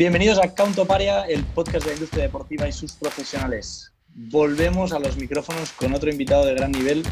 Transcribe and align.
Bienvenidos 0.00 0.38
a 0.38 0.86
Paria, 0.86 1.24
el 1.24 1.44
podcast 1.44 1.84
de 1.84 1.90
la 1.90 1.96
industria 1.96 2.22
deportiva 2.22 2.66
y 2.66 2.72
sus 2.72 2.92
profesionales. 2.94 3.92
Volvemos 4.14 4.94
a 4.94 4.98
los 4.98 5.18
micrófonos 5.18 5.72
con 5.72 5.92
otro 5.92 6.10
invitado 6.10 6.46
de 6.46 6.54
gran 6.54 6.72
nivel, 6.72 7.02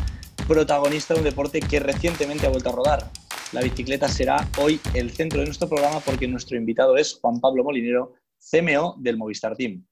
protagonista 0.46 1.12
de 1.12 1.20
un 1.20 1.26
deporte 1.26 1.60
que 1.60 1.80
recientemente 1.80 2.46
ha 2.46 2.48
vuelto 2.48 2.70
a 2.70 2.72
rodar. 2.72 3.10
La 3.52 3.60
bicicleta 3.60 4.08
será 4.08 4.48
hoy 4.56 4.80
el 4.94 5.10
centro 5.10 5.40
de 5.40 5.44
nuestro 5.44 5.68
programa 5.68 6.00
porque 6.00 6.26
nuestro 6.28 6.56
invitado 6.56 6.96
es 6.96 7.18
Juan 7.20 7.42
Pablo 7.42 7.62
Molinero, 7.62 8.14
CMO 8.38 8.94
del 8.96 9.18
Movistar 9.18 9.54
Team. 9.54 9.84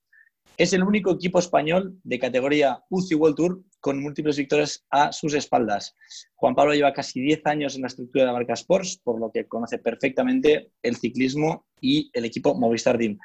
Es 0.59 0.73
el 0.73 0.82
único 0.82 1.11
equipo 1.12 1.38
español 1.38 2.00
de 2.02 2.18
categoría 2.18 2.82
UCI 2.88 3.14
World 3.14 3.36
Tour 3.36 3.62
con 3.79 4.02
múltiples 4.02 4.38
victorias 4.38 4.86
a 4.91 5.12
sus 5.12 5.34
espaldas. 5.34 5.95
Juan 6.34 6.55
Pablo 6.55 6.73
lleva 6.73 6.95
casi 6.95 7.20
10 7.20 7.45
años 7.45 7.77
en 7.77 7.82
la 7.82 7.88
estructura 7.88 8.25
de 8.25 8.29
la 8.29 8.32
marca 8.32 8.55
Sports, 8.55 8.98
por 9.05 9.20
lo 9.20 9.30
que 9.30 9.47
conoce 9.47 9.78
perfectamente 9.78 10.73
el 10.83 10.97
ciclismo 10.97 11.66
y 11.78 12.11
el 12.14 12.24
equipo 12.24 12.55
Movistar 12.55 12.97
Team. 12.97 13.19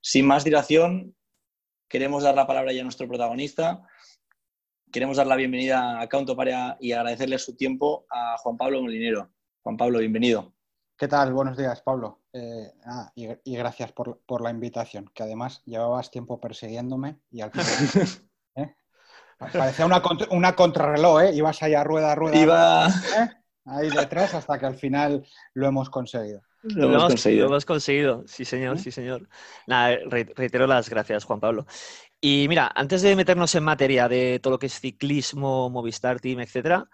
Sin 0.00 0.26
más 0.26 0.44
dilación, 0.44 1.14
queremos 1.90 2.22
dar 2.22 2.34
la 2.34 2.46
palabra 2.46 2.72
ya 2.72 2.80
a 2.80 2.84
nuestro 2.84 3.06
protagonista. 3.06 3.82
Queremos 4.90 5.18
dar 5.18 5.26
la 5.26 5.36
bienvenida 5.36 6.00
a 6.00 6.08
Caunto 6.08 6.34
Paria 6.34 6.78
y 6.80 6.92
agradecerle 6.92 7.38
su 7.38 7.54
tiempo 7.54 8.06
a 8.08 8.38
Juan 8.38 8.56
Pablo 8.56 8.80
Molinero. 8.80 9.30
Juan 9.62 9.76
Pablo, 9.76 9.98
bienvenido. 9.98 10.54
¿Qué 10.98 11.06
tal? 11.06 11.32
Buenos 11.32 11.56
días, 11.56 11.80
Pablo. 11.80 12.22
Eh, 12.32 12.72
y, 13.44 13.56
gracias 13.56 13.92
por, 13.92 14.42
la 14.42 14.50
invitación, 14.50 15.08
que 15.14 15.22
además 15.22 15.62
llevabas 15.64 16.10
tiempo 16.10 16.40
persiguiéndome 16.40 17.20
y 17.30 17.40
al 17.40 17.52
final... 17.52 17.66
¿eh? 18.56 18.74
Parecía 19.38 19.86
una, 19.86 20.02
una 20.30 20.56
contrarreloj, 20.56 21.22
¿eh? 21.22 21.34
Ibas 21.34 21.62
ahí 21.62 21.74
a 21.74 21.84
rueda, 21.84 22.16
rueda, 22.16 22.36
Iba... 22.36 22.88
¿eh? 22.88 23.30
ahí 23.66 23.90
detrás 23.90 24.34
hasta 24.34 24.58
que 24.58 24.66
al 24.66 24.74
final 24.74 25.24
lo 25.54 25.68
hemos 25.68 25.88
conseguido. 25.88 26.42
Lo, 26.62 26.88
hemos, 26.88 27.04
conseguido. 27.04 27.44
Lo 27.44 27.52
hemos 27.52 27.64
conseguido, 27.64 28.24
sí 28.26 28.44
señor, 28.44 28.80
sí 28.80 28.90
señor. 28.90 29.28
Nada, 29.68 29.98
reitero 30.08 30.66
las 30.66 30.90
gracias, 30.90 31.22
Juan 31.22 31.38
Pablo. 31.38 31.64
Y 32.20 32.46
mira, 32.48 32.72
antes 32.74 33.02
de 33.02 33.14
meternos 33.14 33.54
en 33.54 33.62
materia 33.62 34.08
de 34.08 34.40
todo 34.42 34.54
lo 34.54 34.58
que 34.58 34.66
es 34.66 34.80
ciclismo, 34.80 35.70
Movistar 35.70 36.18
Team, 36.18 36.40
etcétera, 36.40 36.88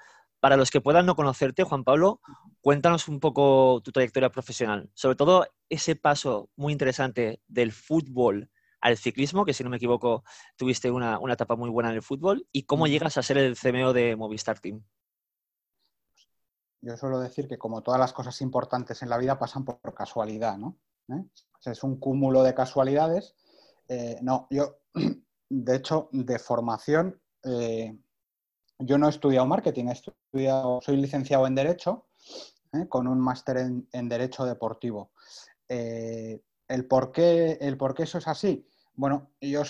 para 0.44 0.58
los 0.58 0.70
que 0.70 0.82
puedan 0.82 1.06
no 1.06 1.16
conocerte, 1.16 1.64
Juan 1.64 1.84
Pablo, 1.84 2.20
cuéntanos 2.60 3.08
un 3.08 3.18
poco 3.18 3.80
tu 3.82 3.92
trayectoria 3.92 4.28
profesional, 4.28 4.90
sobre 4.92 5.16
todo 5.16 5.46
ese 5.70 5.96
paso 5.96 6.50
muy 6.54 6.74
interesante 6.74 7.40
del 7.48 7.72
fútbol 7.72 8.50
al 8.82 8.98
ciclismo, 8.98 9.46
que 9.46 9.54
si 9.54 9.64
no 9.64 9.70
me 9.70 9.78
equivoco 9.78 10.22
tuviste 10.58 10.90
una, 10.90 11.18
etapa 11.32 11.56
muy 11.56 11.70
buena 11.70 11.88
en 11.88 11.96
el 11.96 12.02
fútbol, 12.02 12.46
y 12.52 12.64
cómo 12.64 12.86
llegas 12.86 13.16
a 13.16 13.22
ser 13.22 13.38
el 13.38 13.56
CMO 13.56 13.94
de 13.94 14.16
Movistar 14.16 14.60
Team. 14.60 14.84
Yo 16.82 16.94
suelo 16.98 17.20
decir 17.20 17.48
que 17.48 17.56
como 17.56 17.80
todas 17.80 17.98
las 17.98 18.12
cosas 18.12 18.38
importantes 18.42 19.00
en 19.00 19.08
la 19.08 19.16
vida 19.16 19.38
pasan 19.38 19.64
por 19.64 19.94
casualidad, 19.94 20.58
¿no? 20.58 20.76
¿Eh? 21.08 21.24
es 21.64 21.82
un 21.82 21.98
cúmulo 21.98 22.42
de 22.42 22.52
casualidades. 22.52 23.34
Eh, 23.88 24.18
no, 24.20 24.46
yo, 24.50 24.76
de 25.48 25.74
hecho, 25.74 26.10
de 26.12 26.38
formación, 26.38 27.18
eh, 27.44 27.96
yo 28.78 28.98
no 28.98 29.06
he 29.06 29.10
estudiado 29.10 29.46
marketing, 29.46 29.86
he 29.86 29.92
estudiado, 29.92 30.80
soy 30.82 30.96
licenciado 30.96 31.46
en 31.46 31.54
Derecho, 31.54 32.06
¿eh? 32.72 32.86
con 32.88 33.06
un 33.06 33.20
máster 33.20 33.58
en, 33.58 34.08
Derecho 34.08 34.44
Deportivo. 34.44 35.12
Eh, 35.68 36.42
¿el, 36.68 36.86
por 36.86 37.12
qué, 37.12 37.58
¿El 37.60 37.76
por 37.76 37.94
eso 38.00 38.18
es 38.18 38.28
así? 38.28 38.66
Bueno, 38.94 39.32
yo 39.40 39.62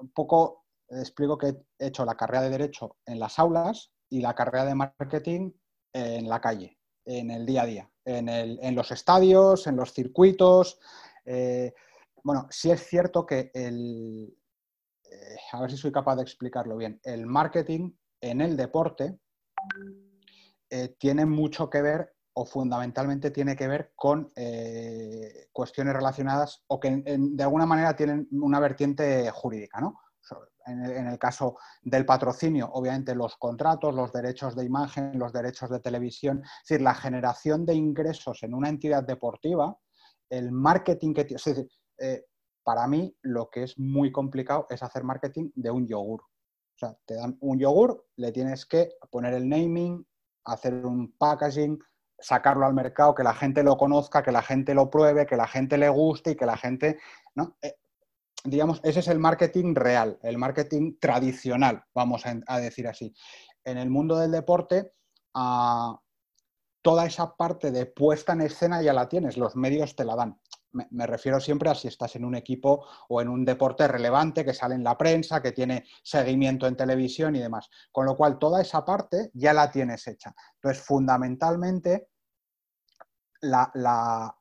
un 0.00 0.10
poco 0.10 0.64
explico 0.88 1.38
que 1.38 1.56
he 1.78 1.86
hecho 1.86 2.04
la 2.04 2.16
carrera 2.16 2.42
de 2.42 2.50
Derecho 2.50 2.96
en 3.06 3.18
las 3.18 3.38
aulas 3.38 3.92
y 4.08 4.20
la 4.20 4.34
carrera 4.34 4.64
de 4.64 4.74
marketing 4.74 5.52
en 5.92 6.28
la 6.28 6.40
calle, 6.40 6.78
en 7.04 7.30
el 7.30 7.46
día 7.46 7.62
a 7.62 7.66
día, 7.66 7.90
en, 8.04 8.74
los 8.74 8.90
estadios, 8.90 9.66
en 9.66 9.76
los 9.76 9.92
circuitos. 9.92 10.78
Eh, 11.24 11.72
bueno, 12.22 12.46
sí 12.50 12.70
es 12.70 12.86
cierto 12.86 13.24
que 13.24 13.50
el, 13.54 14.36
a 15.52 15.60
ver 15.60 15.70
si 15.70 15.76
soy 15.76 15.92
capaz 15.92 16.16
de 16.16 16.22
explicarlo 16.22 16.76
bien, 16.76 17.00
el 17.04 17.26
marketing 17.26 17.92
en 18.30 18.40
el 18.40 18.56
deporte 18.56 19.18
eh, 20.70 20.96
tiene 20.98 21.26
mucho 21.26 21.68
que 21.68 21.82
ver 21.82 22.14
o 22.36 22.46
fundamentalmente 22.46 23.30
tiene 23.30 23.54
que 23.54 23.68
ver 23.68 23.92
con 23.94 24.32
eh, 24.34 25.46
cuestiones 25.52 25.94
relacionadas 25.94 26.64
o 26.66 26.80
que 26.80 27.02
de 27.06 27.42
alguna 27.42 27.66
manera 27.66 27.94
tienen 27.94 28.26
una 28.32 28.58
vertiente 28.58 29.30
jurídica, 29.30 29.80
¿no? 29.80 30.00
En 30.66 31.06
el, 31.06 31.18
caso 31.18 31.58
del 31.82 32.06
patrocinio, 32.06 32.70
obviamente 32.72 33.14
los 33.14 33.36
contratos, 33.36 33.94
los 33.94 34.10
derechos 34.10 34.56
de 34.56 34.64
imagen, 34.64 35.18
los 35.18 35.30
derechos 35.30 35.68
de 35.68 35.78
televisión, 35.78 36.42
es 36.42 36.68
decir, 36.68 36.82
la 36.82 36.94
generación 36.94 37.66
de 37.66 37.74
ingresos 37.74 38.42
en 38.42 38.54
una 38.54 38.70
entidad 38.70 39.04
deportiva, 39.04 39.76
el 40.30 40.52
marketing 40.52 41.12
que 41.12 41.24
tiene, 41.26 41.36
es 41.36 41.44
decir, 41.44 41.68
eh, 41.98 42.24
para 42.62 42.88
mí 42.88 43.14
lo 43.20 43.50
que 43.50 43.64
es 43.64 43.78
muy 43.78 44.10
complicado 44.10 44.66
es 44.70 44.82
hacer 44.82 45.04
marketing 45.04 45.50
de 45.54 45.70
un 45.70 45.86
yogur. 45.86 46.22
O 46.74 46.78
sea, 46.78 46.96
te 47.04 47.14
dan 47.14 47.36
un 47.40 47.58
yogur, 47.58 48.06
le 48.16 48.32
tienes 48.32 48.66
que 48.66 48.90
poner 49.10 49.34
el 49.34 49.48
naming, 49.48 50.04
hacer 50.44 50.74
un 50.84 51.12
packaging, 51.16 51.78
sacarlo 52.18 52.66
al 52.66 52.74
mercado, 52.74 53.14
que 53.14 53.22
la 53.22 53.34
gente 53.34 53.62
lo 53.62 53.76
conozca, 53.76 54.22
que 54.22 54.32
la 54.32 54.42
gente 54.42 54.74
lo 54.74 54.90
pruebe, 54.90 55.26
que 55.26 55.36
la 55.36 55.46
gente 55.46 55.78
le 55.78 55.88
guste 55.88 56.32
y 56.32 56.36
que 56.36 56.46
la 56.46 56.56
gente, 56.56 56.98
¿no? 57.34 57.56
Eh, 57.62 57.76
digamos, 58.44 58.80
ese 58.82 59.00
es 59.00 59.08
el 59.08 59.18
marketing 59.18 59.74
real, 59.74 60.18
el 60.22 60.36
marketing 60.36 60.98
tradicional, 61.00 61.84
vamos 61.94 62.24
a, 62.26 62.58
decir 62.58 62.88
así. 62.88 63.14
En 63.64 63.78
el 63.78 63.88
mundo 63.88 64.18
del 64.18 64.32
deporte, 64.32 64.92
ah, 65.34 65.98
toda 66.82 67.06
esa 67.06 67.36
parte 67.36 67.70
de 67.70 67.86
puesta 67.86 68.32
en 68.32 68.42
escena 68.42 68.82
ya 68.82 68.92
la 68.92 69.08
tienes, 69.08 69.36
los 69.36 69.56
medios 69.56 69.96
te 69.96 70.04
la 70.04 70.16
dan 70.16 70.38
me, 70.74 71.06
refiero 71.06 71.40
siempre 71.40 71.70
a 71.70 71.74
si 71.74 71.88
estás 71.88 72.16
en 72.16 72.24
un 72.24 72.34
equipo 72.34 72.84
o 73.08 73.20
en 73.20 73.28
un 73.28 73.44
deporte 73.44 73.86
relevante 73.86 74.44
que 74.44 74.52
sale 74.52 74.74
en 74.74 74.84
la 74.84 74.98
prensa, 74.98 75.40
que 75.40 75.52
tiene 75.52 75.84
seguimiento 76.02 76.66
en 76.66 76.76
televisión 76.76 77.36
y 77.36 77.40
demás. 77.40 77.70
Con 77.92 78.06
lo 78.06 78.16
cual, 78.16 78.38
toda 78.38 78.60
esa 78.60 78.84
parte 78.84 79.30
ya 79.34 79.52
la 79.52 79.70
tienes 79.70 80.06
hecha. 80.06 80.34
Entonces, 80.56 80.82
fundamentalmente, 80.82 82.08
la, 83.42 84.34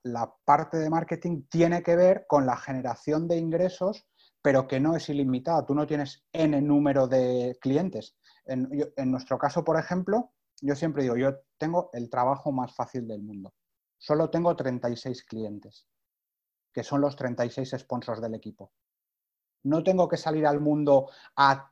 parte 0.46 0.78
de 0.78 0.90
marketing 0.90 1.44
tiene 1.50 1.84
que 1.84 1.96
ver 1.96 2.26
con 2.28 2.46
la 2.46 2.58
generación 2.58 3.28
de 3.28 3.38
ingresos, 3.38 4.06
pero 4.42 4.68
que 4.68 4.80
no 4.80 4.96
es 4.96 5.10
ilimitada. 5.10 5.66
Tú 5.66 5.76
no 5.76 5.86
tienes 5.86 6.26
N 6.32 6.60
número 6.62 7.08
de 7.08 7.58
clientes. 7.62 8.16
En, 8.46 8.70
nuestro 9.12 9.38
caso, 9.38 9.64
por 9.64 9.78
ejemplo, 9.78 10.32
yo 10.62 10.76
siempre 10.76 11.04
digo, 11.04 11.16
yo 11.16 11.36
tengo 11.58 11.90
el 11.94 12.10
trabajo 12.10 12.52
más 12.52 12.74
fácil 12.76 13.08
del 13.08 13.22
mundo. 13.22 13.54
Solo 13.98 14.30
tengo 14.30 14.56
36 14.56 15.24
clientes 15.24 15.88
que 16.74 16.84
son 16.84 17.02
los 17.02 17.16
36 17.16 17.76
sponsors 17.78 18.22
del 18.22 18.36
equipo. 18.36 18.72
No 19.64 19.84
tengo 19.84 20.08
que 20.08 20.18
salir 20.18 20.46
al 20.46 20.60
mundo 20.60 21.10
a 21.36 21.72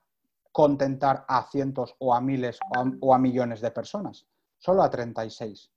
contentar 0.52 1.26
a 1.28 1.44
cientos 1.44 1.96
o 2.00 2.14
a 2.14 2.22
miles 2.22 2.60
o 3.02 3.14
a, 3.14 3.18
millones 3.18 3.62
de 3.62 3.72
personas, 3.72 4.28
solo 4.58 4.84
a 4.84 4.90
36. 4.90 5.72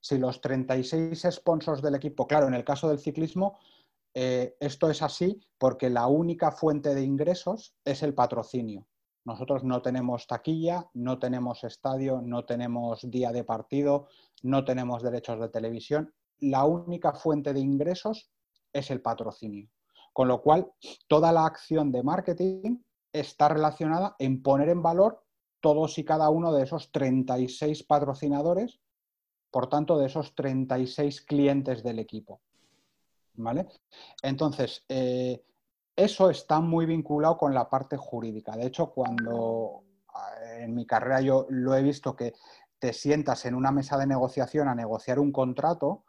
Si 0.00 0.18
los 0.18 0.40
36 0.40 1.26
sponsors 1.30 1.82
del 1.82 1.94
equipo, 1.94 2.26
claro, 2.26 2.46
en 2.46 2.54
el 2.54 2.64
caso 2.64 2.88
del 2.88 2.98
ciclismo, 2.98 3.58
eh, 4.14 4.56
esto 4.60 4.90
es 4.90 5.02
así 5.02 5.40
porque 5.58 5.90
la 5.90 6.06
única 6.06 6.52
fuente 6.52 6.94
de 6.94 7.02
ingresos 7.02 7.74
es 7.84 8.02
el 8.02 8.14
patrocinio. 8.14 8.86
Nosotros 9.24 9.64
no 9.64 9.82
tenemos 9.82 10.28
taquilla, 10.28 10.88
no 10.94 11.18
tenemos 11.18 11.64
estadio, 11.64 12.22
no 12.22 12.44
tenemos 12.44 13.10
día 13.10 13.32
de 13.32 13.42
partido, 13.42 14.06
no 14.42 14.64
tenemos 14.64 15.02
derechos 15.02 15.40
de 15.40 15.48
televisión, 15.48 16.14
la 16.40 16.64
única 16.64 17.12
fuente 17.12 17.52
de 17.52 17.60
ingresos 17.60 18.30
es 18.72 18.90
el 18.90 19.00
patrocinio. 19.00 19.68
Con 20.12 20.28
lo 20.28 20.40
cual, 20.42 20.70
toda 21.08 21.32
la 21.32 21.46
acción 21.46 21.92
de 21.92 22.02
marketing 22.02 22.78
está 23.12 23.48
relacionada 23.48 24.16
en 24.18 24.42
poner 24.42 24.68
en 24.68 24.82
valor 24.82 25.22
todos 25.60 25.98
y 25.98 26.04
cada 26.04 26.30
uno 26.30 26.52
de 26.52 26.62
esos 26.62 26.92
36 26.92 27.82
patrocinadores, 27.82 28.80
por 29.50 29.68
tanto, 29.68 29.98
de 29.98 30.06
esos 30.06 30.34
36 30.34 31.22
clientes 31.22 31.82
del 31.82 31.98
equipo. 31.98 32.40
¿Vale? 33.34 33.66
Entonces, 34.22 34.84
eh, 34.88 35.44
eso 35.94 36.30
está 36.30 36.60
muy 36.60 36.86
vinculado 36.86 37.36
con 37.36 37.54
la 37.54 37.68
parte 37.68 37.96
jurídica. 37.96 38.56
De 38.56 38.66
hecho, 38.66 38.90
cuando 38.90 39.82
eh, 40.42 40.64
en 40.64 40.74
mi 40.74 40.86
carrera 40.86 41.20
yo 41.20 41.46
lo 41.50 41.74
he 41.74 41.82
visto 41.82 42.14
que 42.14 42.34
te 42.78 42.92
sientas 42.92 43.44
en 43.44 43.54
una 43.54 43.70
mesa 43.72 43.96
de 43.96 44.06
negociación 44.06 44.68
a 44.68 44.74
negociar 44.74 45.18
un 45.18 45.32
contrato, 45.32 46.04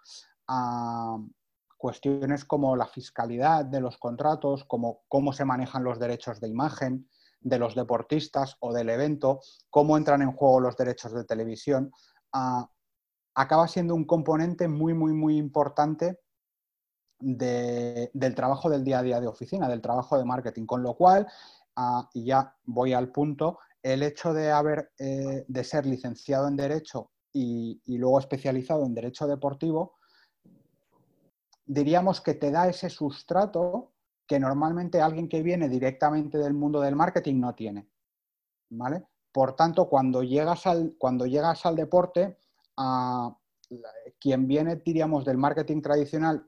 cuestiones 1.77 2.45
como 2.45 2.75
la 2.75 2.87
fiscalidad 2.87 3.65
de 3.65 3.81
los 3.81 3.97
contratos, 3.97 4.63
como 4.65 5.03
cómo 5.07 5.33
se 5.33 5.45
manejan 5.45 5.83
los 5.83 5.99
derechos 5.99 6.39
de 6.39 6.47
imagen 6.47 7.09
de 7.39 7.59
los 7.59 7.75
deportistas 7.75 8.57
o 8.59 8.73
del 8.73 8.89
evento, 8.89 9.39
cómo 9.69 9.95
entran 9.97 10.21
en 10.21 10.31
juego 10.31 10.59
los 10.59 10.75
derechos 10.75 11.13
de 11.13 11.23
televisión, 11.23 11.91
acaba 13.35 13.67
siendo 13.67 13.93
un 13.95 14.05
componente 14.05 14.67
muy, 14.67 14.93
muy, 14.93 15.13
muy 15.13 15.37
importante 15.37 16.19
del 17.19 18.35
trabajo 18.35 18.69
del 18.69 18.83
día 18.83 18.99
a 18.99 19.03
día 19.03 19.21
de 19.21 19.27
oficina, 19.27 19.69
del 19.69 19.81
trabajo 19.81 20.17
de 20.17 20.25
marketing. 20.25 20.65
Con 20.65 20.83
lo 20.83 20.95
cual, 20.95 21.27
y 22.13 22.25
ya 22.25 22.55
voy 22.65 22.93
al 22.93 23.11
punto, 23.11 23.59
el 23.83 24.03
hecho 24.03 24.33
de 24.33 24.51
haber 24.51 24.91
eh, 24.99 25.45
de 25.47 25.63
ser 25.63 25.85
licenciado 25.85 26.47
en 26.47 26.55
Derecho 26.55 27.11
y, 27.33 27.81
luego 27.97 28.19
especializado 28.19 28.85
en 28.85 28.95
Derecho 28.95 29.27
Deportivo 29.27 29.95
diríamos 31.65 32.21
que 32.21 32.33
te 32.33 32.49
da 32.49 32.67
ese 32.67 32.89
sustrato 32.89 33.93
que 34.25 34.39
normalmente 34.39 35.01
alguien 35.01 35.29
que 35.29 35.43
viene 35.43 35.69
directamente 35.69 36.37
del 36.37 36.53
mundo 36.53 36.81
del 36.81 36.95
marketing 36.95 37.39
no 37.39 37.53
tiene. 37.55 37.87
¿Vale? 38.69 39.05
Por 39.31 39.55
tanto, 39.55 39.87
cuando 39.87 40.23
llegas 40.23 40.65
al, 40.65 40.95
cuando 40.97 41.25
llegas 41.25 41.65
al 41.65 41.75
deporte, 41.75 42.37
quien 44.19 44.47
viene, 44.47 44.77
diríamos, 44.77 45.25
del 45.25 45.37
marketing 45.37 45.81
tradicional 45.81 46.45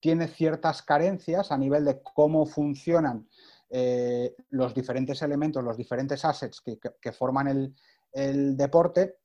tiene 0.00 0.28
ciertas 0.28 0.82
carencias 0.82 1.50
a 1.50 1.58
nivel 1.58 1.84
de 1.84 2.02
cómo 2.02 2.46
funcionan 2.46 3.28
eh, 3.70 4.34
los 4.50 4.74
diferentes 4.74 5.22
elementos, 5.22 5.64
los 5.64 5.76
diferentes 5.76 6.24
assets 6.24 6.62
que, 6.62 7.12
forman 7.12 7.74
el, 8.12 8.56
deporte. 8.56 9.16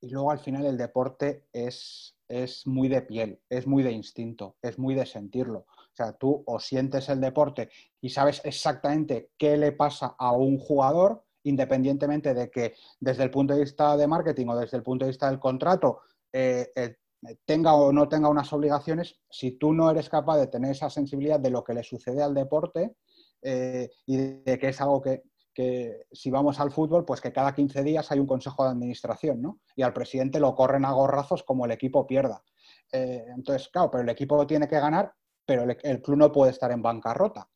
Y 0.00 0.10
luego 0.10 0.30
al 0.30 0.40
final 0.40 0.66
el 0.66 0.76
deporte 0.76 1.46
es, 1.52 2.16
es 2.28 2.66
muy 2.66 2.88
de 2.88 3.02
piel, 3.02 3.40
es 3.48 3.66
muy 3.66 3.82
de 3.82 3.92
instinto, 3.92 4.56
es 4.60 4.78
muy 4.78 4.94
de 4.94 5.06
sentirlo. 5.06 5.66
O 5.68 5.94
sea, 5.94 6.12
tú 6.12 6.42
o 6.46 6.58
sientes 6.58 7.08
el 7.08 7.20
deporte 7.20 7.70
y 8.00 8.08
sabes 8.10 8.40
exactamente 8.44 9.30
qué 9.38 9.56
le 9.56 9.72
pasa 9.72 10.16
a 10.18 10.32
un 10.32 10.58
jugador, 10.58 11.24
independientemente 11.44 12.34
de 12.34 12.50
que 12.50 12.74
desde 12.98 13.24
el 13.24 13.30
punto 13.30 13.54
de 13.54 13.60
vista 13.60 13.96
de 13.96 14.06
marketing 14.06 14.46
o 14.48 14.56
desde 14.56 14.76
el 14.76 14.82
punto 14.82 15.04
de 15.04 15.10
vista 15.10 15.28
del 15.28 15.38
contrato 15.38 16.00
eh, 16.32 16.72
eh, 16.74 16.96
tenga 17.44 17.74
o 17.74 17.92
no 17.92 18.08
tenga 18.08 18.28
unas 18.28 18.52
obligaciones, 18.52 19.20
si 19.30 19.52
tú 19.52 19.72
no 19.72 19.90
eres 19.90 20.08
capaz 20.08 20.38
de 20.38 20.48
tener 20.48 20.72
esa 20.72 20.90
sensibilidad 20.90 21.38
de 21.38 21.50
lo 21.50 21.62
que 21.62 21.74
le 21.74 21.82
sucede 21.82 22.22
al 22.22 22.34
deporte 22.34 22.96
eh, 23.42 23.90
y 24.06 24.16
de 24.16 24.58
que 24.58 24.68
es 24.68 24.80
algo 24.80 25.02
que, 25.02 25.22
que, 25.52 26.06
si 26.10 26.30
vamos 26.30 26.60
al 26.60 26.70
fútbol, 26.70 27.04
pues 27.04 27.20
que 27.20 27.32
cada 27.32 27.54
15 27.54 27.82
días 27.82 28.10
hay 28.10 28.18
un 28.18 28.26
consejo 28.26 28.64
de 28.64 28.70
administración, 28.70 29.42
¿no? 29.42 29.60
Y 29.76 29.82
al 29.82 29.92
presidente 29.92 30.40
lo 30.40 30.54
corren 30.54 30.84
a 30.84 30.92
gorrazos 30.92 31.42
como 31.42 31.64
el 31.66 31.72
equipo 31.72 32.06
pierda. 32.06 32.42
entonces, 32.90 33.68
claro, 33.68 33.90
pero 33.90 34.02
el 34.02 34.08
equipo 34.10 34.46
tiene 34.46 34.68
que 34.68 34.78
ganar 34.78 35.12
pero 35.44 35.64
el, 35.64 36.02
club 36.02 36.16
no 36.16 36.32
puede 36.32 36.52
estar 36.52 36.70
en 36.72 36.82
bancarrota. 36.82 37.48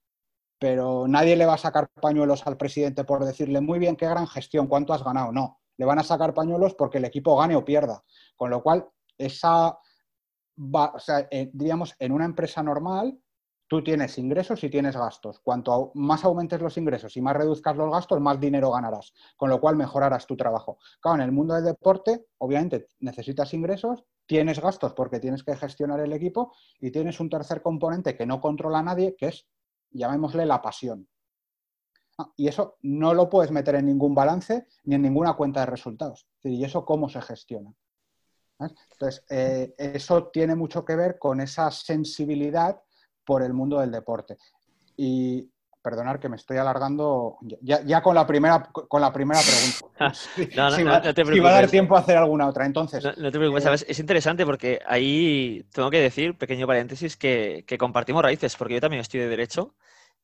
Pero 0.59 1.07
nadie 1.07 1.37
le 1.37 1.47
va 1.47 1.55
a 1.55 1.59
sacar 1.59 1.89
pañuelos 2.01 2.47
al 2.47 2.57
presidente 2.57 3.05
por 3.05 3.25
decirle, 3.25 3.61
muy 3.61 3.79
bien, 3.79 3.97
qué 3.97 4.07
gran 4.07 4.27
gestión, 4.27 4.67
cuánto 4.67 4.93
has 4.93 5.05
ganado. 5.05 5.33
No, 5.33 5.61
le 5.77 5.85
van 5.85 5.99
a 5.99 6.05
sacar 6.05 6.35
pañuelos 6.35 6.75
porque 6.75 6.99
el 6.99 7.05
equipo 7.05 7.37
gane 7.37 7.57
o 7.57 7.65
pierda. 7.65 8.03
Con 8.37 8.51
lo 8.51 8.63
cual, 8.63 8.89
esa, 9.19 9.69
o 9.69 10.99
sea, 10.99 11.29
eh, 11.31 11.53
en 11.99 12.13
una 12.13 12.25
empresa 12.25 12.63
normal, 12.63 13.19
tú 13.69 13.83
tienes 13.83 14.19
ingresos 14.19 14.63
y 14.65 14.71
tienes 14.71 14.97
gastos. 14.97 15.41
Cuanto 15.41 15.91
más 15.95 16.25
aumentes 16.25 16.61
los 16.61 16.77
ingresos 16.77 17.17
y 17.17 17.21
más 17.21 17.37
reduzcas 17.37 17.77
los 17.77 17.91
gastos, 17.91 18.21
más 18.21 18.41
dinero 18.41 18.71
ganarás, 18.71 19.13
con 19.37 19.51
lo 19.51 19.61
cual 19.61 19.77
mejorarás 19.77 20.27
tu 20.27 20.37
trabajo. 20.37 20.79
Claro, 21.01 21.17
en 21.17 21.23
el 21.23 21.33
mundo 21.33 21.55
del 21.55 21.65
deporte, 21.65 22.27
obviamente 22.39 22.89
necesitas 23.01 23.53
ingresos, 23.55 24.05
tienes 24.27 24.61
gastos 24.61 24.93
porque 24.95 25.21
tienes 25.21 25.43
que 25.43 25.57
gestionar 25.57 26.01
el 26.01 26.13
equipo 26.13 26.53
y 26.81 26.91
tienes 26.91 27.21
un 27.21 27.31
tercer 27.31 27.63
componente 27.63 28.17
que 28.17 28.27
no 28.27 28.41
controla 28.41 28.83
nadie, 28.83 29.17
que 29.17 29.29
es, 29.29 29.47
llamémosle, 29.91 30.47
la 30.47 30.63
pasión. 30.63 31.09
Ah, 32.19 32.33
y 32.37 32.49
eso 32.49 32.79
no 32.83 33.13
lo 33.13 33.29
puedes 33.29 33.51
meter 33.51 33.75
en 33.75 33.87
ningún 33.87 34.15
balance 34.15 34.67
ni 34.85 34.95
en 34.95 35.03
ninguna 35.03 35.35
cuenta 35.35 35.61
de 35.61 35.67
resultados. 35.67 36.27
¿Y 36.43 36.65
eso 36.65 36.85
cómo 36.85 37.09
se 37.09 37.21
gestiona? 37.21 37.75
Entonces, 38.59 39.23
eh, 39.29 39.75
eso 39.77 40.29
tiene 40.29 40.55
mucho 40.55 40.83
que 40.83 40.97
ver 40.97 41.19
con 41.19 41.41
esa 41.43 41.71
sensibilidad 41.71 42.81
por 43.27 43.43
el 43.43 43.53
mundo 43.53 43.81
del 43.81 43.91
deporte. 43.91 44.39
Y 44.97 45.51
perdonar 45.83 46.19
que 46.19 46.29
me 46.29 46.35
estoy 46.35 46.57
alargando 46.57 47.39
ya, 47.61 48.03
con, 48.03 48.15
la 48.17 48.27
primera, 48.27 48.71
con 48.73 49.01
la 49.01 49.13
primera 49.13 49.41
pregunta. 49.41 50.13
no, 50.57 50.71
no, 50.71 51.01
no, 51.01 51.15
te 51.15 51.41
va 51.41 51.51
a 51.51 51.53
dar 51.53 51.71
tiempo 51.71 51.97
a 51.97 52.01
hacer 52.01 52.17
alguna 52.17 52.49
otra. 52.49 52.67
Entonces, 52.67 53.05
no, 53.05 53.31
te 53.31 53.39
preocupes, 53.39 53.63
¿sabes? 53.63 53.87
es 53.89 53.99
interesante 54.01 54.45
porque 54.45 54.81
ahí 54.85 55.65
tengo 55.73 55.89
que 55.91 56.01
decir, 56.01 56.37
pequeño 56.37 56.67
paréntesis, 56.67 57.17
que, 57.17 57.65
compartimos 57.79 58.23
raíces, 58.23 58.57
porque 58.57 58.75
yo 58.75 58.81
también 58.81 59.01
estoy 59.01 59.21
de 59.21 59.29
Derecho 59.29 59.75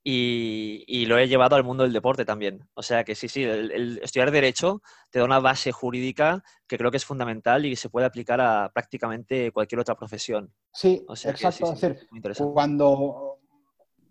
y, 0.04 1.06
lo 1.06 1.18
he 1.18 1.28
llevado 1.28 1.56
al 1.56 1.64
mundo 1.64 1.84
del 1.84 1.92
deporte 1.92 2.24
también. 2.24 2.68
O 2.74 2.82
sea 2.82 3.04
que 3.04 3.14
sí, 3.14 3.28
sí, 3.28 3.44
el, 3.44 4.00
estudiar 4.02 4.30
Derecho 4.30 4.82
te 5.10 5.20
da 5.20 5.24
una 5.24 5.38
base 5.38 5.70
jurídica 5.72 6.42
que 6.66 6.78
creo 6.78 6.90
que 6.90 6.96
es 6.96 7.04
fundamental 7.04 7.64
y 7.64 7.76
se 7.76 7.88
puede 7.88 8.06
aplicar 8.06 8.40
a 8.40 8.70
prácticamente 8.72 9.52
cualquier 9.52 9.80
otra 9.80 9.94
profesión. 9.94 10.52
Sí, 10.72 11.04
exacto. 11.08 11.72
es 11.72 11.80
decir, 11.80 12.08
cuando. 12.52 13.38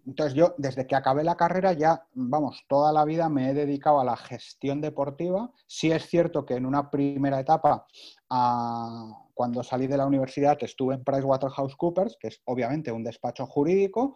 Entonces 0.04 0.34
yo, 0.34 0.56
desde 0.58 0.88
que 0.88 0.96
acabé 0.96 1.24
la 1.24 1.38
carrera, 1.38 1.74
ya, 1.74 2.08
vamos, 2.14 2.64
toda 2.68 2.92
la 2.92 3.06
vida 3.06 3.30
me 3.30 3.52
he 3.52 3.54
dedicado 3.54 4.00
a 4.00 4.04
la 4.04 4.18
gestión 4.18 4.82
deportiva. 4.82 5.52
Sí 5.68 5.92
es 5.92 6.08
cierto 6.08 6.44
que 6.44 6.56
en 6.56 6.66
una 6.66 6.90
primera 6.90 7.40
etapa, 7.40 7.86
cuando 8.28 9.62
salí 9.62 9.86
de 9.86 9.98
la 9.98 10.08
universidad, 10.08 10.58
estuve 10.62 10.96
en 10.96 11.04
PricewaterhouseCoopers, 11.04 12.18
que 12.20 12.30
es 12.30 12.42
obviamente 12.46 12.92
un 12.92 13.04
despacho 13.04 13.46
jurídico, 13.46 14.16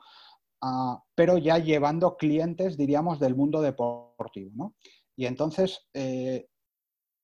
Ah, 0.68 1.00
pero 1.14 1.38
ya 1.38 1.60
llevando 1.60 2.18
clientes, 2.18 2.76
diríamos, 2.76 3.20
del 3.20 3.36
mundo 3.36 3.62
deportivo. 3.62 4.50
¿no? 4.56 4.74
Y 5.16 5.28
entonces, 5.28 5.88
eh, 5.94 6.48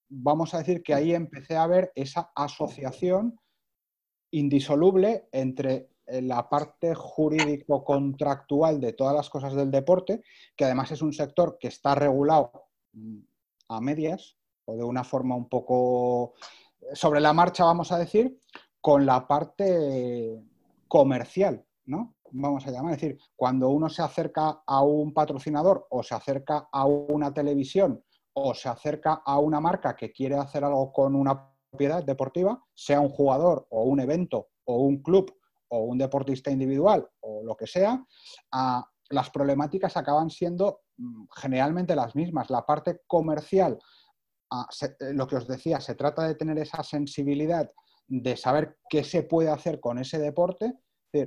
vamos 0.10 0.54
a 0.54 0.60
decir 0.60 0.84
que 0.84 0.94
ahí 0.94 1.16
empecé 1.16 1.58
a 1.58 1.66
ver 1.66 1.92
esa 1.96 2.32
asociación 2.36 3.40
indisoluble 4.30 5.28
entre 5.32 5.90
eh, 6.06 6.22
la 6.22 6.50
parte 6.50 6.94
jurídico-contractual 6.94 8.80
de 8.80 8.94
todas 8.94 9.16
las 9.16 9.32
cosas 9.32 9.56
del 9.56 9.72
deporte, 9.72 10.22
que 10.56 10.66
además 10.66 10.92
es 10.92 11.02
un 11.02 11.12
sector 11.12 11.58
que 11.60 11.70
está 11.70 11.96
regulado 11.96 12.68
mm, 12.94 13.22
a 13.70 13.82
medias 13.82 14.38
o 14.66 14.76
de 14.76 14.84
una 14.84 15.04
forma 15.04 15.36
un 15.36 15.50
poco 15.50 16.36
sobre 16.94 17.20
la 17.20 17.34
marcha, 17.34 17.66
vamos 17.66 17.92
a 17.92 17.98
decir, 17.98 18.38
con 18.80 19.04
la 19.04 19.28
parte 19.28 20.40
comercial, 20.88 21.66
¿no? 21.86 22.14
Vamos 22.32 22.66
a 22.66 22.72
llamar. 22.72 22.94
Es 22.94 23.02
decir, 23.02 23.20
cuando 23.36 23.70
uno 23.70 23.90
se 23.90 24.02
acerca 24.02 24.64
a 24.66 24.84
un 24.84 25.14
patrocinador 25.14 25.88
o 25.90 26.04
se 26.04 26.16
acerca 26.16 26.70
a 26.72 26.86
una 26.86 27.34
televisión 27.34 28.04
o 28.34 28.54
se 28.54 28.70
acerca 28.70 29.22
a 29.26 29.40
una 29.40 29.60
marca 29.60 29.96
que 29.96 30.12
quiere 30.12 30.36
hacer 30.36 30.64
algo 30.64 30.92
con 30.92 31.16
una 31.16 31.52
propiedad 31.70 32.04
deportiva, 32.04 32.64
sea 32.74 33.00
un 33.00 33.10
jugador 33.10 33.68
o 33.70 33.84
un 33.84 34.00
evento 34.00 34.50
o 34.66 34.78
un 34.78 35.02
club 35.02 35.34
o 35.70 35.84
un 35.84 35.98
deportista 35.98 36.52
individual 36.52 37.08
o 37.22 37.44
lo 37.44 37.56
que 37.56 37.68
sea, 37.68 38.06
las 39.10 39.30
problemáticas 39.30 39.98
acaban 39.98 40.30
siendo 40.30 40.82
mm, 40.98 41.26
generalmente 41.36 41.96
las 41.96 42.16
mismas. 42.16 42.50
La 42.50 42.66
parte 42.66 43.02
comercial, 43.08 43.78
eh, 44.52 45.14
lo 45.14 45.28
que 45.28 45.38
os 45.38 45.48
decía, 45.48 45.80
se 45.80 45.96
trata 45.96 46.28
de 46.28 46.36
tener 46.36 46.58
esa 46.58 46.84
sensibilidad 46.84 47.70
de 48.08 48.36
saber 48.36 48.78
qué 48.90 49.04
se 49.04 49.24
puede 49.24 49.50
hacer 49.50 49.80
con 49.80 49.98
ese 49.98 50.20
deporte 50.20 50.74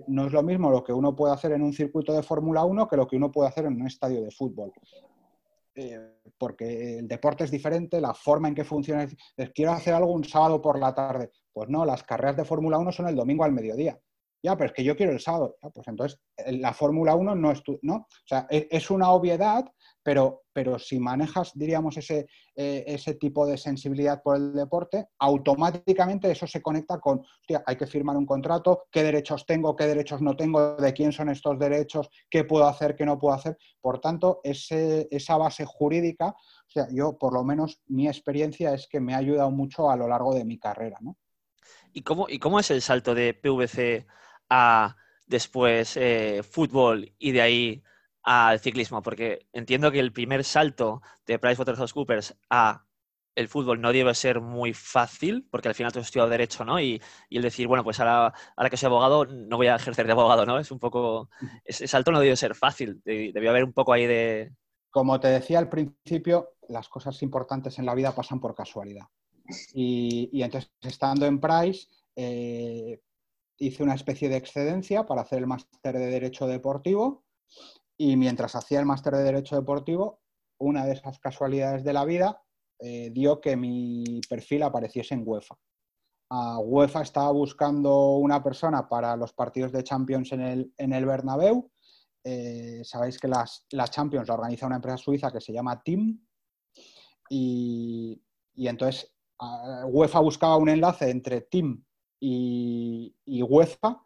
no 0.06 0.26
es 0.26 0.32
lo 0.32 0.42
mismo 0.42 0.70
lo 0.70 0.82
que 0.82 0.92
uno 0.92 1.14
puede 1.14 1.34
hacer 1.34 1.52
en 1.52 1.62
un 1.62 1.72
circuito 1.72 2.12
de 2.12 2.22
Fórmula 2.22 2.64
1 2.64 2.88
que 2.88 2.96
lo 2.96 3.06
que 3.06 3.16
uno 3.16 3.30
puede 3.30 3.48
hacer 3.48 3.66
en 3.66 3.80
un 3.80 3.86
estadio 3.86 4.22
de 4.22 4.30
fútbol. 4.30 4.72
Eh, 5.76 6.20
porque 6.38 6.98
el 6.98 7.08
deporte 7.08 7.44
es 7.44 7.50
diferente, 7.50 8.00
la 8.00 8.14
forma 8.14 8.48
en 8.48 8.54
que 8.54 8.64
funciona. 8.64 9.06
quiero 9.54 9.72
hacer 9.72 9.94
algo 9.94 10.12
un 10.12 10.24
sábado 10.24 10.62
por 10.62 10.78
la 10.78 10.94
tarde. 10.94 11.30
Pues 11.52 11.68
no, 11.68 11.84
las 11.84 12.02
carreras 12.02 12.36
de 12.36 12.44
Fórmula 12.44 12.78
1 12.78 12.92
son 12.92 13.08
el 13.08 13.16
domingo 13.16 13.44
al 13.44 13.52
mediodía. 13.52 13.98
Ya, 14.44 14.58
pero 14.58 14.66
es 14.66 14.72
que 14.74 14.84
yo 14.84 14.94
quiero 14.94 15.12
el 15.12 15.20
sábado. 15.20 15.56
pues 15.58 15.88
entonces, 15.88 16.20
la 16.36 16.74
Fórmula 16.74 17.14
1 17.14 17.34
no 17.34 17.50
es 17.50 17.62
tu, 17.62 17.78
¿no? 17.80 17.94
O 17.94 18.26
sea, 18.26 18.46
e, 18.50 18.68
es 18.70 18.90
una 18.90 19.10
obviedad, 19.10 19.64
pero, 20.02 20.42
pero 20.52 20.78
si 20.78 21.00
manejas, 21.00 21.52
diríamos, 21.54 21.96
ese, 21.96 22.26
eh, 22.54 22.84
ese 22.86 23.14
tipo 23.14 23.46
de 23.46 23.56
sensibilidad 23.56 24.22
por 24.22 24.36
el 24.36 24.52
deporte, 24.52 25.06
automáticamente 25.18 26.30
eso 26.30 26.46
se 26.46 26.60
conecta 26.60 27.00
con, 27.00 27.20
hostia, 27.20 27.64
hay 27.66 27.76
que 27.76 27.86
firmar 27.86 28.18
un 28.18 28.26
contrato, 28.26 28.84
qué 28.90 29.02
derechos 29.02 29.46
tengo, 29.46 29.74
qué 29.74 29.86
derechos 29.86 30.20
no 30.20 30.36
tengo, 30.36 30.76
de 30.76 30.92
quién 30.92 31.10
son 31.10 31.30
estos 31.30 31.58
derechos, 31.58 32.10
qué 32.28 32.44
puedo 32.44 32.68
hacer, 32.68 32.96
qué 32.96 33.06
no 33.06 33.18
puedo 33.18 33.34
hacer. 33.34 33.56
Por 33.80 33.98
tanto, 33.98 34.40
ese, 34.44 35.08
esa 35.10 35.38
base 35.38 35.64
jurídica, 35.64 36.28
o 36.28 36.70
sea, 36.70 36.86
yo 36.92 37.16
por 37.16 37.32
lo 37.32 37.44
menos 37.44 37.80
mi 37.86 38.08
experiencia 38.08 38.74
es 38.74 38.88
que 38.88 39.00
me 39.00 39.14
ha 39.14 39.18
ayudado 39.18 39.50
mucho 39.50 39.90
a 39.90 39.96
lo 39.96 40.06
largo 40.06 40.34
de 40.34 40.44
mi 40.44 40.58
carrera, 40.58 40.98
¿no? 41.00 41.16
¿Y 41.94 42.02
cómo, 42.02 42.28
y 42.28 42.38
cómo 42.38 42.60
es 42.60 42.70
el 42.70 42.82
salto 42.82 43.14
de 43.14 43.32
PVC 43.32 44.04
a 44.48 44.96
después 45.26 45.96
eh, 45.96 46.42
fútbol 46.42 47.12
y 47.18 47.32
de 47.32 47.42
ahí 47.42 47.82
al 48.22 48.60
ciclismo? 48.60 49.02
Porque 49.02 49.46
entiendo 49.52 49.90
que 49.90 50.00
el 50.00 50.12
primer 50.12 50.44
salto 50.44 51.02
de 51.26 51.38
PricewaterhouseCoopers 51.38 52.36
a 52.50 52.84
el 53.34 53.48
fútbol 53.48 53.80
no 53.80 53.92
debe 53.92 54.14
ser 54.14 54.40
muy 54.40 54.72
fácil, 54.72 55.46
porque 55.50 55.68
al 55.68 55.74
final 55.74 55.92
tú 55.92 55.98
has 55.98 56.06
estudiado 56.06 56.30
Derecho, 56.30 56.64
¿no? 56.64 56.80
Y, 56.80 57.00
el 57.30 57.42
decir, 57.42 57.66
bueno, 57.66 57.82
pues 57.82 57.98
ahora, 58.00 58.32
ahora 58.56 58.70
que 58.70 58.76
soy 58.76 58.86
abogado, 58.86 59.26
no 59.26 59.56
voy 59.56 59.66
a 59.66 59.76
ejercer 59.76 60.06
de 60.06 60.12
abogado, 60.12 60.46
¿no? 60.46 60.58
Es 60.58 60.70
un 60.70 60.78
poco... 60.78 61.28
Ese 61.64 61.86
salto 61.86 62.12
no 62.12 62.20
debe 62.20 62.36
ser 62.36 62.54
fácil, 62.54 63.02
debió 63.04 63.50
haber 63.50 63.64
un 63.64 63.72
poco 63.72 63.92
ahí 63.92 64.06
de... 64.06 64.52
Como 64.90 65.18
te 65.18 65.28
decía 65.28 65.58
al 65.58 65.68
principio, 65.68 66.50
las 66.68 66.88
cosas 66.88 67.20
importantes 67.22 67.78
en 67.78 67.86
la 67.86 67.94
vida 67.94 68.14
pasan 68.14 68.40
por 68.40 68.54
casualidad. 68.54 69.06
Y, 69.74 70.40
entonces, 70.40 70.70
estando 70.80 71.26
en 71.26 71.40
Price, 71.40 71.88
eh, 72.14 73.00
hice 73.66 73.82
una 73.82 73.94
especie 73.94 74.28
de 74.28 74.36
excedencia 74.36 75.06
para 75.06 75.22
hacer 75.22 75.38
el 75.38 75.46
máster 75.46 75.98
de 75.98 76.06
Derecho 76.06 76.46
Deportivo 76.46 77.24
y 77.96 78.16
mientras 78.16 78.54
hacía 78.54 78.80
el 78.80 78.86
máster 78.86 79.14
de 79.14 79.22
Derecho 79.22 79.56
Deportivo, 79.56 80.20
una 80.58 80.84
de 80.84 80.92
esas 80.92 81.18
casualidades 81.18 81.84
de 81.84 81.92
la 81.92 82.04
vida 82.04 82.42
eh, 82.80 83.10
dio 83.12 83.40
que 83.40 83.56
mi 83.56 84.20
perfil 84.28 84.62
apareciese 84.62 85.14
en 85.14 85.22
UEFA. 85.24 85.56
UEFA 86.62 87.02
estaba 87.02 87.30
buscando 87.30 88.16
una 88.16 88.42
persona 88.42 88.88
para 88.88 89.16
los 89.16 89.32
partidos 89.32 89.70
de 89.70 89.84
Champions 89.84 90.32
en 90.32 90.40
el, 90.40 90.74
en 90.76 90.92
el 90.92 91.06
Bernabéu. 91.06 91.70
Eh, 92.24 92.80
sabéis 92.82 93.18
que 93.18 93.28
las, 93.28 93.66
la 93.70 93.86
Champions 93.86 94.26
la 94.26 94.34
organiza 94.34 94.66
una 94.66 94.76
empresa 94.76 94.96
suiza 94.96 95.30
que 95.30 95.40
se 95.40 95.52
llama 95.52 95.80
Team. 95.82 96.26
Y, 97.30 98.20
entonces 98.56 99.12
UEFA 99.86 100.20
buscaba 100.20 100.56
un 100.56 100.68
enlace 100.68 101.10
entre 101.10 101.42
Team 101.42 101.84
y, 102.26 103.14
y 103.26 103.42
UEFA 103.42 104.02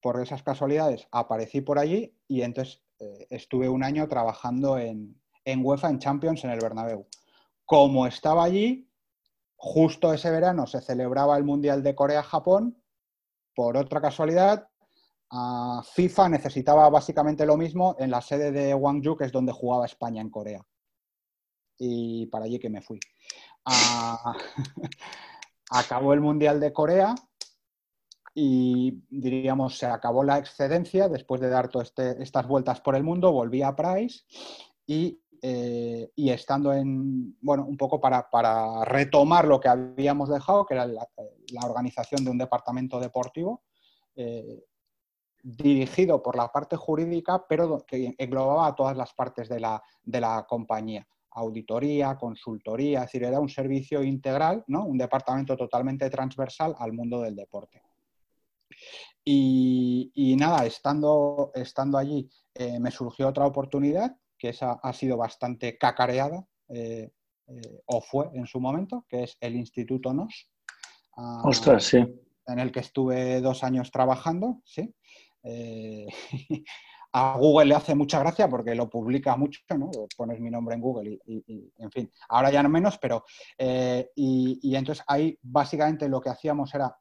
por 0.00 0.18
esas 0.22 0.42
casualidades 0.42 1.06
aparecí 1.10 1.60
por 1.60 1.78
allí 1.78 2.16
y 2.26 2.40
entonces 2.40 2.82
eh, 3.00 3.26
estuve 3.28 3.68
un 3.68 3.84
año 3.84 4.08
trabajando 4.08 4.78
en, 4.78 5.20
en 5.44 5.62
UEFA, 5.62 5.90
en 5.90 5.98
Champions, 5.98 6.42
en 6.44 6.52
el 6.52 6.60
Bernabéu. 6.60 7.06
Como 7.66 8.06
estaba 8.06 8.44
allí, 8.44 8.88
justo 9.56 10.14
ese 10.14 10.30
verano 10.30 10.66
se 10.66 10.80
celebraba 10.80 11.36
el 11.36 11.44
Mundial 11.44 11.82
de 11.82 11.94
Corea-Japón. 11.94 12.82
Por 13.54 13.76
otra 13.76 14.00
casualidad, 14.00 14.66
FIFA 15.92 16.30
necesitaba 16.30 16.88
básicamente 16.88 17.44
lo 17.44 17.58
mismo 17.58 17.94
en 17.98 18.10
la 18.10 18.22
sede 18.22 18.52
de 18.52 18.72
Gwangju, 18.72 19.18
que 19.18 19.24
es 19.24 19.32
donde 19.32 19.52
jugaba 19.52 19.84
España 19.84 20.22
en 20.22 20.30
Corea. 20.30 20.64
Y 21.76 22.26
para 22.28 22.46
allí 22.46 22.58
que 22.58 22.70
me 22.70 22.80
fui. 22.80 22.98
acabó 25.74 26.14
el 26.14 26.20
Mundial 26.20 26.60
de 26.60 26.72
Corea 26.72 27.14
y 28.32 29.02
diríamos 29.10 29.76
se 29.76 29.86
acabó 29.86 30.22
la 30.22 30.38
excedencia 30.38 31.08
después 31.08 31.40
de 31.40 31.48
dar 31.48 31.68
todas 31.68 31.88
este, 31.88 32.22
estas 32.22 32.46
vueltas 32.46 32.80
por 32.80 32.94
el 32.94 33.02
mundo, 33.02 33.32
volví 33.32 33.62
a 33.62 33.74
Price 33.74 34.24
y, 34.86 35.20
eh, 35.42 36.10
estando 36.16 36.72
en, 36.72 37.36
bueno, 37.40 37.64
un 37.66 37.76
poco 37.76 38.00
para, 38.00 38.84
retomar 38.84 39.46
lo 39.46 39.60
que 39.60 39.68
habíamos 39.68 40.28
dejado, 40.28 40.64
que 40.64 40.74
era 40.74 40.86
la, 40.86 41.06
organización 41.64 42.24
de 42.24 42.30
un 42.30 42.38
departamento 42.38 42.98
deportivo, 43.00 43.62
eh, 44.16 44.64
dirigido 45.42 46.22
por 46.22 46.36
la 46.36 46.50
parte 46.50 46.76
jurídica, 46.76 47.44
pero 47.46 47.84
que 47.86 48.14
englobaba 48.16 48.68
a 48.68 48.74
todas 48.74 48.96
las 48.96 49.12
partes 49.12 49.48
de 49.48 49.60
la, 49.60 49.82
de 50.02 50.20
la 50.20 50.46
compañía 50.48 51.06
auditoría, 51.34 52.16
consultoría, 52.16 53.00
es 53.00 53.06
decir, 53.06 53.24
era 53.24 53.40
un 53.40 53.48
servicio 53.48 54.02
integral, 54.02 54.64
¿no? 54.68 54.84
un 54.84 54.98
departamento 54.98 55.56
totalmente 55.56 56.08
transversal 56.10 56.74
al 56.78 56.92
mundo 56.92 57.20
del 57.22 57.36
deporte. 57.36 57.82
Y, 59.24 60.36
nada, 60.38 60.66
estando, 60.66 61.50
estando 61.54 61.96
allí 61.96 62.28
eh, 62.54 62.78
me 62.78 62.90
surgió 62.90 63.28
otra 63.28 63.46
oportunidad, 63.46 64.16
que 64.38 64.50
esa 64.50 64.72
ha 64.72 64.92
sido 64.92 65.16
bastante 65.16 65.78
cacareada, 65.78 66.46
eh, 66.68 67.10
eh, 67.46 67.82
o 67.86 68.00
fue 68.00 68.28
en 68.34 68.46
su 68.46 68.60
momento, 68.60 69.06
que 69.08 69.24
es 69.24 69.36
el 69.40 69.56
Instituto 69.56 70.12
NOS. 70.12 70.50
Ah, 71.16 71.42
Ostras, 71.44 71.84
sí. 71.84 71.98
En 72.46 72.58
el 72.58 72.70
que 72.70 72.80
estuve 72.80 73.40
dos 73.40 73.64
años 73.64 73.90
trabajando, 73.90 74.60
sí. 74.64 74.94
a 77.16 77.36
Google 77.38 77.66
le 77.66 77.74
hace 77.76 77.94
mucha 77.94 78.18
gracia 78.18 78.48
porque 78.48 78.74
lo 78.74 78.90
publica 78.90 79.36
mucho, 79.36 79.60
¿no? 79.78 79.90
Pones 80.16 80.40
mi 80.40 80.50
nombre 80.50 80.74
en 80.74 80.80
Google 80.80 81.18
y, 81.26 81.72
en 81.78 81.90
fin, 81.90 82.10
ahora 82.28 82.50
ya 82.50 82.62
no 82.62 82.68
menos, 82.68 82.98
pero... 82.98 83.24
y, 83.56 84.58
y, 84.60 84.74
entonces 84.74 85.04
ahí 85.06 85.38
básicamente 85.40 86.08
lo 86.08 86.20
que 86.20 86.30
hacíamos 86.30 86.74
era 86.74 86.96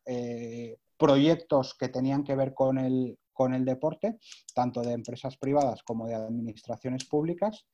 proyectos 0.98 1.74
que 1.74 1.90
tenían 1.90 2.24
que 2.24 2.36
ver 2.36 2.54
con 2.54 2.78
el, 2.78 3.18
con 3.34 3.54
el 3.54 3.66
deporte, 3.66 4.20
tanto 4.54 4.82
de 4.82 4.94
empresas 4.94 5.36
privadas 5.38 5.82
como 5.84 6.08
de 6.08 6.16
administraciones 6.16 7.06
públicas. 7.06 7.66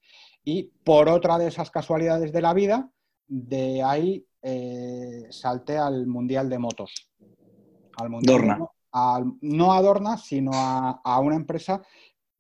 Y 0.44 0.64
por 0.84 1.10
otra 1.10 1.38
de 1.38 1.48
esas 1.48 1.70
casualidades 1.70 2.32
de 2.32 2.42
la 2.42 2.54
vida, 2.54 2.90
de 3.28 3.84
ahí 3.84 4.26
eh, 4.42 5.28
salté 5.30 5.78
al 5.78 6.08
Mundial 6.08 6.50
de 6.50 6.58
Motos. 6.58 7.12
Al 7.98 8.10
mundial 8.10 8.70
no 9.42 9.74
a 9.74 9.82
Dorna, 9.82 10.18
sino 10.18 10.52
a, 10.54 11.20
una 11.20 11.36
empresa 11.36 11.82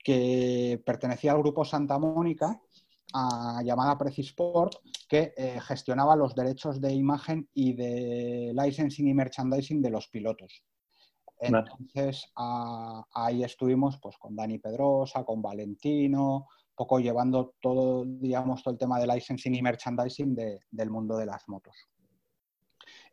que 0.09 0.81
pertenecía 0.83 1.33
al 1.33 1.37
grupo 1.37 1.63
Santa 1.63 1.99
Mónica, 1.99 2.59
llamada 3.63 3.95
Precisport, 3.95 4.77
que 5.07 5.35
eh, 5.37 5.59
gestionaba 5.61 6.15
los 6.15 6.33
derechos 6.33 6.81
de 6.81 6.91
imagen 6.93 7.47
y 7.53 7.73
de 7.73 8.51
licensing 8.55 9.07
y 9.07 9.13
merchandising 9.13 9.83
de 9.83 9.91
los 9.91 10.07
pilotos. 10.07 10.63
Entonces 11.39 12.25
ahí 12.35 13.43
estuvimos 13.43 13.99
pues 14.01 14.17
con 14.17 14.35
Dani 14.35 14.57
Pedrosa, 14.57 15.23
con 15.23 15.43
Valentino, 15.43 16.47
poco 16.73 16.99
llevando 16.99 17.53
todo, 17.61 18.03
digamos, 18.03 18.63
todo 18.63 18.73
el 18.73 18.79
tema 18.79 18.99
de 18.99 19.05
licensing 19.05 19.53
y 19.53 19.61
merchandising 19.61 20.35
del 20.71 20.89
mundo 20.89 21.17
de 21.17 21.27
las 21.27 21.47
motos. 21.47 21.75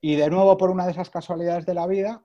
Y 0.01 0.17
de 0.17 0.31
nuevo, 0.31 0.57
por 0.57 0.71
una 0.71 0.87
de 0.87 0.93
esas 0.93 1.11
casualidades 1.11 1.67
de 1.67 1.75
la 1.75 1.87
vida 1.87 2.25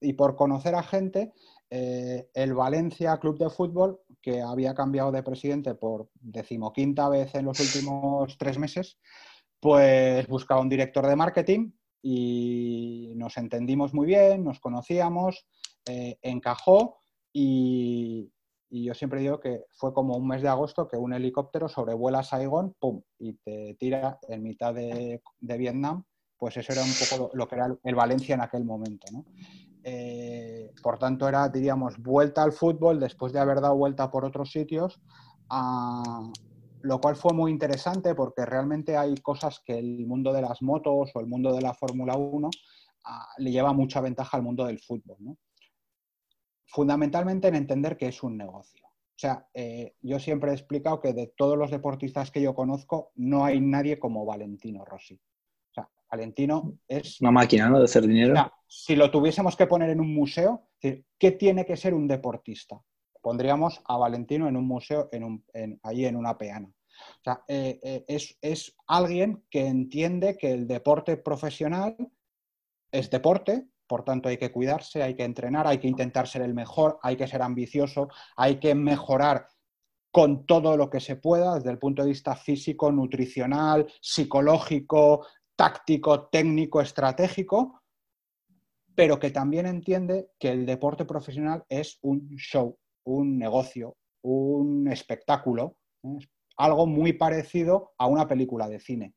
y 0.00 0.14
por 0.14 0.34
conocer 0.34 0.74
a 0.74 0.82
gente, 0.82 1.34
eh, 1.70 2.30
el 2.32 2.54
Valencia 2.54 3.18
Club 3.18 3.38
de 3.38 3.50
Fútbol, 3.50 4.00
que 4.22 4.40
había 4.40 4.74
cambiado 4.74 5.12
de 5.12 5.22
presidente 5.22 5.74
por 5.74 6.08
decimoquinta 6.14 7.08
vez 7.08 7.34
en 7.34 7.44
los 7.44 7.60
últimos 7.60 8.38
tres 8.38 8.58
meses, 8.58 8.98
pues 9.60 10.26
buscaba 10.28 10.60
un 10.60 10.68
director 10.68 11.06
de 11.06 11.16
marketing 11.16 11.72
y 12.02 13.12
nos 13.16 13.36
entendimos 13.36 13.92
muy 13.92 14.06
bien, 14.06 14.44
nos 14.44 14.60
conocíamos, 14.60 15.46
eh, 15.86 16.18
encajó 16.22 16.98
y, 17.32 18.32
yo 18.70 18.92
siempre 18.92 19.20
digo 19.20 19.40
que 19.40 19.64
fue 19.70 19.94
como 19.94 20.14
un 20.14 20.26
mes 20.28 20.42
de 20.42 20.48
agosto 20.48 20.88
que 20.88 20.98
un 20.98 21.14
helicóptero 21.14 21.68
sobrevuela 21.68 22.22
Saigón, 22.22 22.76
¡pum! 22.78 23.02
y 23.18 23.32
te 23.32 23.74
tira 23.78 24.18
en 24.28 24.42
mitad 24.42 24.74
de, 24.74 25.22
Vietnam, 25.40 26.04
pues 26.36 26.56
eso 26.58 26.72
era 26.72 26.82
un 26.82 26.92
poco 26.92 27.30
lo, 27.34 27.48
que 27.48 27.54
era 27.54 27.74
el 27.82 27.94
Valencia 27.94 28.34
en 28.34 28.42
aquel 28.42 28.64
momento. 28.64 29.06
Eh, 29.90 30.72
por 30.82 30.98
tanto, 30.98 31.26
era, 31.26 31.48
diríamos, 31.48 31.96
vuelta 31.98 32.42
al 32.42 32.52
fútbol 32.52 33.00
después 33.00 33.32
de 33.32 33.40
haber 33.40 33.60
dado 33.60 33.76
vuelta 33.76 34.10
por 34.10 34.24
otros 34.24 34.50
sitios 34.50 35.00
lo 36.82 37.00
cual 37.00 37.16
fue 37.16 37.32
muy 37.32 37.50
interesante 37.50 38.14
porque 38.14 38.44
realmente 38.44 38.96
hay 38.96 39.16
cosas 39.16 39.60
que 39.64 39.78
el 39.78 40.06
mundo 40.06 40.32
de 40.32 40.42
las 40.42 40.62
motos 40.62 41.10
o 41.14 41.20
el 41.20 41.26
mundo 41.26 41.54
de 41.54 41.62
la 41.62 41.74
Fórmula 41.74 42.16
1 42.16 42.50
ah, 43.04 43.26
le 43.38 43.50
lleva 43.50 43.72
mucha 43.72 44.00
ventaja 44.00 44.36
al 44.36 44.42
mundo 44.42 44.64
del 44.66 44.78
fútbol. 44.78 45.16
Fundamentalmente 46.66 47.48
en 47.48 47.56
entender 47.56 47.96
que 47.96 48.08
es 48.08 48.22
un 48.22 48.36
negocio. 48.36 48.86
O 48.86 49.20
sea, 49.20 49.48
eh, 49.52 49.96
yo 50.00 50.20
siempre 50.20 50.52
he 50.52 50.54
explicado 50.54 51.00
que 51.00 51.12
de 51.12 51.32
todos 51.36 51.58
los 51.58 51.70
deportistas 51.70 52.30
que 52.30 52.40
yo 52.40 52.54
conozco, 52.54 53.10
no 53.16 53.44
hay 53.44 53.60
nadie 53.60 53.98
como 53.98 54.24
Valentino 54.24 54.84
Rossi. 54.84 55.20
Valentino 56.10 56.78
es... 56.86 57.20
Una 57.20 57.30
máquina, 57.30 57.68
¿no? 57.68 57.78
De 57.78 57.84
hacer 57.84 58.06
dinero. 58.06 58.34
si 58.66 58.96
lo 58.96 59.10
tuviésemos 59.10 59.56
que 59.56 59.66
poner 59.66 59.90
en 59.90 60.00
un 60.00 60.14
museo, 60.14 60.68
¿qué 60.80 61.30
tiene 61.32 61.64
que 61.64 61.76
ser 61.76 61.94
un 61.94 62.06
deportista? 62.08 62.80
pondríamos 63.20 63.82
a 63.84 63.98
Valentino 63.98 64.48
en 64.48 64.56
un 64.56 64.66
museo 64.66 65.10
en 65.12 65.80
allí 65.82 66.06
en 66.06 66.16
una 66.16 66.38
peana. 66.38 66.68
O 66.68 67.22
sea, 67.22 67.44
eh, 67.46 67.78
eh, 67.82 68.32
es, 68.40 68.76
alguien 68.86 69.44
que 69.50 69.66
entiende 69.66 70.36
que 70.36 70.50
el 70.50 70.66
deporte 70.66 71.16
profesional 71.16 71.96
es 72.90 73.10
deporte, 73.10 73.68
por 73.86 74.04
tanto 74.04 74.28
hay 74.28 74.36
que 74.36 74.50
cuidarse, 74.50 75.02
hay 75.02 75.14
que 75.14 75.24
entrenar, 75.24 75.66
hay 75.66 75.78
que 75.78 75.88
intentar 75.88 76.26
ser 76.26 76.42
el 76.42 76.54
mejor, 76.54 76.98
hay 77.02 77.16
que 77.16 77.28
ser 77.28 77.42
ambicioso, 77.42 78.08
hay 78.36 78.58
que 78.58 78.74
mejorar 78.74 79.46
con 80.10 80.46
todo 80.46 80.76
lo 80.76 80.88
que 80.90 81.00
se 81.00 81.16
pueda 81.16 81.56
desde 81.56 81.70
el 81.70 81.78
punto 81.78 82.02
de 82.02 82.08
vista 82.08 82.34
físico, 82.34 82.90
nutricional, 82.90 83.86
psicológico, 84.00 85.26
táctico, 85.58 86.28
técnico, 86.28 86.80
estratégico, 86.80 87.82
pero 88.94 89.18
que 89.18 89.30
también 89.30 89.66
entiende 89.66 90.30
que 90.38 90.50
el 90.50 90.64
deporte 90.64 91.04
profesional 91.04 91.64
es 91.68 91.98
un 92.02 92.28
show, 92.36 92.78
un 93.04 93.36
negocio, 93.38 93.96
un 94.22 94.86
espectáculo, 94.86 95.76
algo 96.56 96.86
muy 96.86 97.12
parecido 97.12 97.92
a 97.98 98.06
una 98.06 98.28
película 98.28 98.68
de 98.68 98.78
cine. 98.78 99.14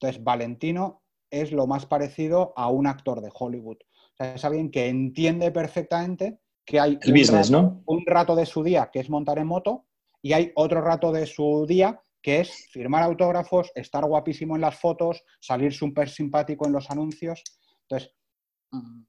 Entonces, 0.00 0.24
Valentino 0.24 1.02
es 1.30 1.52
lo 1.52 1.66
más 1.66 1.84
parecido 1.84 2.54
a 2.56 2.70
un 2.70 2.86
actor 2.86 3.20
de 3.20 3.30
Hollywood. 3.32 3.76
O 3.76 4.16
sea, 4.16 4.34
es 4.34 4.44
alguien 4.44 4.70
que 4.70 4.88
entiende 4.88 5.50
perfectamente 5.50 6.38
que 6.64 6.80
hay 6.80 6.98
un, 7.06 7.12
business, 7.12 7.50
rato, 7.50 7.62
¿no? 7.62 7.82
un 7.86 8.04
rato 8.06 8.34
de 8.34 8.46
su 8.46 8.62
día 8.62 8.88
que 8.90 9.00
es 9.00 9.10
montar 9.10 9.38
en 9.38 9.48
moto 9.48 9.84
y 10.22 10.32
hay 10.32 10.50
otro 10.54 10.80
rato 10.80 11.12
de 11.12 11.26
su 11.26 11.66
día 11.66 12.00
que 12.24 12.40
es 12.40 12.68
firmar 12.70 13.02
autógrafos, 13.02 13.70
estar 13.74 14.02
guapísimo 14.06 14.54
en 14.54 14.62
las 14.62 14.80
fotos, 14.80 15.22
salir 15.38 15.74
súper 15.74 16.08
simpático 16.08 16.66
en 16.66 16.72
los 16.72 16.90
anuncios. 16.90 17.44
Entonces, 17.82 18.14
mm, 18.70 19.02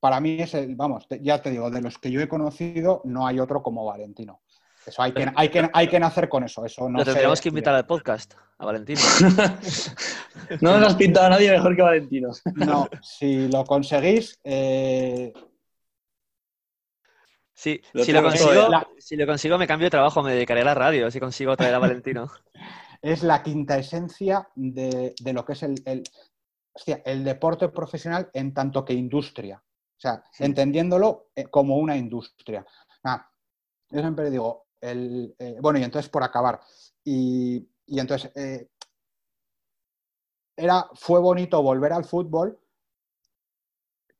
para 0.00 0.18
mí 0.18 0.42
es 0.42 0.52
el, 0.54 0.74
vamos, 0.74 1.06
ya 1.20 1.40
te 1.40 1.52
digo, 1.52 1.70
de 1.70 1.80
los 1.80 1.98
que 1.98 2.10
yo 2.10 2.20
he 2.20 2.26
conocido, 2.26 3.00
no 3.04 3.28
hay 3.28 3.38
otro 3.38 3.62
como 3.62 3.84
Valentino. 3.84 4.42
Eso 4.84 5.02
hay 5.02 5.12
que, 5.12 5.30
hay 5.36 5.48
que, 5.50 5.70
hay 5.72 5.88
que 5.88 6.00
nacer 6.00 6.28
con 6.28 6.42
eso. 6.42 6.64
eso 6.64 6.88
no 6.88 7.04
tendríamos 7.04 7.40
que 7.40 7.48
invitar 7.48 7.76
al 7.76 7.86
podcast, 7.86 8.34
a 8.58 8.66
Valentino. 8.66 9.00
no 10.60 10.78
nos 10.78 10.88
has 10.88 10.94
pintado 10.96 11.26
a 11.26 11.30
nadie 11.30 11.52
mejor 11.52 11.76
que 11.76 11.82
Valentino. 11.82 12.30
no, 12.56 12.88
si 13.02 13.46
lo 13.46 13.62
conseguís. 13.62 14.40
Eh, 14.42 15.32
sí, 17.56 17.80
si, 18.04 18.12
lo 18.12 18.22
consigo, 18.22 18.68
si 18.98 19.16
lo 19.16 19.26
consigo, 19.26 19.58
me 19.58 19.66
cambio 19.66 19.86
de 19.86 19.90
trabajo, 19.90 20.22
me 20.22 20.34
dedicaré 20.34 20.60
a 20.60 20.64
la 20.64 20.74
radio, 20.74 21.10
si 21.10 21.18
consigo 21.18 21.56
traer 21.56 21.74
a 21.74 21.78
Valentino. 21.80 22.30
es 23.02 23.22
la 23.22 23.42
quinta 23.42 23.78
esencia 23.78 24.48
de, 24.54 25.14
lo 25.32 25.44
que 25.44 25.52
es 25.52 25.62
el, 25.62 26.04
hostia, 26.72 27.02
el 27.04 27.24
deporte 27.24 27.68
profesional 27.68 28.30
en 28.32 28.52
tanto 28.52 28.84
que 28.84 28.92
industria. 28.92 29.62
O 29.96 30.00
sea, 30.00 30.22
entendiéndolo 30.38 31.30
eh, 31.34 31.44
como 31.44 31.76
una 31.76 31.96
industria. 31.96 32.66
yo 33.90 34.00
siempre 34.00 34.30
digo, 34.30 34.66
el, 34.80 35.34
eh, 35.38 35.56
bueno, 35.60 35.78
y 35.78 35.84
entonces 35.84 36.10
por 36.10 36.22
acabar, 36.22 36.60
y, 37.02 37.66
entonces 37.86 38.30
eh, 38.34 38.68
era, 40.56 40.88
fue 40.94 41.20
bonito 41.20 41.62
volver 41.62 41.92
al 41.92 42.04
fútbol, 42.04 42.58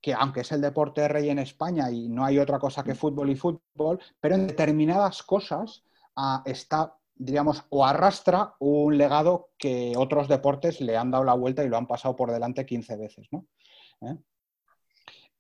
que 0.06 0.14
aunque 0.14 0.42
es 0.42 0.52
el 0.52 0.60
deporte 0.60 1.08
rey 1.08 1.30
en 1.30 1.40
España 1.40 1.90
y 1.90 2.08
no 2.08 2.24
hay 2.24 2.38
otra 2.38 2.60
cosa 2.60 2.84
que 2.84 2.94
fútbol 2.94 3.28
y 3.28 3.34
fútbol, 3.34 3.98
pero 4.20 4.36
en 4.36 4.46
determinadas 4.46 5.20
cosas 5.24 5.82
ah, 6.14 6.44
está, 6.46 6.96
diríamos, 7.16 7.64
o 7.70 7.84
arrastra 7.84 8.54
un 8.60 8.96
legado 8.96 9.48
que 9.58 9.94
otros 9.96 10.28
deportes 10.28 10.80
le 10.80 10.96
han 10.96 11.10
dado 11.10 11.24
la 11.24 11.34
vuelta 11.34 11.64
y 11.64 11.68
lo 11.68 11.76
han 11.76 11.88
pasado 11.88 12.14
por 12.14 12.30
delante 12.30 12.64
15 12.64 12.96
veces, 12.96 13.26
¿no? 13.32 13.48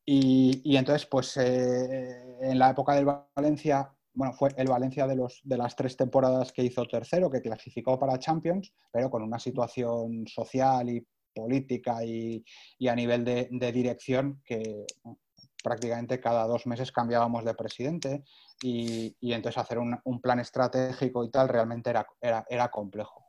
Y, 0.04 0.76
entonces, 0.76 1.06
pues 1.06 1.36
eh, 1.36 2.36
en 2.40 2.58
la 2.58 2.70
época 2.70 2.96
del 2.96 3.06
Valencia, 3.36 3.94
bueno, 4.14 4.32
fue 4.32 4.50
el 4.56 4.66
Valencia 4.66 5.06
de, 5.06 5.14
los, 5.14 5.42
de 5.44 5.58
las 5.58 5.76
tres 5.76 5.96
temporadas 5.96 6.50
que 6.50 6.64
hizo 6.64 6.84
tercero, 6.86 7.30
que 7.30 7.40
clasificó 7.40 8.00
para 8.00 8.18
Champions, 8.18 8.74
pero 8.90 9.10
con 9.10 9.22
una 9.22 9.38
situación 9.38 10.26
social 10.26 10.88
y 10.88 11.06
política 11.36 12.04
y, 12.04 12.42
a 12.88 12.94
nivel 12.94 13.24
de, 13.24 13.72
dirección 13.72 14.40
que 14.44 14.86
prácticamente 15.62 16.20
cada 16.20 16.46
dos 16.46 16.66
meses 16.66 16.90
cambiábamos 16.90 17.44
de 17.44 17.54
presidente 17.54 18.24
y, 18.62 19.14
entonces 19.20 19.58
hacer 19.58 19.78
un, 19.78 20.20
plan 20.22 20.40
estratégico 20.40 21.24
y 21.24 21.30
tal 21.30 21.48
realmente 21.48 21.90
era, 21.90 22.06
era, 22.48 22.70
complejo. 22.70 23.26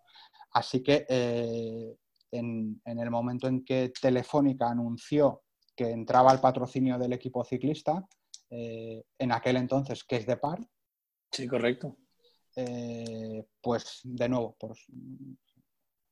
Así 0.52 0.82
que 0.82 1.06
eh, 1.10 1.96
en, 2.32 2.82
en 2.86 3.00
el 3.00 3.12
momento 3.12 3.48
en 3.48 3.66
que 3.66 3.92
Telefónica 4.02 4.70
anunció 4.70 5.44
que 5.76 5.92
entraba 5.92 6.32
al 6.32 6.42
patrocinio 6.42 6.98
del 6.98 7.14
equipo 7.14 7.46
ciclista, 7.46 8.04
eh, 8.50 9.04
en 9.20 9.32
aquel 9.32 9.58
entonces, 9.58 10.04
que 10.04 10.18
es 10.18 10.26
de 10.26 10.38
par. 10.38 10.60
Sí, 11.32 11.48
correcto. 11.48 11.98
Eh, 12.56 13.46
pues 13.62 14.02
de 14.04 14.30
nuevo, 14.30 14.56
pues, 14.60 14.86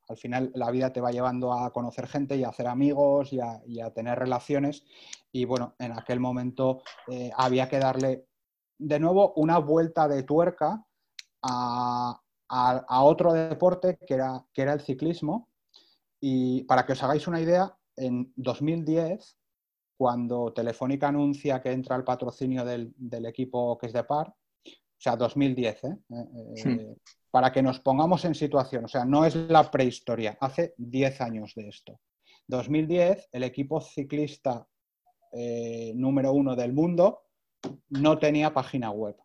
al 0.08 0.18
final 0.18 0.52
la 0.56 0.72
vida 0.72 0.92
te 0.94 1.02
va 1.02 1.12
llevando 1.12 1.54
a 1.54 1.72
conocer 1.72 2.08
gente 2.08 2.36
y 2.36 2.44
a 2.44 2.50
hacer 2.50 2.68
amigos 2.68 3.34
y 3.34 3.40
a, 3.40 3.92
tener 3.94 4.20
relaciones. 4.20 4.84
Y 5.32 5.46
bueno, 5.46 5.76
en 5.80 5.92
aquel 5.92 6.20
momento 6.20 6.82
eh, 7.08 7.32
había 7.36 7.68
que 7.70 7.80
darle 7.80 8.28
de 8.78 9.00
nuevo 9.00 9.34
una 9.36 9.58
vuelta 9.58 10.08
de 10.08 10.24
tuerca 10.24 10.86
a, 11.42 12.22
otro 13.04 13.34
deporte 13.34 13.98
que 14.06 14.14
era, 14.14 14.46
que 14.54 14.62
era 14.62 14.74
el 14.74 14.82
ciclismo. 14.82 15.50
Y 16.20 16.64
para 16.64 16.86
que 16.86 16.94
os 16.94 17.04
hagáis 17.04 17.28
una 17.28 17.42
idea, 17.42 17.76
en 17.98 18.34
2010 18.36 19.38
cuando 19.98 20.52
Telefónica 20.54 21.08
anuncia 21.08 21.62
que 21.62 21.72
entra 21.72 21.96
al 21.96 22.04
patrocinio 22.04 22.66
del, 22.66 22.94
equipo 23.26 23.78
que 23.78 23.88
es 23.88 23.94
de 23.94 24.04
par, 24.04 24.34
o 24.98 25.02
sea, 25.02 25.16
2010, 25.16 25.84
¿eh? 25.84 25.98
Eh, 26.10 26.64
eh, 26.66 26.96
para 27.30 27.52
que 27.52 27.62
nos 27.62 27.80
pongamos 27.80 28.24
en 28.26 28.34
situación, 28.34 28.86
o 28.86 28.88
sea, 28.88 29.06
no 29.06 29.26
es 29.26 29.36
la 29.36 29.70
prehistoria, 29.70 30.38
hace 30.40 30.74
10 30.78 31.22
años 31.22 31.54
de 31.56 31.68
esto. 31.68 32.00
2010, 32.48 33.30
el 33.32 33.44
equipo 33.44 33.82
ciclista 33.82 34.68
número 35.96 36.32
uno 36.32 36.56
del 36.56 36.72
mundo 36.72 37.24
no 37.90 38.18
tenía 38.18 38.54
página 38.54 38.90
web. 38.90 39.18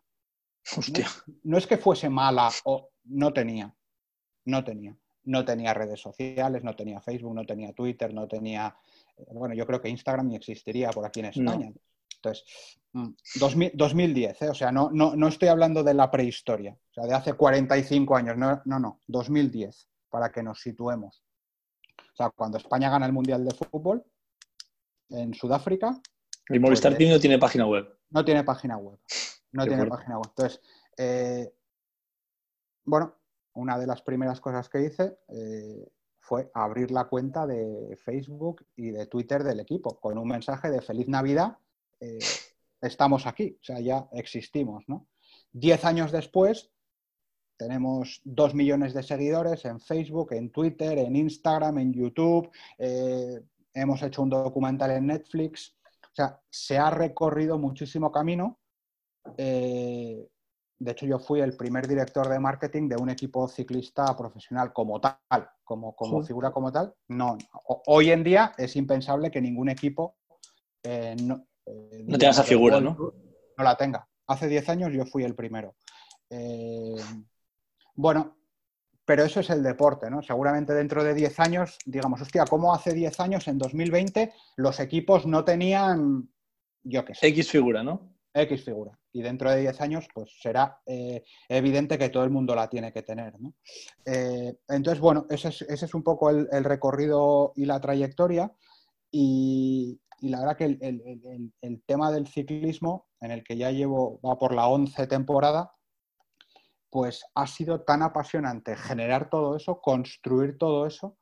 Hostia. 0.75 1.07
no 1.43 1.57
es 1.57 1.65
que 1.65 1.77
fuese 1.77 2.09
mala 2.09 2.49
o 2.65 2.89
no 3.05 3.31
tenía, 3.31 3.73
no 4.45 4.63
tenía. 4.63 4.97
No 5.23 5.45
tenía 5.45 5.73
redes 5.73 6.01
sociales, 6.01 6.63
no 6.63 6.75
tenía 6.75 6.99
Facebook, 6.99 7.33
no 7.33 7.45
tenía 7.45 7.71
Twitter, 7.73 8.13
no 8.13 8.27
tenía 8.27 8.75
bueno, 9.29 9.53
yo 9.53 9.65
creo 9.65 9.81
que 9.81 9.89
Instagram 9.89 10.27
ni 10.27 10.35
existiría 10.35 10.89
por 10.91 11.05
aquí 11.05 11.19
en 11.19 11.27
España. 11.27 11.71
Entonces, 12.23 12.77
2010, 13.35 14.41
mm, 14.41 14.43
¿eh? 14.43 14.49
o 14.49 14.53
sea, 14.53 14.71
no, 14.71 14.91
no, 14.91 15.27
estoy 15.27 15.47
hablando 15.47 15.83
de 15.83 15.93
la 15.93 16.11
prehistoria, 16.11 16.73
o 16.73 16.93
sea, 16.93 17.05
de 17.05 17.13
hace 17.13 17.33
45 17.33 18.15
años, 18.15 18.37
no, 18.37 18.61
no, 18.65 18.79
no, 18.79 18.99
2010, 19.07 19.89
para 20.09 20.31
que 20.31 20.43
nos 20.43 20.61
situemos. 20.61 21.23
O 21.97 22.15
sea, 22.15 22.29
cuando 22.29 22.57
España 22.57 22.89
gana 22.89 23.05
el 23.05 23.13
Mundial 23.13 23.45
de 23.45 23.55
Fútbol 23.55 24.03
en 25.09 25.33
Sudáfrica. 25.33 25.99
El 26.47 26.59
Movistar 26.59 26.95
pues, 26.95 27.09
no 27.09 27.19
tiene 27.19 27.39
página 27.39 27.65
web. 27.65 27.87
No 28.09 28.25
tiene 28.25 28.43
página 28.43 28.77
web. 28.77 28.99
No 29.51 29.65
tiene 29.65 29.85
página 29.85 30.17
web. 30.17 30.27
Entonces, 30.29 30.61
eh, 30.97 31.53
bueno, 32.85 33.15
una 33.53 33.77
de 33.77 33.87
las 33.87 34.01
primeras 34.01 34.39
cosas 34.39 34.69
que 34.69 34.81
hice 34.81 35.17
eh, 35.29 35.91
fue 36.19 36.49
abrir 36.53 36.91
la 36.91 37.05
cuenta 37.05 37.45
de 37.45 37.97
Facebook 37.97 38.65
y 38.75 38.91
de 38.91 39.07
Twitter 39.07 39.43
del 39.43 39.59
equipo 39.59 39.99
con 39.99 40.17
un 40.17 40.27
mensaje 40.27 40.69
de 40.69 40.81
feliz 40.81 41.07
Navidad, 41.07 41.57
eh, 42.01 42.19
estamos 42.81 43.27
aquí, 43.27 43.57
o 43.61 43.63
sea, 43.63 43.79
ya 43.79 44.07
existimos, 44.11 44.83
¿no? 44.87 45.07
Diez 45.51 45.85
años 45.85 46.11
después, 46.11 46.71
tenemos 47.57 48.21
dos 48.23 48.55
millones 48.55 48.93
de 48.93 49.03
seguidores 49.03 49.65
en 49.65 49.79
Facebook, 49.79 50.33
en 50.33 50.51
Twitter, 50.51 50.97
en 50.97 51.15
Instagram, 51.15 51.77
en 51.77 51.93
YouTube, 51.93 52.49
eh, 52.79 53.39
hemos 53.73 54.01
hecho 54.01 54.23
un 54.23 54.29
documental 54.29 54.91
en 54.91 55.07
Netflix, 55.07 55.77
o 56.03 56.15
sea, 56.15 56.41
se 56.49 56.77
ha 56.77 56.89
recorrido 56.89 57.57
muchísimo 57.57 58.11
camino. 58.11 58.59
Eh, 59.37 60.27
de 60.79 60.91
hecho, 60.91 61.05
yo 61.05 61.19
fui 61.19 61.39
el 61.39 61.55
primer 61.55 61.87
director 61.87 62.27
de 62.27 62.39
marketing 62.39 62.89
de 62.89 62.95
un 62.95 63.11
equipo 63.11 63.47
ciclista 63.47 64.17
profesional 64.17 64.73
como 64.73 64.99
tal, 64.99 65.19
como, 65.63 65.95
como 65.95 66.23
figura 66.23 66.51
como 66.51 66.71
tal. 66.71 66.95
No, 67.09 67.37
hoy 67.85 68.09
en 68.09 68.23
día 68.23 68.53
es 68.57 68.75
impensable 68.75 69.29
que 69.29 69.39
ningún 69.39 69.69
equipo 69.69 70.15
eh, 70.83 71.15
no, 71.21 71.45
eh, 71.65 72.03
no 72.05 72.17
tenga 72.17 72.31
esa 72.31 72.43
figura, 72.43 72.79
¿no? 72.79 72.95
No 73.57 73.63
la 73.63 73.75
tenga. 73.75 74.07
Hace 74.27 74.47
10 74.47 74.69
años 74.69 74.93
yo 74.93 75.05
fui 75.05 75.23
el 75.23 75.35
primero. 75.35 75.75
Eh, 76.29 76.95
bueno, 77.95 78.37
pero 79.05 79.23
eso 79.23 79.39
es 79.39 79.49
el 79.49 79.63
deporte, 79.63 80.09
¿no? 80.09 80.21
Seguramente 80.21 80.73
dentro 80.73 81.03
de 81.03 81.13
10 81.13 81.39
años, 81.39 81.77
digamos, 81.85 82.21
hostia, 82.21 82.45
¿cómo 82.45 82.73
hace 82.73 82.93
10 82.93 83.19
años, 83.19 83.47
en 83.47 83.57
2020, 83.57 84.33
los 84.57 84.79
equipos 84.79 85.25
no 85.25 85.43
tenían, 85.43 86.29
yo 86.83 87.03
qué 87.03 87.13
sé. 87.13 87.27
X 87.27 87.49
figura, 87.51 87.83
¿no? 87.83 88.15
X 88.33 88.63
figura. 88.63 88.97
Y 89.13 89.21
dentro 89.21 89.51
de 89.51 89.61
10 89.61 89.81
años, 89.81 90.07
pues 90.13 90.31
será 90.41 90.81
eh, 90.85 91.23
evidente 91.49 91.97
que 91.97 92.09
todo 92.09 92.23
el 92.23 92.29
mundo 92.29 92.55
la 92.55 92.69
tiene 92.69 92.93
que 92.93 93.03
tener. 93.03 93.33
Eh, 94.05 94.55
entonces, 94.69 95.01
bueno, 95.01 95.25
ese 95.29 95.49
es, 95.49 95.93
un 95.93 96.03
poco 96.03 96.29
el, 96.29 96.63
recorrido 96.63 97.51
y 97.55 97.65
la 97.65 97.81
trayectoria. 97.81 98.51
Y, 99.11 99.99
la 100.21 100.39
verdad 100.39 100.57
que 100.57 100.65
el, 100.65 101.83
tema 101.85 102.11
del 102.11 102.27
ciclismo, 102.27 103.07
en 103.19 103.31
el 103.31 103.43
que 103.43 103.57
ya 103.57 103.71
llevo, 103.71 104.19
va 104.21 104.37
por 104.37 104.53
la 104.53 104.67
11 104.67 105.07
temporada, 105.07 105.73
pues 106.89 107.23
ha 107.35 107.47
sido 107.47 107.81
tan 107.81 108.01
apasionante 108.01 108.75
generar 108.75 109.29
todo 109.29 109.55
eso, 109.55 109.79
construir 109.79 110.57
todo 110.57 110.85
eso, 110.85 111.17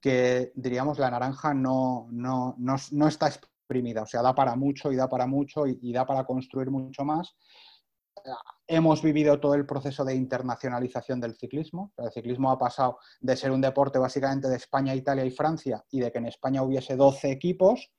que 0.00 0.52
diríamos 0.54 0.98
la 0.98 1.10
naranja 1.10 1.54
no, 1.54 2.08
no, 2.10 2.54
no, 2.58 2.76
no 2.92 3.08
está 3.08 3.30
o 4.02 4.06
sea, 4.06 4.22
da 4.22 4.34
para 4.34 4.56
mucho 4.56 4.92
y 4.92 4.96
da 4.96 5.08
para 5.08 5.26
mucho 5.26 5.66
y, 5.66 5.92
da 5.92 6.06
para 6.06 6.24
construir 6.24 6.70
mucho 6.70 7.04
más. 7.04 7.34
Hemos 8.66 9.02
vivido 9.02 9.40
todo 9.40 9.54
el 9.54 9.66
proceso 9.66 10.04
de 10.04 10.14
internacionalización 10.14 11.20
del 11.20 11.34
ciclismo. 11.34 11.92
El 11.96 12.12
ciclismo 12.12 12.50
ha 12.50 12.58
pasado 12.58 12.98
de 13.20 13.36
ser 13.36 13.50
un 13.50 13.60
deporte 13.60 13.98
básicamente 13.98 14.48
de 14.48 14.56
España, 14.56 14.94
Italia 14.94 15.24
y 15.24 15.30
Francia 15.30 15.84
y 15.90 16.00
de 16.00 16.12
que 16.12 16.18
en 16.18 16.26
España 16.26 16.62
hubiese 16.62 16.96
12 16.96 17.30
equipos 17.30 17.90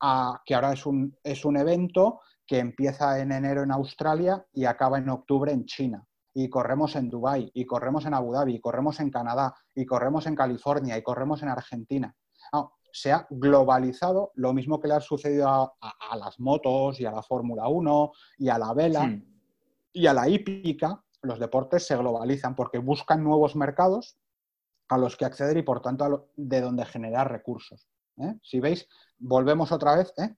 a 0.00 0.40
que 0.44 0.54
ahora 0.54 0.72
es 0.72 0.86
un, 0.86 1.16
es 1.22 1.44
un 1.44 1.56
evento 1.56 2.20
que 2.46 2.58
empieza 2.58 3.20
en 3.20 3.32
enero 3.32 3.62
en 3.62 3.72
Australia 3.72 4.44
y 4.52 4.64
acaba 4.64 4.98
en 4.98 5.10
octubre 5.10 5.52
en 5.52 5.66
China. 5.66 6.04
Y 6.34 6.48
corremos 6.48 6.96
en 6.96 7.10
Dubái, 7.10 7.50
y 7.52 7.66
corremos 7.66 8.06
en 8.06 8.14
Abu 8.14 8.32
Dhabi, 8.32 8.54
y 8.54 8.60
corremos 8.60 9.00
en 9.00 9.10
Canadá, 9.10 9.54
y 9.74 9.84
corremos 9.84 10.26
en 10.26 10.34
California, 10.34 10.96
y 10.96 11.02
corremos 11.02 11.42
en 11.42 11.48
Argentina. 11.48 12.14
Se 12.90 13.12
ha 13.12 13.26
globalizado, 13.28 14.32
lo 14.34 14.54
mismo 14.54 14.80
que 14.80 14.88
le 14.88 14.94
ha 14.94 15.00
sucedido 15.00 15.46
a, 15.48 16.16
las 16.16 16.40
motos 16.40 16.98
y 17.00 17.04
a 17.04 17.12
la 17.12 17.22
Fórmula 17.22 17.68
1 17.68 18.12
y 18.38 18.48
a 18.48 18.58
la 18.58 18.72
vela 18.72 19.20
y 19.92 20.06
a 20.06 20.14
la 20.14 20.28
hípica, 20.28 21.04
los 21.22 21.38
deportes 21.38 21.86
se 21.86 21.96
globalizan 21.96 22.54
porque 22.54 22.78
buscan 22.78 23.22
nuevos 23.22 23.56
mercados 23.56 24.16
a 24.88 24.96
los 24.96 25.16
que 25.16 25.26
acceder 25.26 25.56
y 25.58 25.62
por 25.62 25.82
tanto 25.82 26.30
de 26.36 26.60
donde 26.60 26.86
generar 26.86 27.30
recursos. 27.30 27.88
¿Eh? 28.20 28.34
Si 28.42 28.60
veis, 28.60 28.86
volvemos 29.18 29.72
otra 29.72 29.96
vez. 29.96 30.12
¿eh? 30.18 30.34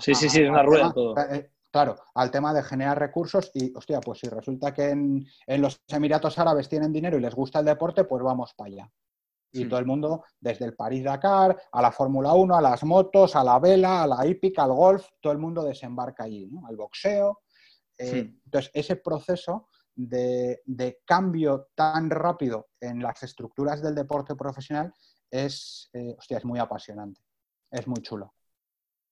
sí, 0.00 0.14
sí, 0.14 0.28
sí, 0.28 0.42
es 0.42 0.50
una 0.50 0.62
rueda 0.62 0.92
todo. 0.92 1.16
Eh, 1.18 1.52
claro, 1.70 1.96
al 2.14 2.30
tema 2.30 2.52
de 2.52 2.62
generar 2.62 2.98
recursos 2.98 3.50
y, 3.54 3.72
hostia, 3.74 4.00
pues 4.00 4.20
si 4.20 4.28
resulta 4.28 4.72
que 4.72 4.90
en, 4.90 5.26
en, 5.46 5.62
los 5.62 5.80
Emiratos 5.88 6.38
Árabes 6.38 6.68
tienen 6.68 6.92
dinero 6.92 7.18
y 7.18 7.20
les 7.20 7.34
gusta 7.34 7.60
el 7.60 7.66
deporte, 7.66 8.04
pues 8.04 8.22
vamos 8.22 8.54
para 8.54 8.68
allá. 8.68 8.92
Y 9.50 9.64
todo 9.66 9.80
el 9.80 9.86
mundo, 9.86 10.24
desde 10.38 10.66
el 10.66 10.74
París-Dakar, 10.74 11.56
a 11.72 11.82
la 11.82 11.90
Fórmula 11.90 12.34
1, 12.34 12.54
a 12.54 12.60
las 12.60 12.84
motos, 12.84 13.34
a 13.34 13.42
la 13.42 13.58
vela, 13.58 14.02
a 14.02 14.06
la 14.06 14.26
hípica, 14.26 14.64
al 14.64 14.72
golf, 14.72 15.06
todo 15.20 15.32
el 15.32 15.38
mundo 15.38 15.64
desembarca 15.64 16.24
allí, 16.24 16.46
¿no? 16.46 16.66
al 16.66 16.76
boxeo. 16.76 17.40
Eh, 17.96 18.30
entonces, 18.44 18.70
ese 18.74 18.96
proceso 18.96 19.68
de, 19.98 21.00
cambio 21.04 21.68
tan 21.74 22.10
rápido 22.10 22.68
en 22.80 23.02
las 23.02 23.22
estructuras 23.22 23.82
del 23.82 23.94
deporte 23.94 24.36
profesional 24.36 24.94
es, 25.30 25.90
eh, 25.92 26.14
hostia, 26.18 26.38
es 26.38 26.44
muy 26.44 26.58
apasionante, 26.58 27.20
es 27.70 27.86
muy 27.86 28.02
chulo. 28.02 28.34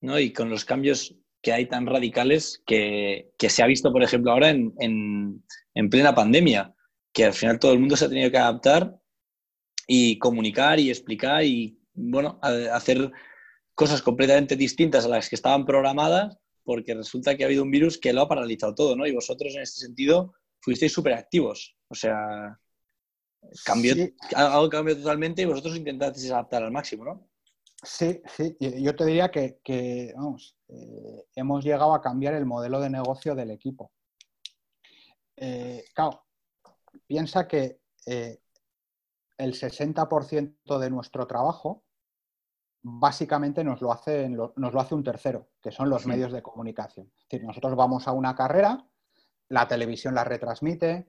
¿No? 0.01 0.19
Y 0.19 0.33
con 0.33 0.51
los 0.51 0.65
cambios 0.65 1.17
que 1.43 1.53
hay 1.53 1.67
tan 1.67 1.87
radicales 1.87 2.63
que, 2.67 3.33
se 3.39 3.63
ha 3.63 3.67
visto, 3.67 3.93
por 3.93 4.03
ejemplo, 4.03 4.33
ahora 4.33 4.51
en, 4.51 4.75
en, 4.79 5.91
plena 5.91 6.15
pandemia, 6.15 6.75
que 7.13 7.25
al 7.25 7.33
final 7.33 7.59
todo 7.59 7.73
el 7.73 7.79
mundo 7.79 7.97
se 7.97 8.07
ha 8.07 8.09
tenido 8.09 8.31
que 8.31 8.39
adaptar 8.39 8.99
y 9.87 10.19
comunicar 10.19 10.81
y 10.81 10.91
explicar 10.91 11.45
y, 11.45 11.79
bueno, 11.95 12.39
hacer 12.43 13.13
cosas 13.75 14.03
completamente 14.03 14.57
distintas 14.57 15.05
a 15.05 15.09
las 15.09 15.29
que 15.29 15.37
estaban 15.37 15.65
programadas, 15.65 16.37
porque 16.65 16.95
resulta 16.95 17.37
que 17.37 17.45
ha 17.45 17.47
habido 17.47 17.63
un 17.63 17.71
virus 17.71 17.99
que 17.99 18.13
lo 18.13 18.23
ha 18.23 18.29
paralizado 18.29 18.75
todo, 18.75 18.97
¿no? 18.97 19.07
Y 19.07 19.13
vosotros 19.13 19.55
en 19.55 19.63
este 19.63 19.81
sentido 19.81 20.35
fuisteis 20.61 20.93
súper 20.93 21.13
activos. 21.13 21.77
O 21.89 21.95
sea, 21.95 22.59
cambió, 23.65 23.95
algo 24.35 24.69
cambió 24.69 24.97
totalmente 24.97 25.43
y 25.43 25.47
vosotros 25.47 25.77
intentasteis 25.77 26.31
adaptar 26.31 26.63
al 26.63 26.73
máximo, 26.73 27.05
¿no? 27.05 27.29
Sí, 27.83 28.21
sí. 28.27 28.57
Yo 28.59 28.97
te 28.97 29.05
diría 29.05 29.31
que, 29.31 30.13
vamos, 30.17 30.57
eh, 30.69 31.27
hemos 31.35 31.65
llegado 31.65 31.95
a 31.95 32.01
cambiar 32.01 32.35
el 32.35 32.47
modelo 32.47 32.81
de 32.81 32.91
negocio 32.91 33.35
del 33.35 33.51
equipo. 33.51 33.93
Eh, 35.37 35.85
claro, 35.95 36.27
piensa 37.07 37.47
que 37.47 37.81
eh, 38.07 38.41
el 39.37 39.53
60% 39.55 40.79
de 40.79 40.91
nuestro 40.91 41.27
trabajo 41.27 41.85
básicamente 42.83 43.65
nos 43.65 43.81
lo, 43.83 43.93
hace, 43.93 44.29
nos 44.29 44.55
lo 44.57 44.81
hace 44.81 44.95
un 44.95 45.03
tercero, 45.03 45.51
que 45.61 45.73
son 45.73 45.91
los 45.91 46.07
medios 46.07 46.33
de 46.33 46.43
comunicación. 46.43 47.13
Es 47.19 47.29
decir, 47.29 47.47
nosotros 47.47 47.75
vamos 47.75 48.07
a 48.07 48.13
una 48.13 48.35
carrera, 48.35 48.89
la 49.49 49.67
televisión 49.67 50.15
la 50.15 50.25
retransmite, 50.25 51.09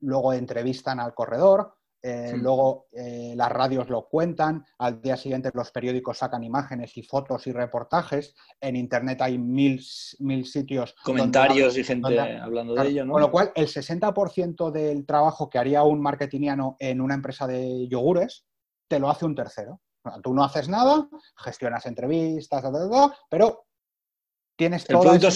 luego 0.00 0.32
entrevistan 0.32 1.00
al 1.00 1.14
corredor, 1.14 1.74
eh, 2.00 2.34
luego 2.36 2.86
eh, 2.92 3.34
las 3.36 3.50
radios 3.50 3.88
lo 3.88 4.08
cuentan, 4.08 4.64
al 4.78 5.02
día 5.02 5.16
siguiente 5.16 5.50
los 5.52 5.72
periódicos 5.72 6.18
sacan 6.18 6.44
imágenes 6.44 6.96
y 6.96 7.02
fotos 7.02 7.46
y 7.48 7.52
reportajes, 7.52 8.36
en 8.60 8.76
internet 8.76 9.20
hay 9.20 9.36
mil, 9.36 9.84
mil 10.20 10.46
sitios. 10.46 10.94
Comentarios 11.02 11.76
y 11.76 11.82
gente 11.82 12.20
hablando 12.20 12.74
de 12.74 12.88
ello, 12.88 13.04
¿no? 13.04 13.14
Con 13.14 13.22
lo 13.22 13.30
cual, 13.32 13.50
el 13.56 13.66
60% 13.66 14.70
del 14.70 15.06
trabajo 15.06 15.50
que 15.50 15.58
haría 15.58 15.82
un 15.82 16.00
marketingiano 16.00 16.76
en 16.78 17.00
una 17.00 17.14
empresa 17.14 17.48
de 17.48 17.88
yogures, 17.88 18.46
te 18.86 19.00
lo 19.00 19.10
hace 19.10 19.24
un 19.24 19.34
tercero. 19.34 19.80
Tú 20.22 20.32
no 20.32 20.44
haces 20.44 20.68
nada, 20.68 21.08
gestionas 21.36 21.84
entrevistas, 21.84 22.64
pero 23.28 23.66
tienes 24.56 24.88
el 24.88 24.98
producto, 24.98 25.28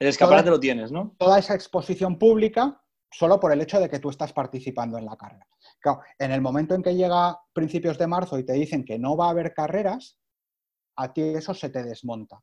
el 0.00 0.08
escaparate 0.08 0.50
lo 0.50 0.58
tienes, 0.58 0.90
¿no? 0.90 1.14
Toda 1.18 1.38
esa 1.38 1.54
exposición 1.54 2.18
pública 2.18 2.82
solo 3.10 3.40
por 3.40 3.52
el 3.52 3.60
hecho 3.60 3.80
de 3.80 3.88
que 3.88 3.98
tú 3.98 4.10
estás 4.10 4.32
participando 4.32 4.96
en 4.96 5.04
la 5.04 5.16
carrera. 5.16 5.46
Claro, 5.80 6.00
en 6.18 6.32
el 6.32 6.40
momento 6.40 6.74
en 6.74 6.82
que 6.82 6.94
llega 6.94 7.38
principios 7.52 7.98
de 7.98 8.06
marzo 8.06 8.38
y 8.38 8.44
te 8.44 8.52
dicen 8.52 8.84
que 8.84 8.98
no 8.98 9.16
va 9.16 9.26
a 9.26 9.30
haber 9.30 9.52
carreras, 9.52 10.18
a 10.96 11.12
ti 11.12 11.22
eso 11.22 11.54
se 11.54 11.70
te 11.70 11.82
desmonta. 11.82 12.40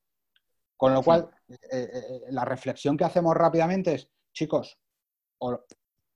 Con 0.75 0.93
lo 0.93 1.01
cual, 1.01 1.29
eh, 1.47 1.55
eh, 1.71 1.89
eh, 1.93 2.21
la 2.29 2.45
reflexión 2.45 2.97
que 2.97 3.05
hacemos 3.05 3.35
rápidamente 3.35 3.95
es, 3.95 4.09
chicos, 4.33 4.77
o, 5.39 5.51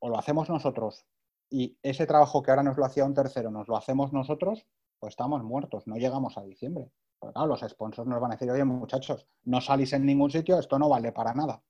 lo 0.03 0.17
hacemos 0.17 0.49
nosotros 0.49 1.05
y 1.49 1.77
ese 1.81 2.05
trabajo 2.05 2.41
que 2.41 2.51
ahora 2.51 2.63
nos 2.63 2.77
lo 2.77 2.85
hacía 2.85 3.05
un 3.05 3.13
tercero, 3.13 3.51
nos 3.51 3.67
lo 3.67 3.77
hacemos 3.77 4.13
nosotros, 4.13 4.65
pues 4.99 5.11
estamos 5.11 5.43
muertos, 5.43 5.87
no 5.87 5.95
llegamos 5.95 6.37
a 6.37 6.43
diciembre. 6.43 6.91
Porque 7.19 7.33
claro, 7.33 7.49
los 7.49 7.61
sponsors 7.61 8.07
nos 8.07 8.19
van 8.19 8.31
a 8.31 8.35
decir, 8.35 8.49
oye, 8.49 8.63
muchachos, 8.63 9.27
no 9.43 9.61
salís 9.61 9.93
en 9.93 10.05
ningún 10.05 10.31
sitio, 10.31 10.59
esto 10.59 10.77
no 10.79 10.89
vale 10.89 11.11
para 11.11 11.33
nada. 11.33 11.61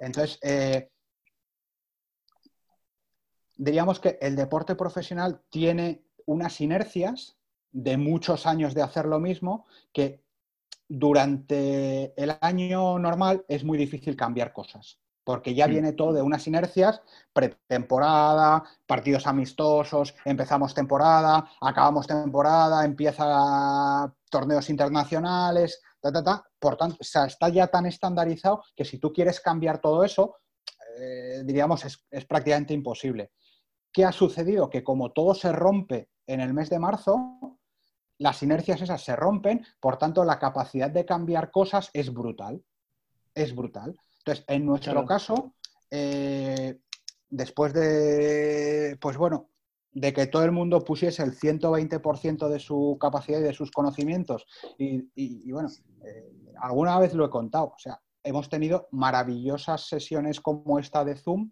Entonces, 0.00 0.38
diríamos 3.58 4.00
que 4.00 4.18
el 4.22 4.36
deporte 4.36 4.76
profesional 4.76 5.42
tiene 5.50 6.04
unas 6.24 6.60
inercias 6.60 7.36
de 7.72 7.98
muchos 7.98 8.46
años 8.46 8.72
de 8.72 8.82
hacer 8.82 9.04
lo 9.04 9.18
mismo 9.18 9.66
que 9.92 10.24
durante 10.88 12.14
el 12.20 12.36
año 12.40 12.98
normal 12.98 13.44
es 13.48 13.64
muy 13.64 13.76
difícil 13.76 14.16
cambiar 14.16 14.54
cosas, 14.54 14.98
porque 15.22 15.54
ya 15.54 15.66
viene 15.66 15.92
todo 15.92 16.14
de 16.14 16.22
unas 16.22 16.46
inercias, 16.46 17.02
pretemporada, 17.32 18.64
partidos 18.86 19.26
amistosos, 19.26 20.14
empezamos 20.24 20.72
temporada, 20.72 21.50
acabamos 21.60 22.06
temporada, 22.06 22.86
empieza 22.86 24.14
torneos 24.30 24.70
internacionales, 24.70 25.82
ta, 26.00 26.10
ta, 26.10 26.24
ta. 26.24 26.44
Por 26.58 26.76
tanto, 26.76 26.96
está 27.00 27.48
ya 27.50 27.66
tan 27.66 27.84
estandarizado 27.84 28.62
que 28.74 28.86
si 28.86 28.98
tú 28.98 29.12
quieres 29.12 29.40
cambiar 29.40 29.78
todo 29.78 30.04
eso, 30.04 30.36
eh, 30.98 31.42
diríamos, 31.44 31.84
es 31.84 32.24
prácticamente 32.24 32.72
imposible. 32.72 33.32
¿Qué 33.98 34.04
ha 34.04 34.12
sucedido? 34.12 34.70
Que 34.70 34.84
como 34.84 35.10
todo 35.10 35.34
se 35.34 35.50
rompe 35.50 36.08
en 36.24 36.38
el 36.38 36.54
mes 36.54 36.70
de 36.70 36.78
marzo, 36.78 37.58
las 38.18 38.40
inercias 38.44 38.80
esas 38.80 39.02
se 39.02 39.16
rompen, 39.16 39.66
por 39.80 39.98
tanto 39.98 40.22
la 40.22 40.38
capacidad 40.38 40.88
de 40.88 41.04
cambiar 41.04 41.50
cosas 41.50 41.90
es 41.92 42.12
brutal. 42.14 42.62
Es 43.34 43.56
brutal. 43.56 43.98
Entonces, 44.18 44.44
en 44.46 44.66
nuestro 44.66 45.04
caso, 45.04 45.54
eh, 45.90 46.78
después 47.28 47.72
de, 47.72 48.96
pues 49.00 49.16
bueno, 49.16 49.50
de 49.90 50.12
que 50.12 50.28
todo 50.28 50.44
el 50.44 50.52
mundo 50.52 50.84
pusiese 50.84 51.24
el 51.24 51.36
120% 51.36 52.48
de 52.48 52.60
su 52.60 52.98
capacidad 53.00 53.40
y 53.40 53.42
de 53.42 53.52
sus 53.52 53.72
conocimientos, 53.72 54.46
y, 54.78 55.50
bueno, 55.50 55.70
eh, 56.04 56.54
alguna 56.60 57.00
vez 57.00 57.14
lo 57.14 57.26
he 57.26 57.30
contado, 57.30 57.72
o 57.74 57.78
sea, 57.80 58.00
hemos 58.22 58.48
tenido 58.48 58.86
maravillosas 58.92 59.88
sesiones 59.88 60.40
como 60.40 60.78
esta 60.78 61.04
de 61.04 61.16
Zoom 61.16 61.50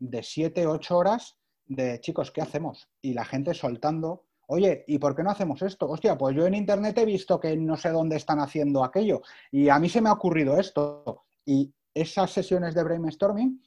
de 0.00 0.24
7, 0.24 0.66
8 0.66 0.98
horas 0.98 1.38
de 1.66 2.00
chicos, 2.00 2.30
¿qué 2.30 2.40
hacemos? 2.40 2.88
Y 3.02 3.14
la 3.14 3.24
gente 3.24 3.54
soltando, 3.54 4.24
oye, 4.46 4.84
¿y 4.86 4.98
por 4.98 5.14
qué 5.14 5.22
no 5.22 5.30
hacemos 5.30 5.62
esto? 5.62 5.88
Hostia, 5.88 6.16
pues 6.16 6.36
yo 6.36 6.46
en 6.46 6.54
internet 6.54 6.96
he 6.98 7.04
visto 7.04 7.40
que 7.40 7.56
no 7.56 7.76
sé 7.76 7.90
dónde 7.90 8.16
están 8.16 8.40
haciendo 8.40 8.84
aquello 8.84 9.22
y 9.50 9.68
a 9.68 9.78
mí 9.78 9.88
se 9.88 10.00
me 10.00 10.08
ha 10.08 10.14
ocurrido 10.14 10.58
esto. 10.58 11.24
Y 11.44 11.72
esas 11.94 12.30
sesiones 12.30 12.74
de 12.74 12.84
brainstorming, 12.84 13.62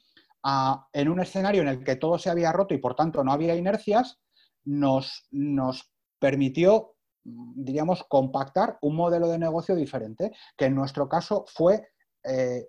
en 0.92 1.08
un 1.08 1.20
escenario 1.20 1.62
en 1.62 1.68
el 1.68 1.84
que 1.84 1.96
todo 1.96 2.18
se 2.18 2.30
había 2.30 2.52
roto 2.52 2.74
y 2.74 2.78
por 2.78 2.94
tanto 2.94 3.22
no 3.24 3.32
había 3.32 3.56
inercias, 3.56 4.18
nos, 4.64 5.26
nos 5.30 5.90
permitió, 6.18 6.94
diríamos, 7.24 8.04
compactar 8.04 8.78
un 8.82 8.96
modelo 8.96 9.28
de 9.28 9.38
negocio 9.38 9.74
diferente, 9.74 10.32
que 10.56 10.66
en 10.66 10.74
nuestro 10.74 11.08
caso 11.08 11.44
fue 11.48 11.88
eh, 12.24 12.68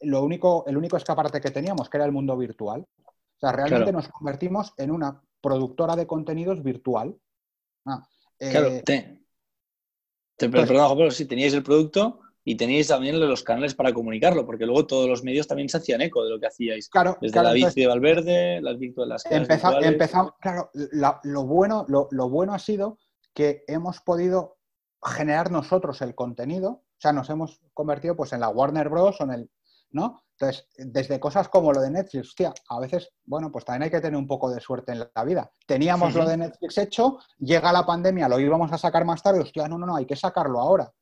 lo 0.00 0.22
único, 0.22 0.64
el 0.66 0.76
único 0.76 0.96
escaparate 0.96 1.40
que 1.40 1.50
teníamos, 1.50 1.88
que 1.88 1.96
era 1.96 2.06
el 2.06 2.12
mundo 2.12 2.36
virtual. 2.36 2.86
Sea, 3.44 3.52
realmente 3.52 3.92
nos 3.92 4.08
convertimos 4.08 4.72
en 4.78 4.90
una 4.90 5.22
productora 5.42 5.96
de 5.96 6.06
contenidos 6.06 6.62
virtual. 6.62 7.14
Ah, 7.84 8.08
claro, 8.38 8.68
eh, 8.68 8.82
te, 8.82 9.20
te 10.36 10.48
pues 10.48 10.66
perdón, 10.66 10.96
pero 10.96 11.10
si 11.10 11.26
teníais 11.26 11.52
el 11.52 11.62
producto 11.62 12.20
y 12.42 12.56
teníais 12.56 12.88
también 12.88 13.20
los 13.20 13.42
canales 13.42 13.74
para 13.74 13.92
comunicarlo, 13.92 14.46
porque 14.46 14.64
luego 14.64 14.86
todos 14.86 15.08
los 15.08 15.22
medios 15.22 15.46
también 15.46 15.68
se 15.68 15.76
hacían 15.76 16.00
eco 16.00 16.24
de 16.24 16.30
lo 16.30 16.40
que 16.40 16.46
hacíais. 16.46 16.88
Claro, 16.88 17.18
Desde 17.20 17.42
la 17.42 17.52
bici 17.52 17.82
de 17.82 17.86
Valverde, 17.86 18.62
las 18.62 18.78
las 19.06 19.26
Empezamos, 19.30 20.32
claro, 20.40 20.70
lo, 20.72 21.44
bueno, 21.44 21.84
lo, 21.88 22.08
lo, 22.10 22.30
bueno 22.30 22.54
ha 22.54 22.58
sido 22.58 22.98
que 23.34 23.64
hemos 23.66 24.00
podido 24.00 24.56
generar 25.02 25.50
nosotros 25.50 26.00
el 26.00 26.14
contenido, 26.14 26.70
o 26.70 27.00
sea, 27.00 27.12
nos 27.12 27.28
hemos 27.28 27.60
convertido 27.74 28.16
pues 28.16 28.32
en 28.32 28.40
la 28.40 28.48
Warner 28.48 28.88
Bros. 28.88 29.20
o 29.20 29.24
en 29.24 29.30
el, 29.32 29.50
¿no? 29.94 30.22
Entonces, 30.32 30.66
desde 30.76 31.20
cosas 31.20 31.48
como 31.48 31.72
lo 31.72 31.80
de 31.80 31.90
Netflix, 31.90 32.28
hostia, 32.28 32.52
a 32.68 32.80
veces, 32.80 33.08
bueno, 33.24 33.52
pues 33.52 33.64
también 33.64 33.84
hay 33.84 33.90
que 33.90 34.00
tener 34.00 34.18
un 34.18 34.26
poco 34.26 34.50
de 34.50 34.60
suerte 34.60 34.92
en 34.92 35.08
la 35.14 35.24
vida. 35.24 35.50
Teníamos 35.66 36.14
lo 36.14 36.26
de 36.26 36.36
Netflix 36.36 36.76
hecho, 36.78 37.18
llega 37.38 37.72
la 37.72 37.86
pandemia, 37.86 38.28
lo 38.28 38.40
íbamos 38.40 38.72
a 38.72 38.78
sacar 38.78 39.04
más 39.04 39.22
tarde, 39.22 39.40
hostia, 39.40 39.68
no, 39.68 39.78
no, 39.78 39.86
no, 39.86 39.96
hay 39.96 40.06
que 40.06 40.16
sacarlo 40.16 40.60
ahora. 40.60 40.92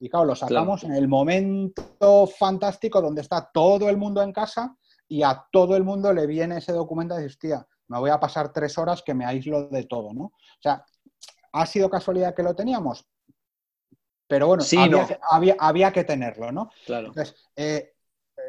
Y 0.00 0.10
claro, 0.10 0.26
lo 0.26 0.34
sacamos 0.34 0.82
en 0.82 0.92
el 0.92 1.06
momento 1.06 2.26
fantástico 2.26 3.00
donde 3.00 3.22
está 3.22 3.48
todo 3.54 3.88
el 3.88 3.96
mundo 3.96 4.20
en 4.22 4.32
casa 4.32 4.76
y 5.06 5.22
a 5.22 5.46
todo 5.52 5.76
el 5.76 5.84
mundo 5.84 6.12
le 6.12 6.26
viene 6.26 6.58
ese 6.58 6.72
documento 6.72 7.14
de 7.14 7.26
hostia, 7.26 7.64
me 7.86 7.98
voy 8.00 8.10
a 8.10 8.18
pasar 8.18 8.52
tres 8.52 8.76
horas 8.76 9.02
que 9.02 9.14
me 9.14 9.24
aíslo 9.24 9.68
de 9.68 9.84
todo, 9.84 10.12
¿no? 10.12 10.24
O 10.24 10.60
sea, 10.60 10.84
¿ha 11.52 11.66
sido 11.66 11.88
casualidad 11.88 12.34
que 12.34 12.42
lo 12.42 12.56
teníamos? 12.56 13.06
Pero 14.26 14.48
bueno, 14.48 14.64
había, 15.60 15.92
que, 15.92 16.02
tenerlo, 16.02 16.50
¿no? 16.50 16.70
Claro. 16.86 17.08
Entonces, 17.08 17.36
eh, 17.54 17.93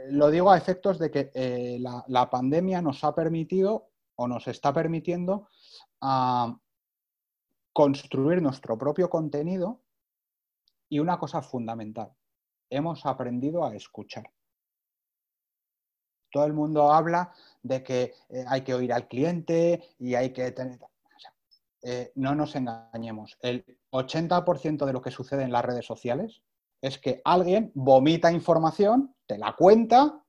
lo 0.10 0.30
digo 0.30 0.52
a 0.52 0.58
efectos 0.58 1.00
de 1.00 1.12
que 1.12 1.32
eh, 1.34 1.80
la, 1.80 2.30
pandemia 2.30 2.82
nos 2.82 3.04
ha 3.04 3.14
permitido 3.14 3.90
o 4.16 4.28
nos 4.28 4.48
está 4.48 4.74
permitiendo 4.74 5.50
construir 7.74 8.42
nuestro 8.42 8.78
propio 8.78 9.10
contenido 9.10 9.82
y 10.88 11.00
una 11.00 11.18
cosa 11.18 11.42
fundamental, 11.42 12.14
hemos 12.70 13.06
aprendido 13.06 13.66
a 13.66 13.76
escuchar. 13.76 14.32
Todo 16.32 16.46
el 16.46 16.54
mundo 16.54 16.92
habla 16.92 17.34
de 17.64 17.84
que 17.84 18.14
eh, 18.30 18.46
hay 18.48 18.62
que 18.62 18.74
oír 18.74 18.94
al 18.94 19.08
cliente 19.08 19.96
y 20.00 20.16
hay 20.16 20.32
que 20.32 20.52
tener... 20.52 20.80
Eh, 21.82 22.12
no 22.16 22.34
nos 22.34 22.56
engañemos, 22.56 23.38
el 23.42 23.64
80% 23.92 24.86
de 24.86 24.94
lo 24.94 25.02
que 25.02 25.12
sucede 25.12 25.44
en 25.44 25.52
las 25.52 25.64
redes 25.64 25.86
sociales 25.86 26.42
es 26.86 27.00
que 27.00 27.20
alguien 27.26 27.72
vomita 27.74 28.32
información, 28.32 29.16
te 29.26 29.40
la 29.40 29.56
cuenta 29.56 30.24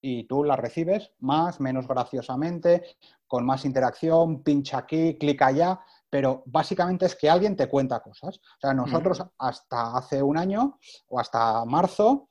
y 0.00 0.24
tú 0.24 0.42
la 0.42 0.56
recibes 0.56 1.12
más, 1.18 1.60
menos 1.60 1.86
graciosamente, 1.86 2.82
con 3.26 3.44
más 3.44 3.66
interacción, 3.66 4.42
pincha 4.42 4.78
aquí, 4.78 5.18
clica 5.18 5.48
allá, 5.48 5.80
pero 6.08 6.42
básicamente 6.46 7.04
es 7.04 7.14
que 7.14 7.28
alguien 7.28 7.56
te 7.56 7.68
cuenta 7.68 8.00
cosas. 8.00 8.38
O 8.38 8.60
sea, 8.60 8.72
nosotros 8.72 9.22
hasta 9.36 9.98
hace 9.98 10.22
un 10.22 10.38
año 10.38 10.78
o 11.08 11.20
hasta 11.20 11.62
marzo 11.66 12.30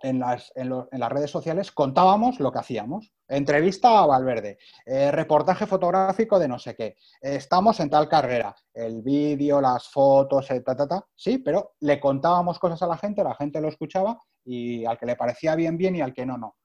en 0.00 0.20
las, 0.20 0.52
redes 0.54 1.30
sociales 1.30 1.72
contábamos 1.72 2.40
lo 2.40 2.52
que 2.52 2.58
hacíamos. 2.58 3.12
Entrevista 3.26 3.98
a 3.98 4.06
Valverde, 4.06 4.58
eh, 4.86 5.10
reportaje 5.10 5.66
fotográfico 5.66 6.38
de 6.38 6.48
no 6.48 6.58
sé 6.58 6.74
qué, 6.74 6.96
estamos 7.20 7.80
en 7.80 7.90
tal 7.90 8.08
carrera, 8.08 8.54
el 8.72 9.02
vídeo, 9.02 9.60
las 9.60 9.88
fotos, 9.88 10.50
eh, 10.50 10.60
ta, 10.60 10.76
ta, 10.76 10.88
ta. 10.88 11.06
Sí, 11.14 11.38
pero 11.38 11.74
le 11.80 12.00
contábamos 12.00 12.58
cosas 12.58 12.82
a 12.82 12.86
la 12.86 12.96
gente, 12.96 13.22
la 13.22 13.34
gente 13.34 13.60
lo 13.60 13.68
escuchaba 13.68 14.22
y 14.44 14.84
al 14.84 14.98
que 14.98 15.06
le 15.06 15.16
parecía 15.16 15.54
bien, 15.54 15.76
bien 15.76 15.96
y 15.96 16.00
al 16.00 16.14
que 16.14 16.24
no, 16.24 16.38
no. 16.38 16.56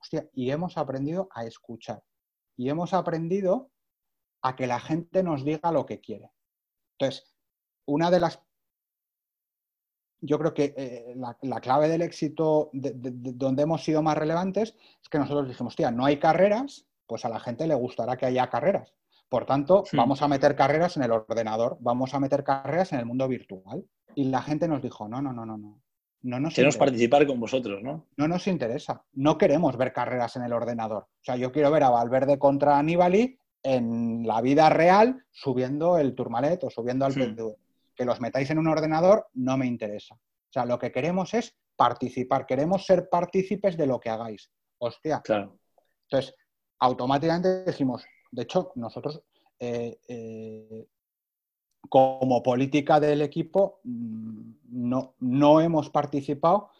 Hostia, 0.00 0.28
y 0.32 0.50
hemos 0.50 0.76
aprendido 0.76 1.28
a 1.32 1.44
escuchar. 1.44 2.02
Y 2.56 2.68
hemos 2.68 2.94
aprendido 2.94 3.70
a 4.42 4.56
que 4.56 4.66
la 4.66 4.80
gente 4.80 5.22
nos 5.22 5.44
diga 5.44 5.72
lo 5.72 5.86
que 5.86 6.00
quiere. 6.00 6.32
Entonces, 6.98 7.34
una 7.86 8.10
de 8.10 8.20
las 8.20 8.42
yo 10.20 10.38
creo 10.38 10.54
que 10.54 10.74
eh, 10.76 11.14
la, 11.42 11.60
clave 11.60 11.88
del 11.88 12.02
éxito 12.02 12.70
de, 12.72 12.92
donde 12.94 13.62
hemos 13.62 13.84
sido 13.84 14.02
más 14.02 14.16
relevantes 14.16 14.74
es 15.02 15.08
que 15.08 15.18
nosotros 15.18 15.48
dijimos, 15.48 15.72
hostia, 15.72 15.90
no 15.90 16.04
hay 16.04 16.18
carreras, 16.18 16.86
pues 17.06 17.24
a 17.24 17.28
la 17.28 17.40
gente 17.40 17.66
le 17.66 17.74
gustará 17.74 18.16
que 18.16 18.26
haya 18.26 18.48
carreras. 18.48 18.94
Por 19.28 19.44
tanto, 19.44 19.84
vamos 19.92 20.22
a 20.22 20.28
meter 20.28 20.56
carreras 20.56 20.96
en 20.96 21.02
el 21.02 21.12
ordenador, 21.12 21.76
vamos 21.80 22.14
a 22.14 22.20
meter 22.20 22.44
carreras 22.44 22.92
en 22.92 23.00
el 23.00 23.06
mundo 23.06 23.28
virtual. 23.28 23.84
Y 24.14 24.24
la 24.24 24.42
gente 24.42 24.66
nos 24.66 24.82
dijo, 24.82 25.06
no, 25.06 25.20
no, 25.20 25.32
no, 25.32 25.44
no, 25.44 25.58
no. 25.58 25.80
no 26.22 26.40
nos 26.40 26.54
Queremos 26.54 26.78
participar 26.78 27.26
con 27.26 27.38
vosotros, 27.38 27.82
¿no? 27.82 28.06
No 28.16 28.26
nos 28.26 28.46
interesa. 28.46 29.04
No 29.12 29.36
queremos 29.36 29.76
ver 29.76 29.92
carreras 29.92 30.34
en 30.36 30.44
el 30.44 30.52
ordenador. 30.52 31.04
O 31.04 31.24
sea, 31.24 31.36
yo 31.36 31.52
quiero 31.52 31.70
ver 31.70 31.82
a 31.82 31.90
Valverde 31.90 32.38
contra 32.38 32.78
Aníbali 32.78 33.38
en 33.62 34.26
la 34.26 34.40
vida 34.40 34.70
real 34.70 35.24
subiendo 35.30 35.98
el 35.98 36.14
Tourmalet 36.14 36.64
o 36.64 36.70
subiendo 36.70 37.04
al 37.04 37.12
PTV 37.12 37.54
que 37.98 38.04
los 38.04 38.20
metáis 38.20 38.48
en 38.50 38.58
un 38.58 38.68
ordenador 38.68 39.26
no 39.34 39.58
me 39.58 39.66
interesa. 39.66 40.14
O 40.14 40.52
sea, 40.52 40.64
lo 40.64 40.78
que 40.78 40.92
queremos 40.92 41.34
es 41.34 41.56
participar, 41.74 42.46
queremos 42.46 42.86
ser 42.86 43.08
partícipes 43.10 43.76
de 43.76 43.88
lo 43.88 43.98
que 43.98 44.08
hagáis. 44.08 44.50
Hostia. 44.78 45.20
Claro. 45.20 45.58
Entonces, 46.04 46.34
automáticamente 46.78 47.64
decimos, 47.64 48.04
de 48.30 48.42
hecho, 48.42 48.70
nosotros 48.76 49.20
eh, 49.58 49.98
eh, 50.06 50.86
como 51.88 52.40
política 52.40 53.00
del 53.00 53.22
equipo 53.22 53.80
mm, 53.82 54.52
no, 54.70 55.16
no 55.18 55.60
hemos 55.60 55.90
participado. 55.90 56.70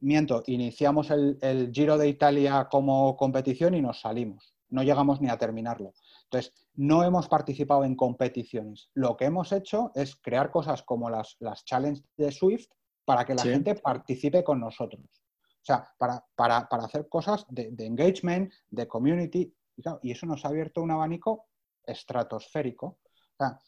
Miento, 0.00 0.42
iniciamos 0.46 1.10
el, 1.10 1.38
el 1.40 1.72
Giro 1.72 1.96
de 1.96 2.08
Italia 2.08 2.68
como 2.70 3.16
competición 3.16 3.74
y 3.74 3.80
nos 3.80 4.00
salimos. 4.00 4.54
No 4.68 4.82
llegamos 4.82 5.22
ni 5.22 5.30
a 5.30 5.38
terminarlo. 5.38 5.94
Entonces, 6.32 6.54
no 6.74 7.04
hemos 7.04 7.28
participado 7.28 7.84
en 7.84 7.94
competiciones. 7.94 8.90
Lo 8.94 9.18
que 9.18 9.26
hemos 9.26 9.52
hecho 9.52 9.92
es 9.94 10.16
crear 10.16 10.50
cosas 10.50 10.82
como 10.82 11.10
las, 11.10 11.36
las 11.40 11.62
challenges 11.66 12.08
de 12.16 12.32
Swift 12.32 12.68
para 13.04 13.26
que 13.26 13.34
la 13.34 13.42
gente 13.42 13.74
participe 13.74 14.42
con 14.42 14.58
nosotros. 14.58 15.02
O 15.04 15.64
sea, 15.64 15.86
para, 15.98 16.24
hacer 16.70 17.06
cosas 17.08 17.44
de, 17.50 17.74
engagement, 17.78 18.50
de 18.70 18.88
community, 18.88 19.54
y, 20.02 20.10
eso 20.10 20.24
nos 20.24 20.46
ha 20.46 20.48
abierto 20.48 20.82
un 20.82 20.90
abanico 20.90 21.48
estratosférico. 21.84 22.86
O 22.86 23.36
sea, 23.36 23.58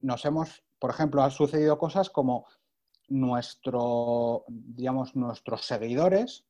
nos 0.00 0.24
hemos, 0.24 0.64
por 0.78 0.90
ejemplo, 0.90 1.20
han 1.20 1.32
sucedido 1.32 1.78
cosas 1.78 2.10
como 2.10 2.46
nuestro, 3.08 4.44
digamos, 4.46 5.16
nuestros 5.16 5.66
seguidores 5.66 6.46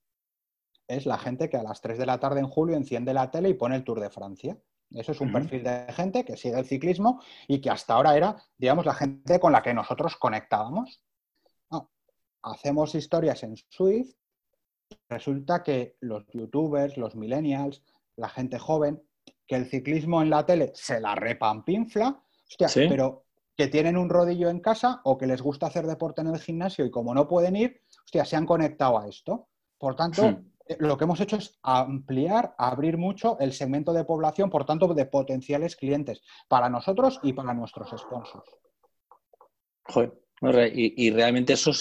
es 0.87 1.07
la 1.07 1.17
gente 1.17 1.49
que 1.49 1.57
a 1.57 1.63
las 1.63 1.81
3 1.81 1.97
de 1.97 2.05
la 2.05 2.21
tarde 2.21 2.41
en 2.41 2.49
julio 2.49 2.77
enciende 2.77 3.15
la 3.15 3.31
tele 3.31 3.49
y 3.49 3.55
pone 3.55 3.77
el 3.77 3.85
Tour 3.85 4.01
de 4.01 4.11
Francia. 4.11 4.59
Eso 4.95 5.13
es 5.13 5.21
un 5.21 5.33
perfil 5.33 5.65
de 5.65 5.93
gente 5.93 6.25
que 6.25 6.37
sigue 6.37 6.59
el 6.59 6.67
ciclismo 6.67 7.21
y 7.49 7.61
que 7.61 7.71
hasta 7.71 7.95
ahora 7.95 8.17
era, 8.17 8.37
digamos, 8.57 8.87
la 8.87 8.95
gente 8.95 9.41
con 9.41 9.53
la 9.53 9.63
que 9.63 9.75
nosotros 9.75 10.17
conectábamos. 10.17 11.03
hacemos 12.43 12.95
historias 12.95 13.43
en 13.43 13.57
Swift. 13.57 14.15
Resulta 15.09 15.63
que 15.63 15.97
los 16.01 16.25
youtubers, 16.33 16.97
los 16.97 17.17
millennials, 17.17 17.83
la 18.17 18.29
gente 18.29 18.59
joven, 18.59 19.03
que 19.47 19.57
el 19.57 19.67
ciclismo 19.67 20.23
en 20.23 20.31
la 20.31 20.47
tele 20.47 20.73
se 20.75 21.01
la 21.01 21.15
repampinfla, 21.15 22.23
hostia, 22.49 22.69
pero 22.89 23.25
que 23.57 23.69
tienen 23.69 23.97
un 23.97 24.09
rodillo 24.09 24.49
en 24.49 24.61
casa 24.61 25.01
o 25.05 25.17
que 25.17 25.27
les 25.27 25.41
gusta 25.41 25.67
hacer 25.67 25.87
deporte 25.87 26.21
en 26.21 26.29
el 26.29 26.39
gimnasio 26.39 26.85
y 26.85 26.91
como 26.91 27.15
no 27.15 27.27
pueden 27.27 27.57
ir, 27.57 27.81
hostia, 28.05 28.25
se 28.25 28.37
han 28.37 28.47
conectado 28.47 28.99
a 28.99 29.09
esto. 29.09 29.49
Por 29.79 29.97
tanto, 29.97 30.25
eh, 30.25 30.43
lo 30.79 30.97
que 30.97 31.05
hemos 31.05 31.21
hecho 31.21 31.37
es 31.37 31.59
ampliar, 31.63 32.55
abrir 32.59 32.97
mucho 32.97 33.39
el 33.39 33.53
segmento 33.53 33.93
de 33.93 34.05
población, 34.05 34.51
por 34.51 34.65
tanto, 34.65 34.93
de 34.95 35.07
potenciales 35.07 35.77
clientes 35.77 36.23
para 36.49 36.69
nosotros 36.69 37.21
y 37.23 37.33
para 37.33 37.53
nuestros 37.53 37.91
sponsors. 37.91 38.49
Joder, 39.85 40.13
y, 40.75 41.11
realmente 41.11 41.53
eso 41.53 41.73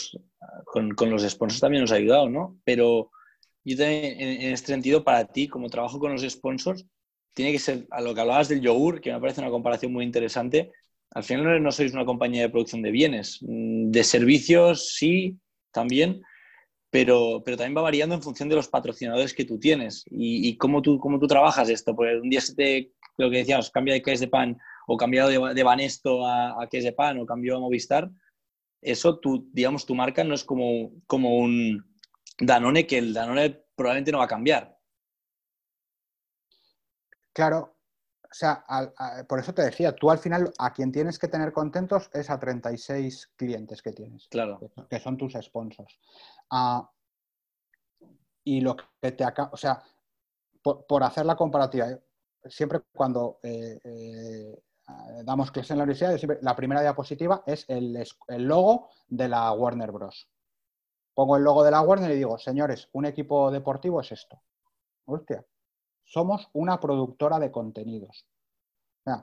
con, 0.65 0.95
los 1.09 1.23
sponsors 1.23 1.61
también 1.61 1.81
nos 1.81 1.91
ha 1.91 1.95
ayudado, 1.95 2.29
¿no? 2.29 2.57
Pero 2.63 3.11
yo 3.63 3.77
también, 3.77 4.19
en, 4.19 4.53
este 4.53 4.73
sentido, 4.73 5.03
para 5.03 5.25
ti, 5.25 5.47
como 5.47 5.69
trabajo 5.69 5.99
con 5.99 6.11
los 6.11 6.21
sponsors, 6.21 6.85
tiene 7.33 7.51
que 7.53 7.59
ser, 7.59 7.87
a 7.89 8.01
lo 8.01 8.13
que 8.13 8.21
hablabas 8.21 8.49
del 8.49 8.61
yogur, 8.61 8.99
que 8.99 9.11
me 9.11 9.19
parece 9.19 9.41
una 9.41 9.49
comparación 9.49 9.93
muy 9.93 10.03
interesante, 10.03 10.71
al 11.11 11.23
final 11.23 11.61
no 11.61 11.71
sois 11.71 11.93
una 11.93 12.05
compañía 12.05 12.41
de 12.41 12.49
producción 12.49 12.81
de 12.81 12.91
bienes, 12.91 13.39
mm, 13.41 13.91
de 13.91 14.03
servicios 14.03 14.93
sí, 14.95 15.39
también, 15.71 16.21
pero, 16.93 17.41
pero 17.43 17.57
también 17.57 17.75
va 17.75 17.81
variando 17.81 18.13
en 18.13 18.21
función 18.21 18.47
de 18.49 18.55
los 18.55 18.67
patrocinadores 18.67 19.33
que 19.33 19.45
tú 19.45 19.57
tienes 19.57 20.05
y, 20.11 20.55
cómo, 20.57 20.79
tú, 20.79 20.99
cómo 20.99 21.17
tú 21.17 21.25
trabajas 21.25 21.67
esto. 21.69 21.95
Porque 21.95 22.17
un 22.17 22.29
día 22.29 22.39
se 22.39 22.53
te, 22.53 22.91
lo 23.17 23.31
que 23.31 23.37
decíamos, 23.37 23.71
cambia 23.71 23.95
de 23.95 24.03
es 24.05 24.19
de 24.19 24.27
pan 24.27 24.59
o 24.85 24.95
cambiado 24.95 25.29
de, 25.29 25.55
de 25.55 25.63
Banesto 25.63 26.23
a, 26.23 26.51
a 26.51 26.67
es 26.71 26.83
de 26.83 26.93
pan 26.93 27.17
o 27.17 27.25
cambió 27.25 27.57
a 27.57 27.59
Movistar, 27.59 28.11
eso, 28.79 29.17
tú, 29.17 29.49
digamos, 29.51 29.87
tu 29.87 29.95
marca 29.95 30.23
no 30.23 30.35
es 30.35 30.43
como, 30.43 30.91
como 31.07 31.35
un 31.37 31.83
Danone 32.37 32.85
que 32.85 32.99
el 32.99 33.11
Danone 33.11 33.63
probablemente 33.75 34.11
no 34.11 34.19
va 34.19 34.25
a 34.25 34.27
cambiar. 34.27 34.77
Claro, 37.33 37.75
o 38.33 38.35
sea, 38.35 38.65
por 39.29 39.37
eso 39.37 39.53
te 39.53 39.61
decía, 39.61 39.93
tú 39.93 40.09
al 40.09 40.17
final 40.17 40.51
a 40.57 40.73
quien 40.73 40.91
tienes 40.91 41.19
que 41.19 41.27
tener 41.27 41.53
contentos 41.53 42.09
es 42.13 42.31
a 42.31 42.39
36 42.39 43.31
clientes 43.35 43.83
que 43.83 43.91
tienes. 43.91 44.27
Claro. 44.27 44.59
Que, 44.89 44.99
son 44.99 45.17
tus 45.17 45.33
sponsors. 45.33 45.99
Ah, 46.49 46.89
y 48.43 48.61
lo 48.61 48.75
que 48.75 49.11
te 49.11 49.23
acaba, 49.23 49.51
o 49.53 49.57
sea, 49.57 49.83
por, 50.63 51.03
hacer 51.03 51.27
la 51.27 51.35
comparativa, 51.35 51.91
¿eh? 51.91 52.01
siempre 52.45 52.81
cuando 52.91 53.39
eh, 53.43 53.79
eh, 53.83 54.63
damos 55.23 55.51
clases 55.51 55.69
en 55.69 55.77
la 55.77 55.83
universidad, 55.83 56.17
siempre, 56.17 56.39
la 56.41 56.55
primera 56.55 56.81
diapositiva 56.81 57.43
es 57.45 57.65
el, 57.67 58.03
el, 58.29 58.43
logo 58.43 58.89
de 59.09 59.27
la 59.27 59.51
Warner 59.51 59.91
Bros. 59.91 60.27
Pongo 61.13 61.37
el 61.37 61.43
logo 61.43 61.63
de 61.63 61.69
la 61.69 61.81
Warner 61.81 62.09
y 62.09 62.15
digo, 62.15 62.39
señores, 62.39 62.89
un 62.93 63.05
equipo 63.05 63.51
deportivo 63.51 64.01
es 64.01 64.11
esto. 64.11 64.41
Hostia, 65.05 65.45
somos 66.03 66.49
una 66.53 66.79
productora 66.79 67.39
de 67.39 67.51
contenidos. 67.51 68.25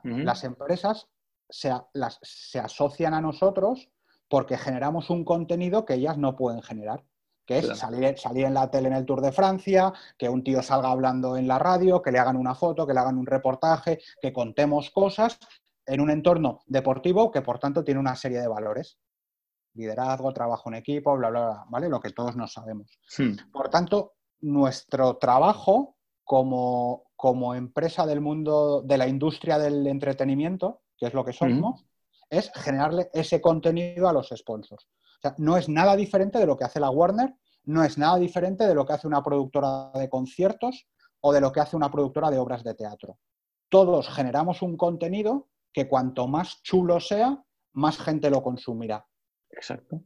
Las 0.02 0.44
empresas 0.44 1.08
se, 1.48 1.72
se 2.22 2.58
asocian 2.58 3.14
a 3.14 3.20
nosotros 3.20 3.90
porque 4.28 4.58
generamos 4.58 5.10
un 5.10 5.24
contenido 5.24 5.84
que 5.84 5.94
ellas 5.94 6.18
no 6.18 6.36
pueden 6.36 6.62
generar 6.62 7.04
que 7.50 7.58
es 7.58 7.78
salir, 7.78 8.16
salir, 8.16 8.44
en 8.44 8.54
la 8.54 8.70
tele 8.70 8.86
en 8.86 8.94
el 8.94 9.04
Tour 9.04 9.20
de 9.20 9.32
Francia, 9.32 9.92
que 10.16 10.28
un 10.28 10.44
tío 10.44 10.62
salga 10.62 10.92
hablando 10.92 11.36
en 11.36 11.48
la 11.48 11.58
radio, 11.58 12.00
que 12.00 12.12
le 12.12 12.20
hagan 12.20 12.36
una 12.36 12.54
foto, 12.54 12.86
que 12.86 12.94
le 12.94 13.00
hagan 13.00 13.18
un 13.18 13.26
reportaje, 13.26 13.98
que 14.22 14.32
contemos 14.32 14.92
cosas 14.92 15.36
en 15.84 16.00
un 16.00 16.10
entorno 16.10 16.60
deportivo 16.66 17.32
que 17.32 17.42
por 17.42 17.58
tanto 17.58 17.82
tiene 17.82 17.98
una 17.98 18.14
serie 18.14 18.40
de 18.40 18.46
valores. 18.46 19.00
Liderazgo, 19.74 20.32
trabajo 20.32 20.68
en 20.68 20.76
equipo, 20.76 21.16
bla, 21.16 21.30
bla, 21.30 21.40
bla, 21.40 21.64
¿vale? 21.68 21.88
Lo 21.88 21.98
que 21.98 22.10
todos 22.10 22.36
nos 22.36 22.52
sabemos. 22.52 23.00
Hmm. 23.18 23.50
Por 23.50 23.68
tanto, 23.68 24.14
nuestro 24.42 25.16
trabajo 25.16 25.96
como, 26.30 27.10
como 27.16 27.56
empresa 27.56 28.06
del 28.06 28.20
mundo, 28.20 28.82
de 28.82 28.96
la 28.96 29.08
industria 29.08 29.58
del 29.58 29.84
entretenimiento, 29.88 30.82
que 30.96 31.06
es 31.06 31.12
lo 31.12 31.24
que 31.24 31.32
somos, 31.32 31.84
es 32.30 32.52
generarle 32.54 33.10
ese 33.12 33.40
contenido 33.40 34.08
a 34.08 34.12
los 34.12 34.28
sponsors. 34.28 34.84
O 34.84 35.20
sea, 35.20 35.34
no 35.38 35.56
es 35.56 35.68
nada 35.68 35.96
diferente 35.96 36.38
de 36.38 36.46
lo 36.46 36.56
que 36.56 36.62
hace 36.62 36.78
la 36.78 36.88
Warner, 36.88 37.34
no 37.64 37.82
es 37.82 37.98
nada 37.98 38.16
diferente 38.16 38.64
de 38.64 38.76
lo 38.76 38.86
que 38.86 38.92
hace 38.92 39.08
una 39.08 39.24
productora 39.24 39.90
de 39.92 40.08
conciertos 40.08 40.86
o 41.20 41.32
de 41.32 41.40
lo 41.40 41.50
que 41.50 41.58
hace 41.58 41.74
una 41.74 41.90
productora 41.90 42.30
de 42.30 42.38
obras 42.38 42.62
de 42.62 42.74
teatro. 42.74 43.18
Todos 43.68 44.08
generamos 44.08 44.62
un 44.62 44.76
contenido 44.76 45.48
que 45.72 45.88
cuanto 45.88 46.28
más 46.28 46.62
chulo 46.62 47.00
sea, 47.00 47.44
más 47.72 47.98
gente 47.98 48.30
lo 48.30 48.40
consumirá. 48.40 49.04
Exacto. 49.50 50.00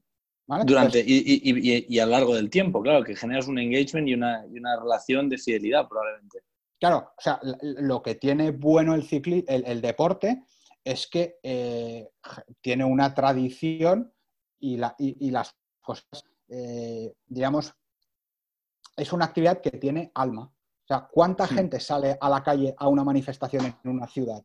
Durante, 0.47 1.03
y, 1.07 1.99
a 1.99 2.05
lo 2.05 2.13
largo 2.13 2.35
del 2.35 2.51
tiempo, 2.51 2.83
claro, 2.83 3.03
que 3.03 3.17
generas 3.17 3.49
un 3.49 3.59
engagement 3.59 4.09
y 4.09 4.15
una, 4.15 4.45
relación 4.79 5.29
de 5.29 5.39
fidelidad 5.39 5.89
probablemente. 5.89 6.41
Claro, 6.79 7.13
o 7.17 7.21
sea, 7.21 7.41
lo 7.63 8.03
que 8.03 8.17
tiene 8.17 8.51
bueno 8.51 8.95
el, 8.95 9.05
cicli, 9.05 9.45
el, 9.49 9.81
deporte 9.81 10.45
es 10.85 11.07
que 11.07 11.39
eh, 11.43 12.11
tiene 12.61 12.85
una 12.85 13.15
tradición 13.15 14.13
y, 14.59 14.77
las 14.77 15.57
cosas, 15.81 16.25
eh, 16.49 17.15
digamos, 17.27 17.75
es 18.97 19.13
una 19.13 19.25
actividad 19.25 19.63
que 19.63 19.71
tiene 19.71 20.13
alma. 20.15 20.43
O 20.43 20.87
sea, 20.87 21.09
¿cuánta 21.11 21.47
gente 21.47 21.81
sale 21.81 22.19
a 22.21 22.29
la 22.29 22.43
calle 22.43 22.75
a 22.77 22.89
una 22.89 23.03
manifestación 23.03 23.65
en 23.65 23.91
una 23.91 24.07
ciudad? 24.07 24.45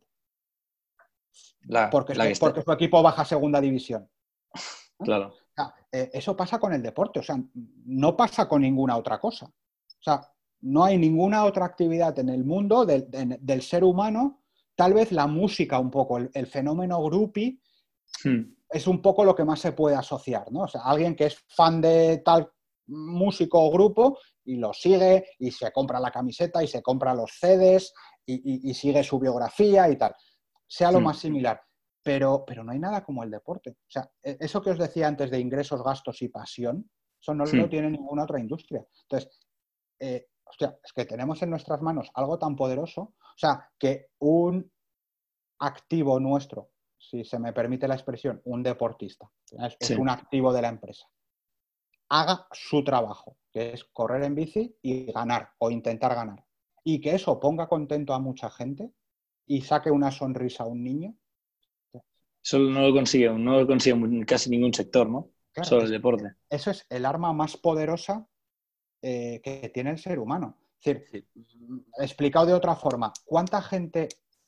porque, 1.92 2.14
porque 2.40 2.62
su 2.62 2.72
equipo 2.72 3.04
baja 3.04 3.24
a 3.24 3.26
segunda 3.26 3.60
división. 3.60 4.10
Claro. 5.00 5.34
Eh, 5.92 6.10
eso 6.14 6.36
pasa 6.36 6.60
con 6.60 6.74
el 6.74 6.82
deporte, 6.82 7.20
o 7.20 7.24
sea, 7.24 7.38
no 7.86 8.16
pasa 8.16 8.48
con 8.48 8.62
ninguna 8.62 8.98
otra 8.98 9.20
cosa. 9.20 9.46
O 9.48 10.04
sea, 10.04 10.22
no 10.62 10.84
hay 10.84 10.98
ninguna 10.98 11.46
otra 11.46 11.66
actividad 11.66 12.18
en 12.20 12.30
el 12.30 12.44
mundo 12.44 12.86
del, 12.86 13.62
ser 13.62 13.84
humano, 13.84 14.44
tal 14.76 14.94
vez 14.94 15.12
la 15.12 15.28
música 15.28 15.80
un 15.80 15.90
poco, 15.90 16.18
el, 16.18 16.48
fenómeno 16.48 17.02
groupie 17.04 17.60
hmm. 18.24 18.42
es 18.70 18.88
un 18.88 19.02
poco 19.02 19.24
lo 19.24 19.36
que 19.36 19.46
más 19.46 19.60
se 19.60 19.72
puede 19.72 19.96
asociar, 19.96 20.52
¿no? 20.52 20.62
O 20.62 20.68
sea, 20.68 20.82
alguien 20.82 21.16
que 21.16 21.26
es 21.26 21.44
fan 21.48 21.82
de 21.82 22.22
tal 22.24 22.52
músico 22.88 23.64
o 23.64 23.72
grupo 23.72 24.18
y 24.44 24.56
lo 24.56 24.74
sigue 24.74 25.26
y 25.38 25.52
se 25.52 25.72
compra 25.72 26.00
la 26.00 26.12
camiseta 26.12 26.64
y 26.64 26.68
se 26.68 26.82
compra 26.82 27.14
los 27.14 27.32
CDs 27.40 27.94
y, 28.26 28.74
sigue 28.74 29.04
su 29.04 29.18
biografía 29.18 29.90
y 29.90 29.96
tal. 29.98 30.14
Sea 30.68 30.92
lo 30.92 31.00
hmm. 31.00 31.04
más 31.04 31.18
similar. 31.18 31.62
Pero, 32.02 32.44
pero 32.46 32.64
no 32.64 32.72
hay 32.72 32.80
nada 32.80 33.04
como 33.04 33.24
el 33.24 33.32
deporte. 33.32 33.72
O 33.72 33.90
sea, 33.90 34.10
e, 34.24 34.38
eso 34.40 34.62
que 34.62 34.72
os 34.72 34.78
decía 34.78 35.08
antes 35.08 35.30
de 35.30 35.40
ingresos, 35.40 35.84
gastos 35.84 36.22
y 36.22 36.30
pasión, 36.30 36.90
eso 37.22 37.34
no 37.34 37.46
lo 37.46 37.70
tiene 37.70 37.92
ninguna 37.92 38.24
otra 38.24 38.40
industria. 38.40 38.86
Entonces, 39.04 39.40
eh, 40.00 40.28
es 40.84 40.94
que 40.94 41.06
tenemos 41.06 41.42
en 41.42 41.50
nuestras 41.50 41.82
manos 41.82 42.10
algo 42.14 42.40
tan 42.40 42.56
poderoso, 42.56 43.02
o 43.02 43.38
sea, 43.38 43.70
que 43.78 44.08
un 44.20 44.72
activo 45.60 46.20
nuestro, 46.20 46.72
si 46.98 47.24
se 47.24 47.40
me 47.40 47.54
permite 47.54 47.88
la 47.88 47.96
expresión, 47.96 48.42
un 48.46 48.64
deportista, 48.64 49.30
es, 49.80 49.92
un 49.92 50.10
activo 50.10 50.52
de 50.54 50.62
la 50.62 50.70
empresa, 50.70 51.08
haga 52.10 52.48
su 52.52 52.84
trabajo, 52.84 53.38
que 53.52 53.74
es 53.74 53.86
correr 53.86 54.24
en 54.24 54.36
bici 54.36 54.76
y 54.82 55.12
ganar 55.12 55.52
o 55.60 55.70
intentar 55.70 56.16
ganar. 56.16 56.44
Y 56.84 57.00
que 57.02 57.16
eso 57.16 57.40
ponga 57.40 57.68
contento 57.68 58.14
a 58.14 58.20
mucha 58.20 58.50
gente 58.50 58.92
y 59.46 59.62
saque 59.62 59.92
una 59.92 60.12
sonrisa 60.12 60.64
a 60.64 60.68
un 60.68 60.84
niño. 60.84 61.16
Eso 62.44 62.60
no 62.60 62.82
lo 62.82 62.94
consigue, 62.94 63.30
no 63.30 63.60
lo 63.60 63.68
consigue 63.68 64.26
casi 64.26 64.50
ningún 64.50 64.74
sector, 64.74 65.10
¿no? 65.10 65.30
Solo 65.62 65.84
el 65.84 65.92
deporte. 65.92 66.36
Eso 66.50 66.72
es 66.72 66.86
el 66.90 67.06
arma 67.06 67.34
más 67.34 67.58
poderosa 67.58 68.26
eh, 69.02 69.42
que 69.44 69.70
tiene 69.74 69.92
el 69.92 70.00
ser 70.00 70.20
humano. 70.20 70.58
Es 70.82 71.00
decir, 71.00 71.28
explicado 71.98 72.46
de 72.46 72.54
otra 72.54 72.76
forma, 72.76 73.12
¿cuánta 73.26 73.62
gente 73.62 74.08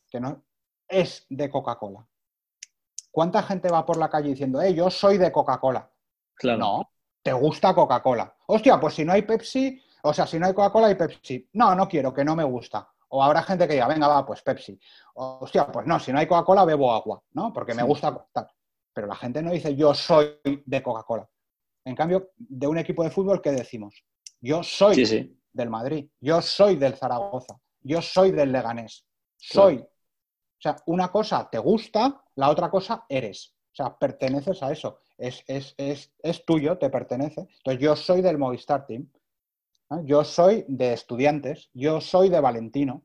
que 0.09 0.19
no 0.19 0.43
es 0.87 1.25
de 1.29 1.49
Coca-Cola? 1.49 2.07
¿Cuánta 3.11 3.43
gente 3.43 3.69
va 3.69 3.85
por 3.85 3.97
la 3.97 4.09
calle 4.09 4.29
diciendo, 4.29 4.61
eh, 4.61 4.73
yo 4.73 4.89
soy 4.89 5.17
de 5.17 5.31
Coca-Cola? 5.31 5.91
Claro. 6.33 6.59
No, 6.59 6.91
te 7.21 7.33
gusta 7.33 7.73
Coca-Cola. 7.73 8.33
Hostia, 8.47 8.79
pues 8.79 8.93
si 8.95 9.03
no 9.03 9.11
hay 9.11 9.23
Pepsi, 9.23 9.81
o 10.03 10.13
sea, 10.13 10.25
si 10.25 10.39
no 10.39 10.45
hay 10.45 10.53
Coca-Cola 10.53 10.87
hay 10.87 10.95
Pepsi. 10.95 11.49
No, 11.53 11.75
no 11.75 11.87
quiero, 11.87 12.13
que 12.13 12.23
no 12.23 12.35
me 12.35 12.45
gusta. 12.45 12.87
O 13.13 13.21
habrá 13.21 13.43
gente 13.43 13.67
que 13.67 13.73
diga, 13.73 13.87
venga, 13.87 14.07
va, 14.07 14.25
pues 14.25 14.41
Pepsi. 14.41 14.79
hostia, 15.15 15.67
pues 15.67 15.85
no, 15.85 15.99
si 15.99 16.13
no 16.13 16.19
hay 16.19 16.27
Coca-Cola 16.27 16.65
bebo 16.65 16.93
agua, 16.93 17.21
¿no? 17.33 17.51
Porque 17.51 17.73
me 17.73 17.83
gusta 17.83 18.25
Pero 18.93 19.07
la 19.07 19.15
gente 19.15 19.41
no 19.41 19.51
dice, 19.51 19.75
yo 19.75 19.93
soy 19.93 20.39
de 20.43 20.81
Coca-Cola. 20.81 21.29
En 21.83 21.95
cambio, 21.95 22.31
de 22.37 22.67
un 22.67 22.77
equipo 22.77 23.03
de 23.03 23.09
fútbol, 23.09 23.41
¿qué 23.41 23.51
decimos? 23.51 24.03
Yo 24.39 24.63
soy 24.63 25.35
del 25.51 25.69
Madrid, 25.69 26.09
yo 26.19 26.41
soy 26.41 26.77
del 26.77 26.95
Zaragoza, 26.95 27.59
yo 27.81 28.01
soy 28.01 28.31
del 28.31 28.51
Leganés. 28.51 29.05
Soy. 29.35 29.77
O 29.77 30.61
sea, 30.61 30.75
una 30.85 31.11
cosa 31.11 31.49
te 31.49 31.57
gusta, 31.57 32.23
la 32.35 32.49
otra 32.49 32.69
cosa 32.69 33.05
eres. 33.09 33.55
O 33.71 33.75
sea, 33.75 33.97
perteneces 33.97 34.61
a 34.63 34.71
eso. 34.71 34.99
Es, 35.17 35.43
es, 35.47 36.45
tuyo, 36.45 36.77
te 36.77 36.89
pertenece. 36.89 37.41
Entonces, 37.41 37.81
yo 37.81 37.95
soy 37.95 38.21
del 38.21 38.37
Movistar 38.37 38.85
Team. 38.85 39.09
Yo 40.03 40.23
soy 40.23 40.65
de 40.67 40.93
estudiantes. 40.93 41.69
Yo 41.73 42.01
soy 42.01 42.29
de 42.29 42.39
Valentino. 42.39 43.03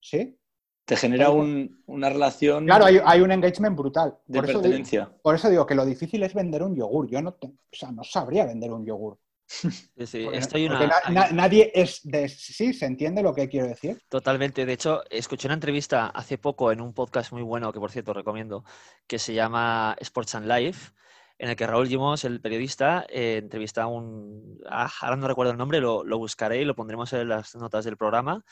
¿Sí? 0.00 0.38
Te 0.84 0.96
genera 0.96 1.30
una 1.30 2.08
relación. 2.10 2.66
Claro, 2.66 2.86
hay, 2.86 3.20
un 3.20 3.30
engagement 3.30 3.76
brutal. 3.76 4.18
De 4.26 4.40
por 4.40 4.46
pertenencia. 4.46 5.02
Eso 5.02 5.10
digo, 5.10 5.22
por 5.22 5.34
eso 5.34 5.50
digo 5.50 5.66
que 5.66 5.74
lo 5.74 5.84
difícil 5.84 6.22
es 6.24 6.34
vender 6.34 6.62
un 6.62 6.74
yogur. 6.74 7.08
Yo 7.08 7.22
no, 7.22 7.36
o 7.40 7.54
sea, 7.70 7.92
no 7.92 8.02
sabría 8.02 8.46
vender 8.46 8.72
un 8.72 8.84
yogur. 8.84 9.18
Sí, 10.06 10.26
estoy 10.32 10.68
nadie 11.08 11.70
es 11.74 12.00
de... 12.02 12.28
Sí, 12.28 12.72
¿se 12.72 12.86
entiende 12.86 13.22
lo 13.22 13.34
que 13.34 13.48
quiero 13.48 13.68
decir? 13.68 14.00
Totalmente. 14.08 14.66
De 14.66 14.72
hecho, 14.72 15.02
escuché 15.10 15.46
una 15.46 15.54
entrevista 15.54 16.06
hace 16.06 16.38
poco 16.38 16.72
en 16.72 16.80
un 16.80 16.92
podcast 16.92 17.32
muy 17.32 17.42
bueno, 17.42 17.72
que 17.72 17.78
por 17.78 17.90
cierto 17.90 18.12
recomiendo, 18.12 18.64
que 19.06 19.18
se 19.18 19.34
llama 19.34 19.96
Sports 20.00 20.34
and 20.34 20.46
Life, 20.46 20.92
en 21.38 21.50
el 21.50 21.56
que 21.56 21.66
Raúl 21.66 21.88
Gimos, 21.88 22.24
el 22.24 22.40
periodista, 22.40 23.06
eh, 23.08 23.38
entrevista 23.42 23.82
a 23.82 23.86
un... 23.86 24.60
Ah, 24.68 24.90
ahora 25.00 25.16
no 25.16 25.28
recuerdo 25.28 25.52
el 25.52 25.58
nombre, 25.58 25.80
lo, 25.80 26.04
buscaré 26.18 26.60
y 26.60 26.64
lo 26.64 26.74
pondremos 26.74 27.12
en 27.12 27.28
las 27.28 27.54
notas 27.54 27.84
del 27.84 27.96
programa, 27.96 28.44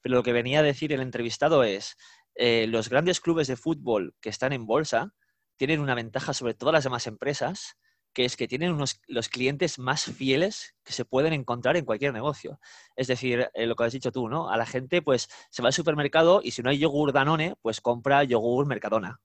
pero 0.00 0.16
lo 0.16 0.22
que 0.22 0.32
venía 0.32 0.60
a 0.60 0.62
decir 0.62 0.92
el 0.92 1.00
entrevistado 1.00 1.64
es, 1.64 1.96
eh, 2.34 2.66
los 2.68 2.88
grandes 2.88 3.20
clubes 3.20 3.48
de 3.48 3.56
fútbol 3.56 4.14
que 4.20 4.30
están 4.30 4.52
en 4.52 4.66
bolsa 4.66 5.12
tienen 5.56 5.80
una 5.80 5.94
ventaja 5.94 6.32
sobre 6.32 6.54
todas 6.54 6.72
las 6.72 6.84
demás 6.84 7.06
empresas, 7.06 7.76
que 8.12 8.24
es 8.24 8.36
que 8.36 8.48
tienen 8.48 8.72
unos, 8.72 9.00
los 9.06 9.28
clientes 9.28 9.78
más 9.78 10.04
fieles 10.04 10.74
que 10.84 10.92
se 10.92 11.04
pueden 11.04 11.32
encontrar 11.32 11.76
en 11.76 11.84
cualquier 11.84 12.12
negocio. 12.12 12.58
Es 12.96 13.06
decir, 13.08 13.50
eh, 13.54 13.66
lo 13.66 13.76
que 13.76 13.84
has 13.84 13.92
dicho 13.92 14.12
tú, 14.12 14.28
¿no? 14.28 14.50
A 14.50 14.56
la 14.56 14.66
gente, 14.66 15.02
pues, 15.02 15.28
se 15.50 15.62
va 15.62 15.68
al 15.68 15.72
supermercado 15.72 16.40
y 16.42 16.52
si 16.52 16.62
no 16.62 16.70
hay 16.70 16.78
yogur 16.78 17.12
Danone, 17.12 17.56
pues 17.60 17.80
compra 17.80 18.24
yogur 18.24 18.66
Mercadona. 18.66 19.20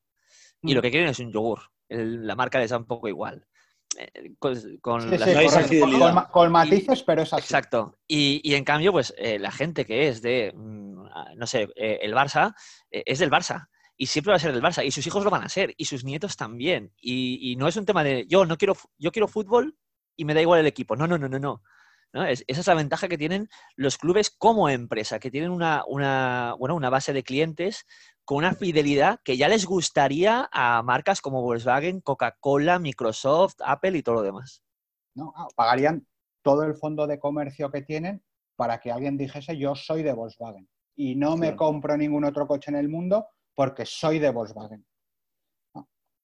Y 0.62 0.73
lo 0.73 0.80
mm. 0.80 0.84
que 0.84 0.91
quieren 0.91 1.10
es 1.10 1.19
un 1.19 1.32
yogur. 1.32 1.72
La 1.93 2.36
marca 2.36 2.60
les 2.60 2.71
da 2.71 2.77
un 2.77 2.86
poco 2.86 3.08
igual. 3.08 3.45
Eh, 3.97 4.34
con, 4.39 5.12
matices, 6.51 7.03
pero 7.03 7.21
es 7.21 7.34
así. 7.34 7.43
Exacto. 7.43 7.97
Y, 8.08 8.53
en 8.56 8.63
cambio, 8.63 8.91
pues 8.91 9.13
eh, 9.17 9.38
la 9.39 9.51
gente 9.51 9.86
que 9.86 10.08
es 10.08 10.21
de, 10.21 10.51
mm, 10.56 11.03
no 11.36 11.47
sé, 11.47 11.69
el 11.75 12.13
Barça, 12.13 12.56
es 12.89 13.19
del 13.19 13.32
Barça 13.32 13.67
y 13.97 14.08
siempre 14.08 14.32
va 14.32 14.38
a 14.38 14.39
ser 14.39 14.53
del 14.53 14.62
Barça 14.62 14.86
y 14.86 14.91
sus 14.91 15.06
hijos 15.06 15.23
lo 15.23 15.29
van 15.29 15.43
a 15.43 15.49
ser 15.49 15.73
y 15.77 15.86
sus 15.86 16.03
nietos 16.03 16.36
también. 16.36 16.91
Y, 16.99 17.56
no 17.58 17.67
es 17.67 17.77
un 17.77 17.86
tema 17.86 18.03
de 18.03 18.25
yo 18.27 18.45
no 18.45 18.58
quiero, 18.58 18.75
yo 18.97 19.12
quiero 19.12 19.27
fútbol 19.27 19.77
y 20.15 20.25
me 20.25 20.34
da 20.34 20.41
igual 20.41 20.60
el 20.60 20.67
equipo. 20.67 20.95
No, 20.95 21.08
no, 21.08 21.17
no, 21.17 21.29
no, 21.29 21.39
no. 21.39 21.63
Esa 22.13 22.43
es 22.47 22.67
la 22.67 22.76
ventaja 22.76 23.08
que 23.08 23.17
tienen 23.17 23.49
los 23.76 23.97
clubes 23.97 24.30
como 24.30 24.69
empresa, 24.69 25.19
que 25.19 25.32
tienen 25.32 25.49
una, 25.49 25.84
una, 25.88 26.56
bueno, 26.60 26.76
una 26.76 26.89
base 26.89 27.12
de 27.12 27.23
clientes 27.23 27.86
con 28.23 28.38
una 28.38 28.54
fidelidad 28.54 29.19
que 29.23 29.36
ya 29.36 29.47
les 29.47 29.65
gustaría 29.65 30.47
a 30.52 30.82
marcas 30.84 31.21
como 31.21 31.41
Volkswagen, 31.41 32.02
Coca-Cola, 32.02 32.80
Microsoft, 32.80 33.56
Apple 33.65 33.97
y 33.97 34.04
todo 34.04 34.15
lo 34.15 34.21
demás. 34.21 34.63
No, 35.15 35.34
ah, 35.36 35.47
pagarían 35.56 36.08
todo 36.43 36.63
el 36.63 36.76
fondo 36.76 37.08
de 37.08 37.19
comercio 37.19 37.71
que 37.71 37.82
tienen 37.82 38.23
para 38.56 38.80
que 38.80 38.91
alguien 38.91 39.17
dijese 39.17 39.58
yo 39.58 39.76
soy 39.76 40.04
de 40.04 40.13
Volkswagen 40.13 40.69
y 40.95 41.15
no 41.15 41.38
me 41.38 41.56
compro 41.56 41.97
ningún 41.97 42.23
otro 42.23 42.47
coche 42.47 42.69
en 42.69 42.78
el 42.78 42.89
mundo 42.89 43.28
porque 43.56 43.86
soy 43.86 44.19
de 44.19 44.30
Volkswagen. 44.30 44.86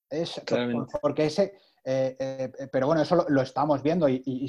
Es 0.10 0.42
porque 1.02 1.26
ese, 1.26 1.54
eh, 1.92 2.52
eh, 2.60 2.68
pero 2.72 2.86
bueno, 2.86 3.02
eso 3.02 3.26
lo, 3.28 3.42
estamos 3.42 3.82
viendo 3.82 4.08
y, 4.08 4.48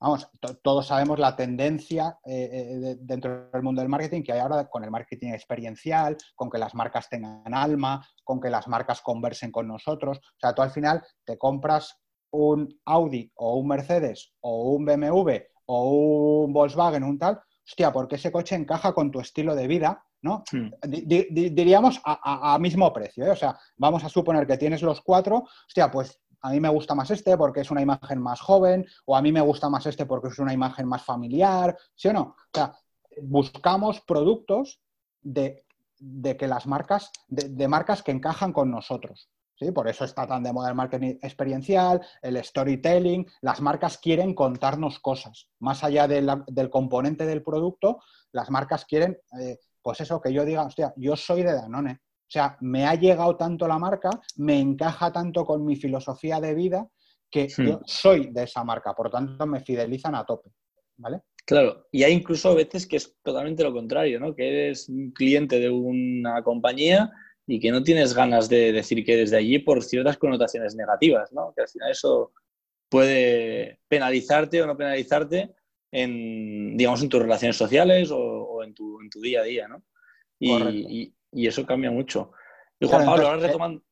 vamos, 0.00 0.26
todos 0.62 0.86
sabemos 0.86 1.18
la 1.18 1.36
tendencia 1.36 2.18
eh, 2.24 2.96
dentro 2.98 3.50
del 3.50 3.62
mundo 3.62 3.82
del 3.82 3.90
marketing 3.90 4.22
que 4.22 4.32
hay 4.32 4.38
ahora 4.38 4.66
con 4.70 4.84
el 4.84 4.90
marketing 4.90 5.34
experiencial, 5.34 6.16
con 6.34 6.48
que 6.48 6.56
las 6.56 6.74
marcas 6.74 7.10
tengan 7.10 7.52
alma, 7.52 8.08
con 8.24 8.40
que 8.40 8.48
las 8.48 8.68
marcas 8.68 9.02
conversen 9.02 9.52
con 9.52 9.68
nosotros. 9.68 10.16
O 10.16 10.38
sea, 10.40 10.54
tú 10.54 10.62
al 10.62 10.70
final 10.70 11.04
te 11.26 11.36
compras 11.36 12.00
un 12.30 12.80
Audi 12.86 13.30
o 13.34 13.56
un 13.56 13.68
Mercedes 13.68 14.32
o 14.40 14.70
un 14.70 14.86
BMW 14.86 15.40
o 15.66 16.44
un 16.44 16.54
Volkswagen, 16.54 17.04
un 17.04 17.18
tal, 17.18 17.38
hostia, 17.66 17.92
porque 17.92 18.16
ese 18.16 18.32
coche 18.32 18.56
encaja 18.56 18.94
con 18.94 19.10
tu 19.10 19.20
estilo 19.20 19.54
de 19.54 19.66
vida 19.66 20.06
¿no? 20.20 20.42
Hmm. 20.50 20.70
diríamos 20.84 22.00
a, 22.04 22.58
mismo 22.58 22.92
precio, 22.92 23.24
¿eh? 23.24 23.30
O 23.30 23.36
sea, 23.36 23.56
vamos 23.76 24.02
a 24.02 24.08
suponer 24.08 24.46
que 24.46 24.56
tienes 24.56 24.82
los 24.82 25.00
cuatro, 25.00 25.44
hostia, 25.66 25.90
pues 25.90 26.20
a 26.40 26.50
mí 26.50 26.60
me 26.60 26.68
gusta 26.68 26.94
más 26.94 27.10
este 27.10 27.36
porque 27.36 27.60
es 27.60 27.70
una 27.70 27.82
imagen 27.82 28.20
más 28.20 28.40
joven, 28.40 28.86
o 29.06 29.16
a 29.16 29.22
mí 29.22 29.32
me 29.32 29.40
gusta 29.40 29.68
más 29.68 29.86
este 29.86 30.06
porque 30.06 30.28
es 30.28 30.38
una 30.38 30.52
imagen 30.52 30.86
más 30.86 31.02
familiar, 31.04 31.76
¿sí 31.94 32.08
o 32.08 32.12
no? 32.12 32.36
O 32.38 32.50
sea, 32.52 32.74
buscamos 33.22 34.00
productos 34.00 34.80
de, 35.20 35.64
que 36.38 36.46
las 36.46 36.66
marcas, 36.66 37.10
de, 37.28 37.68
marcas 37.68 38.02
que 38.02 38.12
encajan 38.12 38.52
con 38.52 38.70
nosotros. 38.70 39.30
¿Sí? 39.56 39.72
Por 39.72 39.88
eso 39.88 40.04
está 40.04 40.24
tan 40.24 40.44
de 40.44 40.52
moda 40.52 40.68
el 40.68 40.76
marketing 40.76 41.16
experiencial, 41.20 42.00
el 42.22 42.36
storytelling. 42.44 43.26
Las 43.40 43.60
marcas 43.60 43.98
quieren 43.98 44.32
contarnos 44.32 45.00
cosas. 45.00 45.50
Más 45.58 45.82
allá 45.82 46.06
del 46.06 46.70
componente 46.70 47.26
del 47.26 47.42
producto, 47.42 47.98
las 48.30 48.50
marcas 48.50 48.84
quieren 48.84 49.18
eh, 49.40 49.58
pues 49.82 50.00
eso, 50.00 50.20
que 50.20 50.32
yo 50.32 50.44
diga, 50.44 50.64
hostia, 50.64 50.92
yo 50.96 51.16
soy 51.16 51.42
de 51.42 51.54
Danone. 51.54 52.02
O 52.28 52.30
sea, 52.30 52.58
me 52.60 52.84
ha 52.84 52.94
llegado 52.94 53.36
tanto 53.36 53.66
la 53.66 53.78
marca, 53.78 54.10
me 54.36 54.60
encaja 54.60 55.10
tanto 55.10 55.46
con 55.46 55.64
mi 55.64 55.76
filosofía 55.76 56.40
de 56.40 56.54
vida 56.54 56.86
que 57.30 57.44
hmm. 57.46 57.66
yo 57.66 57.80
soy 57.86 58.26
de 58.30 58.42
esa 58.42 58.62
marca, 58.64 58.92
por 58.94 59.10
tanto 59.10 59.46
me 59.46 59.60
fidelizan 59.60 60.14
a 60.14 60.26
tope, 60.26 60.50
¿vale? 60.98 61.22
Claro, 61.46 61.86
y 61.90 62.02
hay 62.02 62.12
incluso 62.12 62.54
veces 62.54 62.86
que 62.86 62.96
es 62.96 63.16
totalmente 63.22 63.62
lo 63.62 63.72
contrario, 63.72 64.20
¿no? 64.20 64.34
Que 64.34 64.66
eres 64.66 64.90
un 64.90 65.10
cliente 65.12 65.58
de 65.58 65.70
una 65.70 66.42
compañía 66.42 67.10
y 67.46 67.58
que 67.58 67.70
no 67.70 67.82
tienes 67.82 68.12
ganas 68.12 68.50
de 68.50 68.72
decir 68.72 69.02
que 69.02 69.14
eres 69.14 69.30
de 69.30 69.38
allí 69.38 69.58
por 69.58 69.82
ciertas 69.82 70.18
connotaciones 70.18 70.74
negativas, 70.74 71.32
¿no? 71.32 71.54
Que 71.56 71.62
al 71.62 71.68
final 71.68 71.90
eso 71.90 72.32
puede 72.90 73.80
penalizarte 73.88 74.60
o 74.60 74.66
no 74.66 74.76
penalizarte 74.76 75.54
en, 75.90 76.76
digamos, 76.76 77.02
en 77.02 77.08
tus 77.08 77.22
relaciones 77.22 77.56
sociales 77.56 78.10
o, 78.12 78.62
en, 78.62 78.74
tu, 78.74 78.98
día 79.22 79.40
a 79.40 79.44
día, 79.44 79.68
¿no? 79.68 79.82
Y, 80.38 81.14
eso 81.32 81.66
cambia 81.66 81.90
mucho. 81.90 82.32
Y 82.80 82.88
Juan 82.88 83.06
Pablo, 83.06 83.28
ahora 83.28 83.46
retomando. 83.46 83.82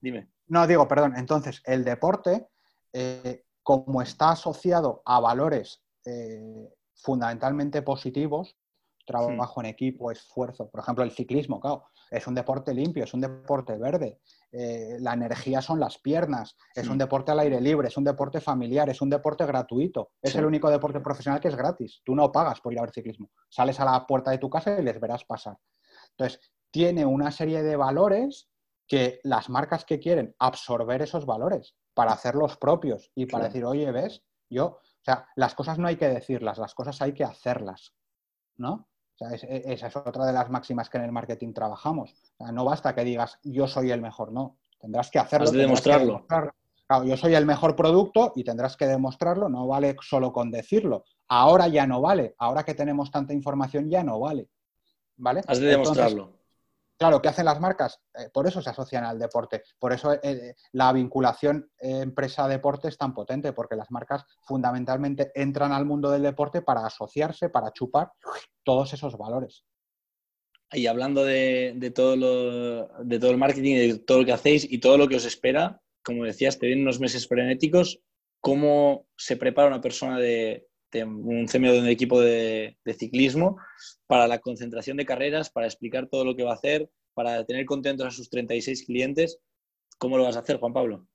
Dime. 0.00 0.30
No, 0.46 0.66
digo, 0.66 0.86
perdón. 0.88 1.14
Entonces, 1.16 1.62
el 1.64 1.84
deporte, 1.84 2.48
eh, 2.92 3.44
como 3.62 4.02
está 4.02 4.30
asociado 4.30 5.02
a 5.04 5.20
valores 5.20 5.82
eh, 6.04 6.68
fundamentalmente 6.94 7.82
positivos, 7.82 8.56
trabajo 9.10 9.60
en 9.60 9.66
equipo, 9.66 10.10
esfuerzo. 10.10 10.68
Por 10.68 10.80
ejemplo, 10.80 11.04
el 11.04 11.10
ciclismo, 11.10 11.60
claro, 11.60 11.84
es 12.10 12.26
un 12.26 12.34
deporte 12.34 12.72
limpio, 12.72 13.04
es 13.04 13.14
un 13.14 13.20
deporte 13.20 13.76
verde. 13.76 14.20
Eh, 14.52 14.98
la 15.00 15.14
energía 15.14 15.60
son 15.62 15.80
las 15.80 15.98
piernas, 15.98 16.56
es 16.74 16.88
un 16.88 16.98
deporte 16.98 17.32
al 17.32 17.40
aire 17.40 17.60
libre, 17.60 17.88
es 17.88 17.96
un 17.96 18.04
deporte 18.04 18.40
familiar, 18.40 18.88
es 18.88 19.00
un 19.00 19.10
deporte 19.10 19.44
gratuito. 19.46 20.10
Es 20.20 20.34
el 20.34 20.44
único 20.44 20.70
deporte 20.70 21.00
profesional 21.00 21.40
que 21.40 21.48
es 21.48 21.56
gratis. 21.56 22.02
Tú 22.04 22.14
no 22.14 22.30
pagas 22.30 22.60
por 22.60 22.72
ir 22.72 22.78
a 22.78 22.82
ver 22.82 22.92
ciclismo. 22.92 23.30
Sales 23.48 23.78
a 23.80 23.84
la 23.84 24.06
puerta 24.06 24.30
de 24.30 24.38
tu 24.38 24.50
casa 24.50 24.78
y 24.78 24.82
les 24.82 25.00
verás 25.00 25.24
pasar. 25.24 25.56
Entonces, 26.10 26.40
tiene 26.70 27.04
una 27.04 27.30
serie 27.30 27.62
de 27.62 27.76
valores 27.76 28.48
que 28.86 29.20
las 29.22 29.48
marcas 29.48 29.84
que 29.84 30.00
quieren 30.00 30.34
absorber 30.38 31.02
esos 31.02 31.26
valores 31.26 31.76
para 31.94 32.12
hacerlos 32.12 32.56
propios 32.56 33.10
y 33.14 33.26
para 33.26 33.44
decir, 33.44 33.64
oye, 33.64 33.90
ves, 33.92 34.22
yo, 34.48 34.66
o 34.66 35.04
sea, 35.04 35.28
las 35.36 35.54
cosas 35.54 35.78
no 35.78 35.86
hay 35.86 35.96
que 35.96 36.08
decirlas, 36.08 36.58
las 36.58 36.74
cosas 36.74 37.00
hay 37.02 37.12
que 37.12 37.24
hacerlas, 37.24 37.94
¿no? 38.56 38.88
esa 39.28 39.86
es 39.86 39.96
otra 39.96 40.24
de 40.24 40.32
las 40.32 40.48
máximas 40.48 40.88
que 40.88 40.98
en 40.98 41.04
el 41.04 41.12
marketing 41.12 41.52
trabajamos. 41.52 42.14
no 42.38 42.64
basta 42.64 42.94
que 42.94 43.04
digas 43.04 43.38
yo 43.42 43.66
soy 43.66 43.90
el 43.90 44.00
mejor, 44.00 44.32
no. 44.32 44.56
Tendrás 44.78 45.10
que 45.10 45.18
hacerlo. 45.18 45.44
Has 45.44 45.52
de 45.52 45.58
demostrarlo. 45.58 46.26
yo 47.04 47.16
soy 47.18 47.34
el 47.34 47.44
mejor 47.44 47.76
producto 47.76 48.32
y 48.34 48.44
tendrás 48.44 48.78
que 48.78 48.86
demostrarlo, 48.86 49.50
no 49.50 49.66
vale 49.66 49.94
solo 50.00 50.32
con 50.32 50.50
decirlo. 50.50 51.04
Ahora 51.28 51.68
ya 51.68 51.86
no 51.86 52.00
vale, 52.00 52.34
ahora 52.38 52.64
que 52.64 52.74
tenemos 52.74 53.10
tanta 53.10 53.34
información 53.34 53.90
ya 53.90 54.02
no 54.02 54.18
vale. 54.18 54.48
¿Vale? 55.18 55.42
Has 55.46 55.60
de 55.60 55.66
demostrarlo. 55.66 56.39
Claro, 57.00 57.22
¿qué 57.22 57.30
hacen 57.30 57.46
las 57.46 57.58
marcas? 57.58 57.98
Eh, 58.14 58.28
por 58.30 58.46
eso 58.46 58.60
se 58.60 58.68
asocian 58.68 59.04
al 59.04 59.18
deporte. 59.18 59.62
Por 59.78 59.94
eso 59.94 60.12
eh, 60.22 60.54
la 60.72 60.92
vinculación 60.92 61.70
empresa-deporte 61.78 62.88
es 62.88 62.98
tan 62.98 63.14
potente, 63.14 63.54
porque 63.54 63.74
las 63.74 63.90
marcas 63.90 64.26
fundamentalmente 64.42 65.32
entran 65.34 65.72
al 65.72 65.86
mundo 65.86 66.10
del 66.10 66.20
deporte 66.20 66.60
para 66.60 66.84
asociarse, 66.84 67.48
para 67.48 67.72
chupar 67.72 68.12
todos 68.62 68.92
esos 68.92 69.16
valores. 69.16 69.64
Y 70.72 70.88
hablando 70.88 71.24
de, 71.24 71.90
todo 71.94 72.16
de 73.02 73.18
todo 73.18 73.30
el 73.30 73.38
marketing, 73.38 73.76
de 73.76 73.98
todo 74.00 74.18
lo 74.18 74.26
que 74.26 74.34
hacéis 74.34 74.70
y 74.70 74.76
todo 74.76 74.98
lo 74.98 75.08
que 75.08 75.16
os 75.16 75.24
espera, 75.24 75.80
como 76.04 76.24
decías, 76.24 76.58
te 76.58 76.66
vienen 76.66 76.84
unos 76.84 77.00
meses 77.00 77.26
frenéticos. 77.26 78.02
¿Cómo 78.42 79.06
se 79.16 79.38
prepara 79.38 79.68
una 79.68 79.80
persona 79.80 80.18
de, 80.18 80.68
un 80.94 81.46
CMO 81.46 81.72
de 81.72 81.80
un 81.80 81.88
equipo 81.88 82.20
de, 82.20 82.76
ciclismo 82.98 83.58
para 84.06 84.26
la 84.26 84.38
concentración 84.38 84.96
de 84.96 85.06
carreras, 85.06 85.50
para 85.50 85.66
explicar 85.66 86.08
todo 86.08 86.24
lo 86.24 86.36
que 86.36 86.42
va 86.42 86.52
a 86.52 86.54
hacer, 86.54 86.90
para 87.14 87.44
tener 87.44 87.64
contentos 87.66 88.06
a 88.06 88.10
sus 88.10 88.30
36 88.30 88.84
clientes. 88.84 89.38
¿Cómo 89.98 90.16
lo 90.16 90.24
vas 90.24 90.36
a 90.36 90.40
hacer, 90.40 90.58
Juan 90.58 90.72
Pablo? 90.72 91.06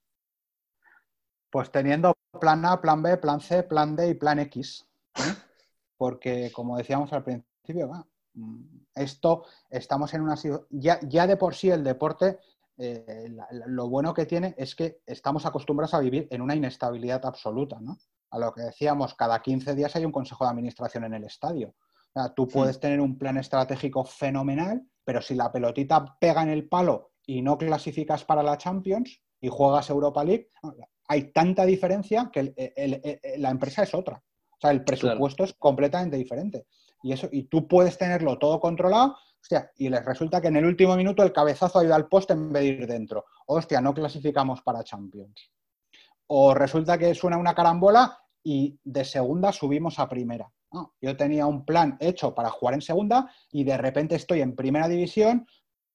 Pues 1.49 1.71
teniendo 1.71 2.13
plan 2.39 2.65
A, 2.65 2.81
plan 2.81 3.01
B, 3.01 3.17
plan 3.17 3.39
C, 3.39 3.63
plan 3.63 3.95
D 3.95 4.09
y 4.09 4.13
plan 4.13 4.39
X. 4.39 4.87
¿eh? 5.15 5.35
Porque, 5.97 6.51
como 6.51 6.77
decíamos 6.77 7.11
al 7.13 7.23
principio, 7.23 8.07
esto 8.93 9.45
estamos 9.69 10.13
en 10.13 10.21
una 10.21 10.35
ya, 10.69 10.99
ya 11.03 11.27
de 11.27 11.37
por 11.37 11.55
sí 11.55 11.69
el 11.69 11.83
deporte 11.83 12.37
eh, 12.77 13.33
lo 13.67 13.87
bueno 13.87 14.13
que 14.13 14.25
tiene 14.25 14.53
es 14.57 14.75
que 14.75 14.99
estamos 15.05 15.45
acostumbrados 15.45 15.93
a 15.93 15.99
vivir 15.99 16.27
en 16.29 16.41
una 16.41 16.55
inestabilidad 16.55 17.25
absoluta, 17.25 17.79
¿no? 17.79 17.97
A 18.29 18.39
lo 18.39 18.53
que 18.53 18.61
decíamos, 18.61 19.13
cada 19.13 19.41
15 19.41 19.75
días 19.75 19.95
hay 19.95 20.05
un 20.05 20.11
consejo 20.11 20.43
de 20.43 20.51
administración 20.51 21.03
en 21.05 21.13
el 21.13 21.23
estadio. 21.23 21.75
tú 22.35 22.47
puedes 22.47 22.79
tener 22.79 23.01
un 23.01 23.17
plan 23.17 23.37
estratégico 23.37 24.03
fenomenal, 24.05 24.81
pero 25.03 25.21
si 25.21 25.35
la 25.35 25.51
pelotita 25.51 26.17
pega 26.19 26.43
en 26.43 26.49
el 26.49 26.67
palo 26.67 27.11
y 27.25 27.41
no 27.41 27.57
clasificas 27.57 28.23
para 28.23 28.43
la 28.43 28.57
Champions 28.57 29.21
y 29.39 29.49
juegas 29.49 29.89
Europa 29.89 30.23
League, 30.23 30.49
hay 31.07 31.31
tanta 31.31 31.65
diferencia 31.65 32.29
que 32.31 32.53
la 33.37 33.49
empresa 33.49 33.83
es 33.83 33.93
otra. 33.93 34.23
O 34.51 34.57
sea, 34.59 34.71
el 34.71 34.83
presupuesto 34.83 35.43
es 35.43 35.53
completamente 35.53 36.17
diferente. 36.17 36.65
Y, 37.03 37.11
eso, 37.11 37.27
y 37.31 37.43
tú 37.43 37.67
puedes 37.67 37.97
tenerlo 37.97 38.39
todo 38.39 38.59
controlado, 38.59 39.17
hostia, 39.39 39.71
y 39.75 39.89
les 39.89 40.03
resulta 40.03 40.41
que 40.41 40.47
en 40.47 40.55
el 40.55 40.65
último 40.65 40.95
minuto 40.95 41.21
el 41.21 41.33
cabezazo 41.33 41.79
ha 41.79 41.85
ido 41.85 41.93
al 41.93 42.07
poste 42.07 42.33
en 42.33 42.51
vez 42.51 42.63
de 42.63 42.69
ir 42.69 42.87
dentro. 42.87 43.25
Hostia, 43.45 43.81
no 43.81 43.93
clasificamos 43.93 44.61
para 44.61 44.83
Champions. 44.83 45.51
O 46.27 46.53
resulta 46.53 46.97
que 46.97 47.13
suena 47.13 47.37
una 47.37 47.53
carambola 47.53 48.17
y 48.43 48.79
de 48.83 49.05
segunda 49.05 49.51
subimos 49.51 49.99
a 49.99 50.07
primera. 50.07 50.51
yo 51.01 51.15
tenía 51.15 51.45
un 51.45 51.65
plan 51.65 51.97
hecho 51.99 52.35
para 52.35 52.49
jugar 52.49 52.75
en 52.75 52.81
segunda 52.81 53.31
y 53.51 53.63
de 53.63 53.77
repente 53.77 54.15
estoy 54.15 54.41
en 54.41 54.55
primera 54.55 54.87
división 54.87 55.47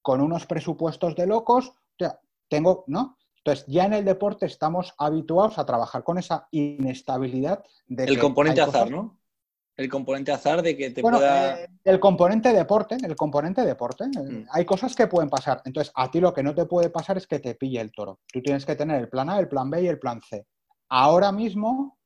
con 0.03 0.21
unos 0.21 0.47
presupuestos 0.47 1.15
de 1.17 1.27
locos. 1.27 1.73
tengo, 2.49 2.85
¿no? 2.89 3.17
Entonces, 3.37 3.65
ya 3.69 3.85
en 3.85 3.95
el 3.95 4.05
deporte 4.05 4.47
estamos 4.47 4.93
habituados 4.99 5.59
a 5.59 5.65
trabajar 5.65 6.03
con 6.03 6.19
esa 6.19 6.49
inestabilidad 6.51 7.65
de... 7.87 8.05
El 8.05 8.19
componente 8.19 8.61
azar, 8.61 8.91
¿no? 8.91 9.20
El 9.81 9.89
componente 9.89 10.31
azar 10.31 10.61
de 10.61 10.77
que 10.77 10.91
te 10.91 11.01
pueda... 11.01 11.63
Eh, 11.63 11.69
el 11.85 11.99
componente 11.99 12.53
deporte, 12.53 12.99
el 13.03 13.17
componente 13.17 13.65
deporte. 13.65 14.05
Eh, 14.05 14.21
mm. 14.21 14.47
Hay 14.51 14.67
cosas 14.67 14.95
que 14.95 15.07
pueden 15.07 15.31
pasar. 15.31 15.63
Entonces, 15.65 15.91
a 15.97 16.11
ti 16.11 16.21
lo 16.21 16.35
que 16.35 16.43
no 16.43 16.55
te 16.55 16.67
puede 16.67 16.91
pasar 16.91 17.17
es 17.17 17.27
que 17.27 17.39
te 17.39 17.55
pille 17.55 17.81
el 17.81 17.91
toro. 17.91 18.21
Tú 18.31 18.43
tienes 18.43 18.67
que 18.67 18.77
tener 18.77 19.01
el 19.01 19.09
plan 19.09 19.31
A, 19.31 19.39
el 19.39 19.49
plan 19.49 19.71
B 19.71 19.83
y 19.83 19.87
el 19.87 19.99
plan 19.99 20.21
C. 20.21 20.47
Ahora 20.91 21.33
mismo 21.33 21.99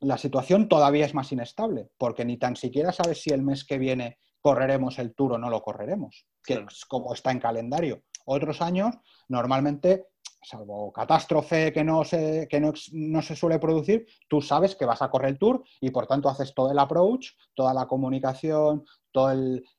la 0.00 0.18
situación 0.18 0.68
todavía 0.68 1.06
es 1.06 1.14
más 1.14 1.32
inestable, 1.32 1.88
porque 1.96 2.24
ni 2.26 2.36
tan 2.36 2.56
siquiera 2.56 2.92
sabes 2.92 3.22
si 3.22 3.30
el 3.30 3.42
mes 3.42 3.64
que 3.64 3.78
viene 3.78 4.18
correremos 4.42 4.98
el 4.98 5.14
tour 5.14 5.32
o 5.32 5.38
no 5.38 5.48
lo 5.48 5.62
correremos, 5.62 6.26
que 6.44 6.64
es 6.68 6.84
como 6.84 7.14
está 7.14 7.30
en 7.30 7.40
calendario. 7.40 8.02
Otros 8.26 8.60
años, 8.60 8.94
normalmente, 9.28 10.08
salvo 10.42 10.92
catástrofe 10.92 11.72
que, 11.72 11.82
no 11.82 12.04
se, 12.04 12.46
que 12.48 12.60
no, 12.60 13.22
se 13.22 13.36
suele 13.36 13.58
producir, 13.58 14.06
tú 14.28 14.40
sabes 14.40 14.76
que 14.76 14.84
vas 14.84 15.02
a 15.02 15.10
correr 15.10 15.30
el 15.30 15.38
tour 15.38 15.64
y 15.80 15.90
por 15.90 16.06
tanto 16.06 16.28
haces 16.28 16.54
todo 16.54 16.70
el 16.70 16.78
approach, 16.78 17.30
toda 17.54 17.74
la 17.74 17.86
comunicación, 17.86 18.84
toda 19.10 19.34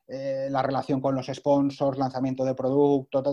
eh, 0.08 0.48
la 0.50 0.62
relación 0.62 1.00
con 1.00 1.16
los 1.16 1.28
sponsors, 1.28 1.98
lanzamiento 1.98 2.44
de 2.44 2.56
producto, 2.56 3.24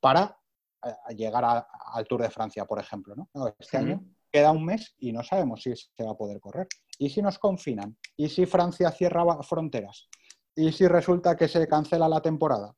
para 0.00 0.38
eh, 0.84 1.14
llegar 1.14 1.44
al 1.44 2.06
Tour 2.06 2.22
de 2.22 2.30
Francia, 2.30 2.64
por 2.64 2.78
ejemplo. 2.78 3.14
¿no? 3.14 3.54
Este 3.58 3.76
año 3.76 4.02
queda 4.32 4.50
un 4.50 4.64
mes 4.64 4.94
y 4.98 5.12
no 5.12 5.22
sabemos 5.22 5.62
si 5.62 5.74
se 5.76 6.04
va 6.04 6.10
a 6.10 6.16
poder 6.16 6.40
correr. 6.40 6.66
¿Y 6.98 7.10
si 7.10 7.22
nos 7.22 7.38
confinan? 7.38 7.96
¿Y 8.16 8.28
si 8.28 8.46
Francia 8.46 8.90
cierra 8.90 9.24
fronteras? 9.42 10.08
¿Y 10.56 10.72
si 10.72 10.86
resulta 10.86 11.36
que 11.36 11.48
se 11.48 11.66
cancela 11.68 12.08
la 12.08 12.20
temporada? 12.20 12.74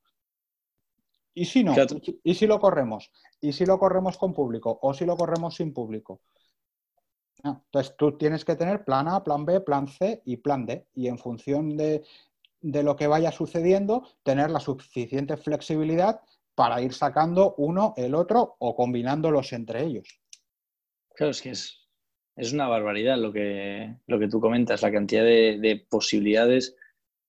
¿Y 1.36 1.44
si 1.44 1.62
no? 1.62 1.74
¿Y 2.24 2.34
si 2.34 2.46
lo 2.46 2.58
corremos? 2.58 3.12
¿Y 3.42 3.52
si 3.52 3.66
lo 3.66 3.78
corremos 3.78 4.16
con 4.16 4.32
público? 4.32 4.78
¿O 4.80 4.94
si 4.94 5.04
lo 5.04 5.16
corremos 5.16 5.54
sin 5.54 5.72
público? 5.72 6.20
entonces 7.44 7.94
tú 7.96 8.16
tienes 8.16 8.44
que 8.44 8.56
tener 8.56 8.84
plan 8.84 9.06
A, 9.06 9.22
plan 9.22 9.44
B, 9.44 9.60
plan 9.60 9.86
C 9.86 10.22
y 10.24 10.38
plan 10.38 10.64
D. 10.64 10.86
Y 10.94 11.08
en 11.08 11.18
función 11.18 11.76
de, 11.76 12.02
de 12.62 12.82
lo 12.82 12.96
que 12.96 13.06
vaya 13.06 13.30
sucediendo, 13.30 14.08
tener 14.22 14.50
la 14.50 14.58
suficiente 14.58 15.36
flexibilidad 15.36 16.22
para 16.54 16.80
ir 16.80 16.94
sacando 16.94 17.54
uno, 17.58 17.92
el 17.98 18.14
otro 18.14 18.56
o 18.58 18.74
combinándolos 18.74 19.52
entre 19.52 19.84
ellos. 19.84 20.20
Claro, 21.14 21.32
es 21.32 21.42
que 21.42 21.50
es, 21.50 22.52
una 22.52 22.66
barbaridad 22.66 23.18
lo 23.18 23.32
que, 23.32 23.94
lo 24.06 24.18
que 24.18 24.28
tú 24.28 24.40
comentas, 24.40 24.82
la 24.82 24.90
cantidad 24.90 25.22
de, 25.22 25.86
posibilidades 25.88 26.76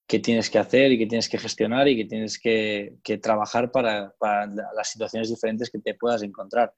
que 0.07 0.19
tienes 0.19 0.49
que 0.49 0.57
hacer 0.57 0.91
y 0.93 0.97
que 0.97 1.05
tienes 1.05 1.27
que 1.27 1.37
gestionar 1.37 1.87
y 1.87 1.97
que 1.97 2.05
tienes 2.05 2.39
que, 2.39 2.97
trabajar 3.21 3.71
para, 3.71 4.13
las 4.21 4.89
situaciones 4.89 5.29
diferentes 5.29 5.69
que 5.69 5.79
te 5.79 5.95
puedas 5.95 6.23
encontrar. 6.23 6.73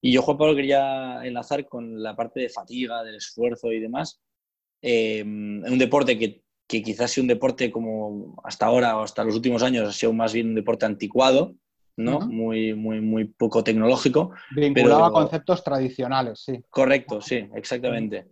Y 0.00 0.12
yo, 0.12 0.22
Juan 0.22 0.38
Pablo, 0.38 0.54
quería 0.54 1.24
enlazar 1.24 1.66
con 1.66 2.00
la 2.02 2.14
parte 2.14 2.40
de 2.40 2.48
fatiga, 2.48 3.02
del 3.02 3.16
esfuerzo 3.16 3.72
y 3.72 3.80
demás. 3.80 4.20
Eh, 4.82 5.22
un 5.24 5.78
deporte 5.78 6.16
que, 6.16 6.42
que, 6.68 6.82
quizás 6.82 7.10
sea 7.10 7.22
un 7.22 7.28
deporte 7.28 7.72
como 7.72 8.36
hasta 8.44 8.66
ahora 8.66 8.98
o 8.98 9.02
hasta 9.02 9.24
los 9.24 9.34
últimos 9.34 9.62
años 9.62 9.88
ha 9.88 9.92
sido 9.92 10.12
más 10.12 10.32
bien 10.32 10.48
un 10.48 10.54
deporte 10.54 10.86
anticuado, 10.86 11.56
¿no? 11.96 12.20
muy, 12.20 12.74
muy, 12.74 13.00
muy 13.00 13.24
poco 13.24 13.64
tecnológico. 13.64 14.32
Vinculado 14.54 15.06
a 15.06 15.12
conceptos 15.12 15.64
tradicionales, 15.64 16.40
sí. 16.44 16.62
Correcto, 16.70 17.20
sí, 17.20 17.48
exactamente. 17.54 18.26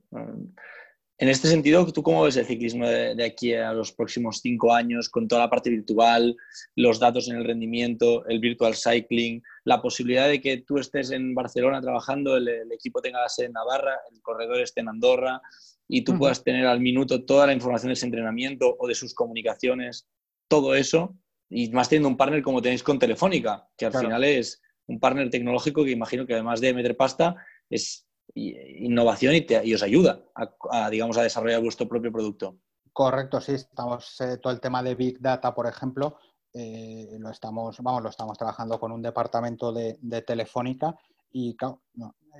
En 1.23 1.29
este 1.29 1.47
sentido, 1.47 1.87
¿tú 1.93 2.03
cómo 2.03 2.25
ves 2.25 2.37
el 2.37 2.47
ciclismo 2.47 2.85
de, 2.85 3.25
aquí 3.25 3.55
a 3.55 3.73
los 3.73 3.93
próximos 3.93 4.41
cinco 4.43 4.75
años 4.75 5.09
con 5.09 5.29
toda 5.29 5.43
la 5.43 5.51
parte 5.51 5.71
virtual, 5.71 6.37
los 6.75 6.99
datos 6.99 7.31
en 7.31 7.37
el 7.37 7.45
rendimiento, 7.45 8.27
el 8.27 8.41
virtual 8.41 8.75
cycling, 8.75 9.41
la 9.63 9.81
posibilidad 9.81 10.27
de 10.27 10.41
que 10.41 10.57
tú 10.63 10.79
estés 10.79 11.13
en 11.13 11.33
Barcelona 11.33 11.81
trabajando, 11.81 12.37
el, 12.37 12.49
equipo 12.73 13.01
tenga 13.01 13.21
la 13.21 13.29
sede 13.29 13.47
en 13.47 13.53
Navarra, 13.53 14.01
el 14.11 14.21
corredor 14.21 14.61
esté 14.63 14.81
en 14.81 14.89
Andorra 14.89 15.41
y 15.87 16.03
tú 16.03 16.19
puedas 16.19 16.43
tener 16.43 16.67
al 16.67 16.81
minuto 16.81 17.25
toda 17.25 17.47
la 17.47 17.53
información 17.53 17.91
de 17.91 17.95
ese 17.95 18.07
entrenamiento 18.07 18.75
o 18.77 18.89
de 18.89 18.97
sus 18.97 19.15
comunicaciones, 19.15 20.09
todo 20.49 20.75
eso 20.75 21.17
y 21.49 21.71
más 21.71 21.89
teniendo 21.89 22.09
un 22.09 22.17
partner 22.17 22.43
como 22.43 22.61
tenéis 22.61 22.83
con 22.83 22.99
Telefónica, 22.99 23.69
que 23.77 23.87
al 23.87 23.93
final 23.93 24.25
es 24.25 24.61
un 24.87 24.99
partner 24.99 25.31
tecnológico 25.31 25.85
que 25.85 25.93
imagino 25.93 26.27
que 26.27 26.35
además 26.35 26.61
de 26.61 26.75
meter 26.75 26.97
pasta 26.97 27.37
es 27.71 28.09
innovación 28.35 29.35
y, 29.35 29.75
os 29.75 29.83
ayuda 29.83 30.23
a, 30.71 30.91
digamos, 30.91 31.17
a 31.19 31.23
desarrollar 31.23 31.61
vuestro 31.61 31.89
propio 31.89 32.13
producto. 32.13 32.57
Correcto, 32.93 33.41
sí, 33.41 33.53
estamos 33.53 34.21
eh, 34.21 34.37
todo 34.37 34.53
el 34.53 34.61
tema 34.61 34.83
de 34.83 34.95
Big 34.95 35.21
Data, 35.21 35.55
por 35.55 35.67
ejemplo, 35.67 36.19
eh, 36.53 37.17
lo 37.19 37.31
estamos, 37.31 37.79
vamos, 37.81 38.03
lo 38.03 38.11
estamos 38.11 38.37
trabajando 38.37 38.79
con 38.79 38.93
un 38.93 39.01
departamento 39.01 39.73
de, 39.73 39.97
Telefónica 40.27 40.95
y 41.31 41.57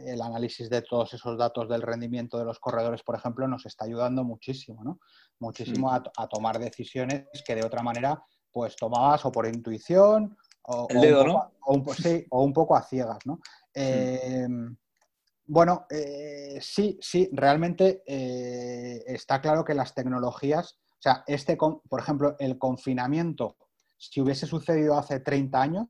el 0.05 0.21
análisis 0.21 0.69
de 0.69 0.83
todos 0.83 1.15
esos 1.15 1.39
datos 1.39 1.69
del 1.69 1.81
rendimiento 1.81 2.39
de 2.39 2.45
los 2.45 2.59
corredores, 2.59 3.03
por 3.03 3.17
ejemplo, 3.17 3.49
nos 3.49 3.65
está 3.65 3.87
ayudando 3.87 4.25
muchísimo, 4.25 4.85
¿no? 4.85 5.01
Muchísimo 5.39 5.91
a, 5.91 6.29
tomar 6.29 6.59
decisiones 6.59 7.25
que 7.47 7.55
de 7.55 7.65
otra 7.65 7.83
manera, 7.83 8.23
pues 8.51 8.77
tomabas 8.77 9.25
o 9.25 9.33
por 9.33 9.47
intuición 9.47 10.37
o, 10.65 10.87
un, 12.31 12.53
poco, 12.53 12.77
a 12.77 12.83
ciegas, 12.83 13.19
¿no? 13.25 13.41
Em, 13.73 14.77
bueno, 15.47 15.87
eh, 15.91 16.59
sí, 16.61 16.99
sí, 17.01 17.29
realmente 17.33 18.03
eh, 18.07 19.03
está 19.07 19.41
claro 19.41 19.65
que 19.65 19.75
las 19.75 19.95
tecnologías, 19.95 20.79
o 20.93 21.03
sea, 21.03 21.25
este, 21.27 21.57
por 21.57 22.01
ejemplo, 22.01 22.37
el 22.39 22.59
confinamiento 22.59 23.57
si 24.11 24.21
hubiese 24.21 24.47
sucedido 24.47 24.99
hace 24.99 25.21
30 25.21 25.63
años, 25.63 25.89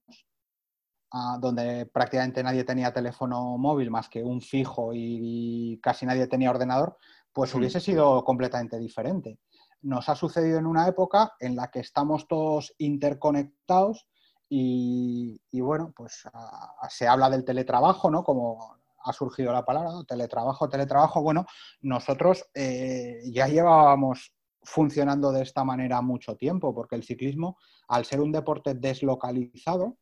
ah, 1.12 1.38
donde 1.40 1.86
prácticamente 1.86 2.42
nadie 2.42 2.62
tenía 2.62 2.92
teléfono 2.92 3.56
móvil 3.56 3.90
más 3.90 4.10
que 4.10 4.22
un 4.22 4.42
fijo 4.42 4.90
y, 4.92 5.80
casi 5.82 6.04
nadie 6.04 6.26
tenía 6.26 6.50
ordenador, 6.50 6.98
pues 7.32 7.54
hubiese 7.54 7.80
sido 7.80 8.22
completamente 8.22 8.78
diferente. 8.78 9.38
Nos 9.80 10.10
ha 10.10 10.14
sucedido 10.14 10.58
en 10.58 10.66
una 10.66 10.86
época 10.86 11.32
en 11.40 11.56
la 11.56 11.70
que 11.70 11.80
estamos 11.80 12.28
todos 12.28 12.74
interconectados 12.76 14.06
y, 14.46 15.40
bueno, 15.54 15.94
pues 15.96 16.28
ah, 16.34 16.86
se 16.90 17.08
habla 17.08 17.30
del 17.30 17.46
teletrabajo, 17.46 18.10
¿no? 18.10 18.22
Como 18.22 18.76
ha 19.04 19.12
surgido 19.12 19.52
la 19.52 19.64
palabra, 19.64 20.04
teletrabajo, 20.06 20.68
teletrabajo. 20.68 21.22
Bueno, 21.22 21.46
nosotros 21.80 22.44
eh, 22.54 23.20
ya 23.32 23.48
llevábamos 23.48 24.34
funcionando 24.62 25.32
de 25.32 25.42
esta 25.42 25.64
manera 25.64 26.00
mucho 26.00 26.36
tiempo, 26.36 26.74
porque 26.74 26.96
el 26.96 27.02
ciclismo, 27.02 27.58
al 27.88 28.04
ser 28.04 28.20
un 28.20 28.32
deporte 28.32 28.74
deslocalizado, 28.74 29.98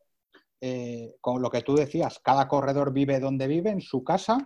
eh, 0.61 1.17
con 1.21 1.41
lo 1.41 1.51
que 1.51 1.63
tú 1.63 1.75
decías, 1.75 2.19
cada 2.23 2.47
corredor 2.47 2.93
vive 2.93 3.19
donde 3.19 3.47
vive, 3.47 3.71
en 3.71 3.81
su 3.81 4.05
casa, 4.05 4.45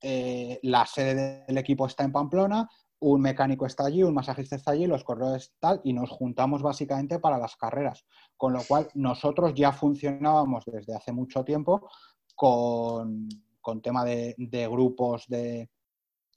eh, 0.00 0.60
la 0.62 0.86
sede 0.86 1.44
del 1.46 1.58
equipo 1.58 1.86
está 1.86 2.04
en 2.04 2.12
Pamplona, 2.12 2.68
un 3.00 3.20
mecánico 3.20 3.66
está 3.66 3.86
allí, 3.86 4.02
un 4.02 4.14
masajista 4.14 4.56
está 4.56 4.70
allí, 4.70 4.86
los 4.86 5.04
corredores 5.04 5.54
tal, 5.58 5.80
y 5.84 5.92
nos 5.92 6.10
juntamos 6.10 6.62
básicamente 6.62 7.18
para 7.18 7.38
las 7.38 7.56
carreras. 7.56 8.06
Con 8.36 8.52
lo 8.52 8.62
cual, 8.66 8.88
nosotros 8.94 9.52
ya 9.54 9.72
funcionábamos 9.72 10.64
desde 10.66 10.94
hace 10.94 11.12
mucho 11.12 11.44
tiempo 11.44 11.90
con, 12.34 13.28
con 13.64 13.80
tema 13.82 14.04
de 14.04 14.68
grupos 14.70 15.24
de, 15.26 15.68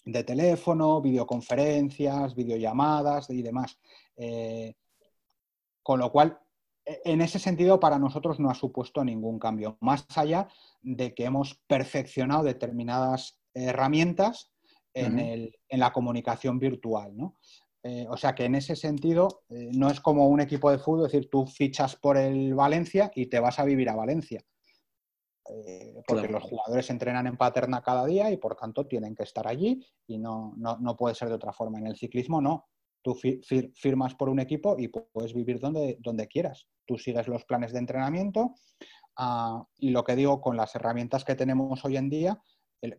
de 0.07 0.23
teléfono, 0.23 1.01
videoconferencias, 1.01 2.34
videollamadas 2.34 3.30
y 3.30 3.41
demás. 3.41 3.78
Eh, 4.15 4.73
con 5.84 5.99
lo 5.99 6.11
cual, 6.11 6.39
e, 6.86 7.01
en 7.05 7.21
ese 7.21 7.39
sentido, 7.39 7.80
para 7.80 7.99
nosotros 7.99 8.39
no 8.39 8.49
ha 8.49 8.55
supuesto 8.55 9.03
ningún 9.03 9.38
cambio, 9.38 9.78
más 9.82 10.05
allá 10.15 10.47
de 10.82 11.13
que 11.13 11.25
hemos 11.25 11.55
perfeccionado 11.67 12.43
determinadas 12.43 13.39
herramientas 13.53 14.51
en, 14.93 15.51
la 15.69 15.91
comunicación 15.93 16.57
virtual. 16.57 17.13
Eh, 17.84 18.07
o 18.09 18.17
sea 18.17 18.34
que 18.34 18.45
en 18.45 18.55
ese 18.55 18.75
sentido 18.75 19.43
eh, 19.49 19.69
no 19.73 19.89
es 19.89 19.99
como 19.99 20.28
un 20.28 20.41
equipo 20.41 20.71
de 20.71 20.80
fútbol, 20.80 21.05
es 21.05 21.11
decir, 21.11 21.30
tú 21.30 21.45
fichas 21.45 21.95
por 21.95 22.17
el 22.17 22.55
Valencia 22.55 23.11
y 23.13 23.28
te 23.28 23.39
vas 23.39 23.59
a 23.59 23.65
vivir 23.65 23.89
a 23.89 23.95
Valencia. 23.95 24.41
Eh, 25.49 26.01
porque 26.05 26.27
los 26.27 26.43
jugadores 26.43 26.89
entrenan 26.89 27.27
en 27.27 27.37
paterna 27.37 27.81
cada 27.81 28.05
día 28.05 28.31
y 28.31 28.37
por 28.37 28.55
tanto 28.55 28.85
tienen 28.85 29.15
que 29.15 29.23
estar 29.23 29.47
allí 29.47 29.85
y 30.05 30.17
no, 30.17 30.53
puede 30.97 31.15
ser 31.15 31.29
de 31.29 31.35
otra 31.35 31.53
forma. 31.53 31.79
En 31.79 31.87
el 31.87 31.95
ciclismo 31.95 32.41
no. 32.41 32.67
Tú 33.01 33.15
firmas 33.75 34.15
por 34.15 34.27
un 34.27 34.39
equipo 34.39 34.75
y 34.77 34.89
puedes 34.89 35.33
vivir 35.33 35.59
donde, 35.59 35.97
donde 36.01 36.27
quieras. 36.27 36.67
Tú 36.85 36.97
sigues 36.97 37.27
los 37.27 37.45
planes 37.45 37.71
de 37.71 37.79
entrenamiento 37.79 38.55
ah, 39.15 39.63
y 39.77 39.91
lo 39.91 40.03
que 40.03 40.15
digo 40.15 40.41
con 40.41 40.57
las 40.57 40.75
herramientas 40.75 41.23
que 41.23 41.35
tenemos 41.35 41.85
hoy 41.85 41.95
en 41.95 42.09
día, 42.09 42.41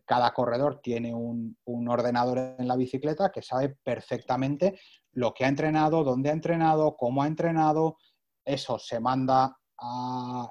cada 0.05 0.33
corredor 0.33 0.79
tiene 0.81 1.13
un, 1.13 1.57
un, 1.65 1.89
ordenador 1.89 2.55
en 2.57 2.67
la 2.67 2.75
bicicleta 2.75 3.31
que 3.31 3.41
sabe 3.41 3.77
perfectamente 3.83 4.79
lo 5.11 5.33
que 5.33 5.45
ha 5.45 5.47
entrenado, 5.47 6.03
dónde 6.03 6.29
ha 6.29 6.33
entrenado, 6.33 6.95
cómo 6.97 7.21
ha 7.21 7.27
entrenado. 7.27 7.97
Eso 8.43 8.79
se 8.79 8.99
manda 8.99 9.59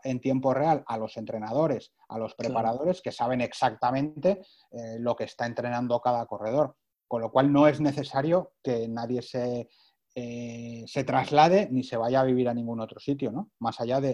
en 0.02 0.20
tiempo 0.20 0.54
real 0.54 0.82
a 0.86 0.96
los 0.96 1.16
entrenadores, 1.16 1.92
a 2.08 2.18
los 2.18 2.34
preparadores 2.34 3.02
que 3.02 3.12
saben 3.12 3.40
exactamente 3.40 4.42
eh, 4.70 4.98
lo 4.98 5.14
que 5.16 5.24
está 5.24 5.46
entrenando 5.46 6.00
cada 6.00 6.26
corredor. 6.26 6.76
Con 7.06 7.22
lo 7.22 7.30
cual 7.30 7.52
no 7.52 7.66
es 7.66 7.80
necesario 7.80 8.52
que 8.62 8.86
nadie 8.88 9.22
se, 9.22 9.68
eh, 10.14 10.84
se 10.86 11.04
traslade 11.04 11.68
ni 11.70 11.82
se 11.82 11.96
vaya 11.96 12.20
a 12.20 12.24
vivir 12.24 12.48
a 12.48 12.54
ningún 12.54 12.80
otro 12.80 13.00
sitio, 13.00 13.32
¿no? 13.32 13.50
Más 13.60 13.80
allá 13.80 14.00
de, 14.00 14.10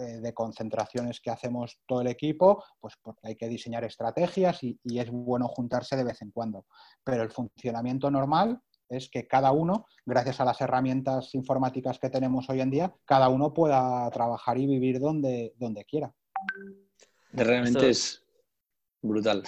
eh, 0.00 0.20
de 0.20 0.34
concentraciones 0.34 1.20
que 1.20 1.30
hacemos 1.30 1.80
todo 1.86 2.00
el 2.00 2.08
equipo, 2.08 2.64
pues 2.80 2.94
porque 3.00 3.28
hay 3.28 3.36
que 3.36 3.48
diseñar 3.48 3.84
estrategias 3.84 4.62
y, 4.64 4.78
y, 4.82 4.98
es 4.98 5.10
bueno 5.10 5.46
juntarse 5.48 5.96
de 5.96 6.04
vez 6.04 6.20
en 6.22 6.32
cuando. 6.32 6.66
Pero 7.04 7.22
el 7.22 7.30
funcionamiento 7.30 8.10
normal 8.10 8.60
es 8.88 9.08
que 9.10 9.26
cada 9.26 9.52
uno, 9.52 9.86
gracias 10.04 10.40
a 10.40 10.44
las 10.44 10.60
herramientas 10.60 11.34
informáticas 11.34 11.98
que 11.98 12.10
tenemos 12.10 12.48
hoy 12.48 12.60
en 12.60 12.70
día, 12.70 12.94
cada 13.04 13.28
uno 13.28 13.52
pueda 13.52 14.08
trabajar 14.10 14.58
y 14.58 14.66
vivir 14.66 15.00
donde, 15.00 15.54
donde 15.56 15.84
quiera. 15.84 16.12
Realmente 17.32 17.90
es 17.90 18.24
brutal. 19.02 19.42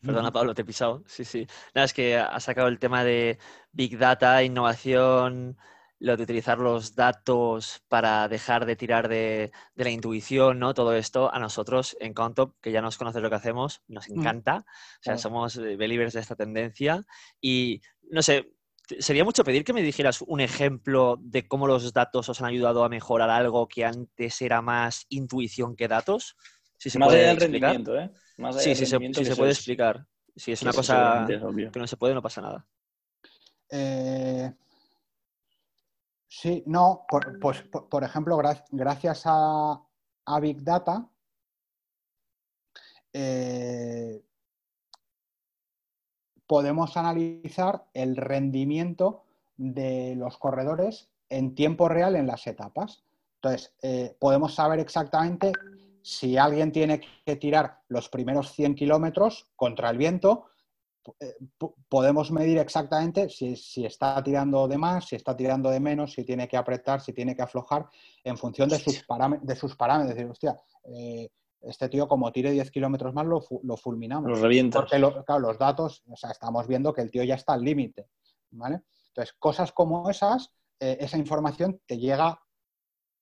Perdona, 0.00 0.32
Pablo, 0.32 0.54
te 0.54 0.62
he 0.62 0.64
pisado. 0.64 1.02
Sí, 1.06 1.24
sí. 1.24 1.46
Nada, 1.74 1.86
es 1.86 1.92
que 1.92 2.16
ha 2.16 2.38
sacado 2.38 2.68
el 2.68 2.78
tema 2.78 3.02
de 3.02 3.38
Big 3.72 3.98
Data, 3.98 4.42
innovación, 4.42 5.56
lo 5.98 6.16
de 6.16 6.22
utilizar 6.22 6.58
los 6.58 6.94
datos 6.94 7.82
para 7.88 8.28
dejar 8.28 8.66
de 8.66 8.76
tirar 8.76 9.08
de, 9.08 9.50
la 9.74 9.90
intuición, 9.90 10.58
¿no? 10.58 10.74
Todo 10.74 10.94
esto 10.94 11.32
a 11.32 11.38
nosotros 11.38 11.96
en 12.00 12.12
Countop, 12.12 12.54
que 12.60 12.72
ya 12.72 12.82
nos 12.82 12.98
conoces 12.98 13.22
lo 13.22 13.30
que 13.30 13.36
hacemos, 13.36 13.82
nos 13.88 14.08
mm. 14.08 14.18
encanta. 14.18 14.64
O 14.66 15.02
sea, 15.02 15.18
somos 15.18 15.56
eh, 15.56 15.76
believers 15.76 16.12
de 16.12 16.20
esta 16.20 16.36
tendencia. 16.36 17.04
Y, 17.40 17.80
no 18.10 18.22
sé, 18.22 18.52
sería 18.98 19.24
mucho 19.24 19.42
pedir 19.42 19.64
que 19.64 19.72
me 19.72 19.82
dijeras 19.82 20.22
un 20.22 20.40
ejemplo 20.40 21.18
de 21.20 21.48
cómo 21.48 21.66
los 21.66 21.92
datos 21.92 22.28
os 22.28 22.40
han 22.40 22.48
ayudado 22.48 22.84
a 22.84 22.88
mejorar 22.88 23.30
algo 23.30 23.66
que 23.66 23.84
antes 23.84 24.42
era 24.42 24.60
más 24.60 25.06
intuición 25.08 25.76
que 25.76 25.88
datos. 25.88 26.36
Si 26.78 26.90
se 26.90 26.98
más 26.98 27.12
allá 27.12 27.28
del 27.28 27.40
rendimiento, 27.40 27.98
¿eh? 27.98 28.10
sí, 28.58 28.74
sí, 28.74 28.86
se, 28.86 28.98
si 28.98 29.24
se 29.24 29.36
puede 29.36 29.52
explicar. 29.52 30.06
Si 30.36 30.52
es 30.52 30.60
una 30.60 30.74
cosa 30.74 31.26
que 31.26 31.78
no 31.78 31.86
se 31.86 31.96
puede, 31.96 32.12
no 32.12 32.20
pasa 32.20 32.42
nada. 32.42 32.66
Eh, 33.70 34.52
Sí, 36.28 36.62
no, 36.66 37.04
por, 37.08 37.38
pues, 37.38 37.62
por, 37.62 38.04
ejemplo, 38.04 38.36
gracias 38.70 39.22
a, 39.24 39.80
Big 40.40 40.62
Data, 40.62 41.08
eh, 43.12 44.22
podemos 46.46 46.96
analizar 46.96 47.86
el 47.94 48.16
rendimiento 48.16 49.24
de 49.56 50.14
los 50.16 50.36
corredores 50.36 51.08
en 51.28 51.54
tiempo 51.54 51.88
real 51.88 52.16
en 52.16 52.26
las 52.26 52.46
etapas. 52.46 53.04
Entonces, 53.36 53.72
eh, 53.82 54.16
podemos 54.18 54.54
saber 54.54 54.80
exactamente 54.80 55.52
si 56.02 56.36
alguien 56.36 56.72
tiene 56.72 57.00
que 57.24 57.36
tirar 57.36 57.80
los 57.88 58.08
primeros 58.08 58.52
100 58.52 58.74
kilómetros 58.74 59.48
contra 59.56 59.90
el 59.90 59.98
viento, 59.98 60.46
podemos 61.88 62.30
medir 62.30 62.58
exactamente 62.58 63.28
si, 63.28 63.54
está 63.84 64.22
tirando 64.22 64.68
de 64.68 64.78
más, 64.78 65.06
si 65.06 65.16
está 65.16 65.36
tirando 65.36 65.70
de 65.70 65.80
menos, 65.80 66.12
si 66.12 66.24
tiene 66.24 66.48
que 66.48 66.56
apretar, 66.56 67.00
si 67.00 67.12
tiene 67.12 67.34
que 67.34 67.42
aflojar, 67.42 67.86
en 68.24 68.36
función 68.36 68.68
de 68.68 68.78
sus, 68.78 69.04
de 69.42 69.56
sus 69.56 69.76
parámetros. 69.76 70.16
Decir, 70.16 70.30
hostia, 70.30 70.56
eh, 70.84 71.28
este 71.60 71.88
tío 71.88 72.06
como 72.06 72.30
tire 72.32 72.50
10 72.50 72.70
kilómetros 72.70 73.14
más 73.14 73.26
lo, 73.26 73.76
fulminamos. 73.76 74.30
Los 74.30 74.40
revienta. 74.40 74.80
Porque 74.80 74.98
los 74.98 75.58
datos, 75.58 76.02
o 76.08 76.16
sea, 76.16 76.30
estamos 76.30 76.66
viendo 76.66 76.92
que 76.92 77.02
el 77.02 77.10
tío 77.10 77.24
ya 77.24 77.34
está 77.34 77.54
al 77.54 77.62
límite. 77.62 78.08
¿vale? 78.50 78.82
Entonces, 79.08 79.34
cosas 79.38 79.72
como 79.72 80.08
esas, 80.10 80.52
eh, 80.78 80.98
esa 81.00 81.18
información 81.18 81.80
te 81.86 81.98
llega 81.98 82.40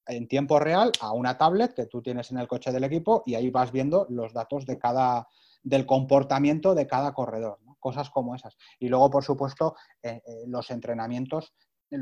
en 0.06 0.28
tiempo 0.28 0.58
real 0.58 0.92
a 1.00 1.12
una 1.12 1.38
tablet 1.38 1.74
que 1.74 1.86
tú 1.86 2.02
tienes 2.02 2.30
en 2.30 2.38
el 2.38 2.48
coche 2.48 2.72
del 2.72 2.84
equipo 2.84 3.22
y 3.24 3.36
ahí 3.36 3.50
vas 3.50 3.72
viendo 3.72 4.06
los 4.10 4.34
datos 4.34 4.66
de 4.66 4.78
cada, 4.78 5.28
del 5.62 5.86
comportamiento 5.86 6.74
de 6.74 6.86
cada 6.86 7.14
corredor 7.14 7.63
cosas 7.84 8.08
como 8.08 8.34
esas. 8.34 8.56
Y 8.80 8.88
luego, 8.88 9.10
por 9.10 9.22
supuesto, 9.22 9.76
eh, 10.02 10.22
eh, 10.26 10.44
los 10.46 10.70
entrenamientos 10.70 11.52
eh, 11.90 11.98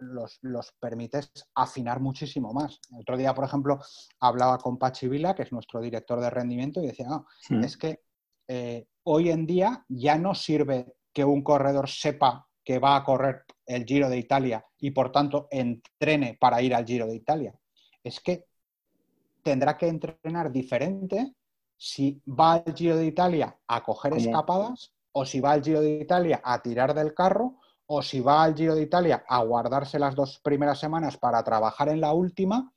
los, 0.00 0.38
los, 0.40 0.72
permites 0.80 1.30
afinar 1.54 2.00
muchísimo 2.00 2.54
más. 2.54 2.80
El 2.90 3.00
otro 3.02 3.18
día, 3.18 3.34
por 3.34 3.44
ejemplo, 3.44 3.78
hablaba 4.20 4.56
con 4.56 4.78
Pachi 4.78 5.08
Vila, 5.08 5.34
que 5.34 5.42
es 5.42 5.52
nuestro 5.52 5.82
director 5.82 6.18
de 6.18 6.30
rendimiento, 6.30 6.80
y 6.80 6.86
decía, 6.86 7.08
no, 7.08 7.26
es 7.62 7.76
que 7.76 8.00
hoy 9.04 9.30
en 9.30 9.46
día 9.46 9.84
ya 9.88 10.16
no 10.16 10.34
sirve 10.34 10.94
que 11.12 11.24
un 11.24 11.42
corredor 11.42 11.88
sepa 11.88 12.48
que 12.64 12.78
va 12.78 12.96
a 12.96 13.04
correr 13.04 13.44
el 13.66 13.84
Giro 13.84 14.08
de 14.08 14.18
Italia 14.18 14.64
y 14.78 14.90
por 14.92 15.12
tanto 15.12 15.46
entrene 15.50 16.36
para 16.40 16.62
ir 16.62 16.74
al 16.74 16.86
Giro 16.86 17.06
de 17.06 17.16
Italia. 17.16 17.54
Es 18.02 18.20
que 18.20 18.46
tendrá 19.42 19.76
que 19.76 19.88
entrenar 19.88 20.50
diferente 20.50 21.34
si 21.76 22.22
va 22.26 22.52
al 22.54 22.74
Giro 22.74 22.96
de 22.96 23.06
Italia 23.06 23.58
a 23.66 23.82
coger 23.82 24.14
escapadas 24.14 24.92
o 25.12 25.24
si 25.24 25.40
va 25.40 25.52
al 25.52 25.62
Giro 25.62 25.80
de 25.80 26.00
Italia 26.00 26.40
a 26.42 26.60
tirar 26.62 26.94
del 26.94 27.14
carro 27.14 27.58
o 27.86 28.02
si 28.02 28.20
va 28.20 28.42
al 28.42 28.54
Giro 28.54 28.74
de 28.74 28.82
Italia 28.82 29.24
a 29.28 29.42
guardarse 29.42 29.98
las 29.98 30.14
dos 30.14 30.40
primeras 30.42 30.78
semanas 30.78 31.16
para 31.16 31.42
trabajar 31.42 31.88
en 31.88 32.00
la 32.00 32.12
última, 32.12 32.72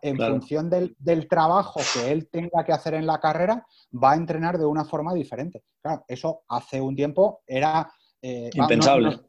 en 0.00 0.16
función 0.16 0.70
del, 0.70 1.28
trabajo 1.28 1.80
que 1.92 2.10
él 2.10 2.28
tenga 2.30 2.64
que 2.64 2.72
hacer 2.72 2.94
en 2.94 3.06
la 3.06 3.20
carrera, 3.20 3.66
va 3.92 4.12
a 4.12 4.16
entrenar 4.16 4.58
de 4.58 4.64
una 4.64 4.84
forma 4.84 5.12
diferente. 5.12 5.64
Claro, 5.82 6.04
eso 6.08 6.42
hace 6.48 6.80
un 6.80 6.94
tiempo 6.94 7.42
era... 7.46 7.90
Eh, 8.22 8.50
Impensable. 8.54 9.20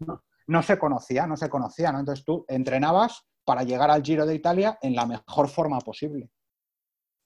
No, 0.47 0.63
se 0.63 0.79
conocía, 0.79 1.27
no 1.27 1.35
se 1.35 1.49
conocía, 1.49 1.91
¿no? 1.91 1.99
Entonces 1.99 2.23
tú 2.23 2.45
entrenabas 2.47 3.25
para 3.43 3.63
llegar 3.63 3.91
al 3.91 4.03
Giro 4.03 4.25
de 4.25 4.35
Italia 4.35 4.77
en 4.81 4.95
la 4.95 5.05
mejor 5.05 5.49
forma 5.49 5.79
posible. 5.79 6.29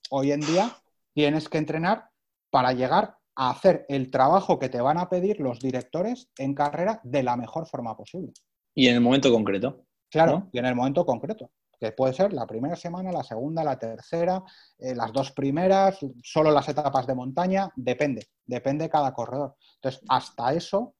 Hoy 0.09 0.31
en 0.31 0.41
día 0.41 0.71
tienes 1.13 1.47
que 1.47 1.59
entrenar 1.59 2.09
para 2.49 2.73
llegar 2.73 3.17
a 3.35 3.49
hacer 3.49 3.85
el 3.89 4.11
trabajo 4.11 4.59
que 4.59 4.69
te 4.69 4.81
van 4.81 4.97
a 4.97 5.09
pedir 5.09 5.39
los 5.39 5.59
directores 5.59 6.29
en 6.37 6.53
carrera 6.53 6.99
de 7.03 7.23
la 7.23 7.35
mejor 7.37 7.67
forma 7.67 7.95
posible. 7.95 8.33
Y 8.75 8.87
en 8.87 8.95
el 8.95 9.01
momento 9.01 9.31
concreto. 9.31 9.85
Claro, 10.09 10.49
y 10.51 10.59
en 10.59 10.65
el 10.65 10.75
momento 10.75 11.05
concreto 11.05 11.49
que 11.81 11.91
puede 11.93 12.13
ser 12.13 12.31
la 12.31 12.45
primera 12.45 12.75
semana, 12.75 13.11
la 13.11 13.23
segunda, 13.23 13.63
la 13.63 13.79
tercera, 13.79 14.43
eh, 14.77 14.93
las 14.93 15.11
dos 15.11 15.31
primeras, 15.31 15.97
solo 16.23 16.51
las 16.51 16.69
etapas 16.69 17.07
de 17.07 17.15
montaña, 17.15 17.71
depende, 17.75 18.27
depende 18.45 18.87
cada 18.87 19.11
corredor. 19.15 19.55
Entonces, 19.77 20.03
hasta 20.07 20.53
eso, 20.53 20.93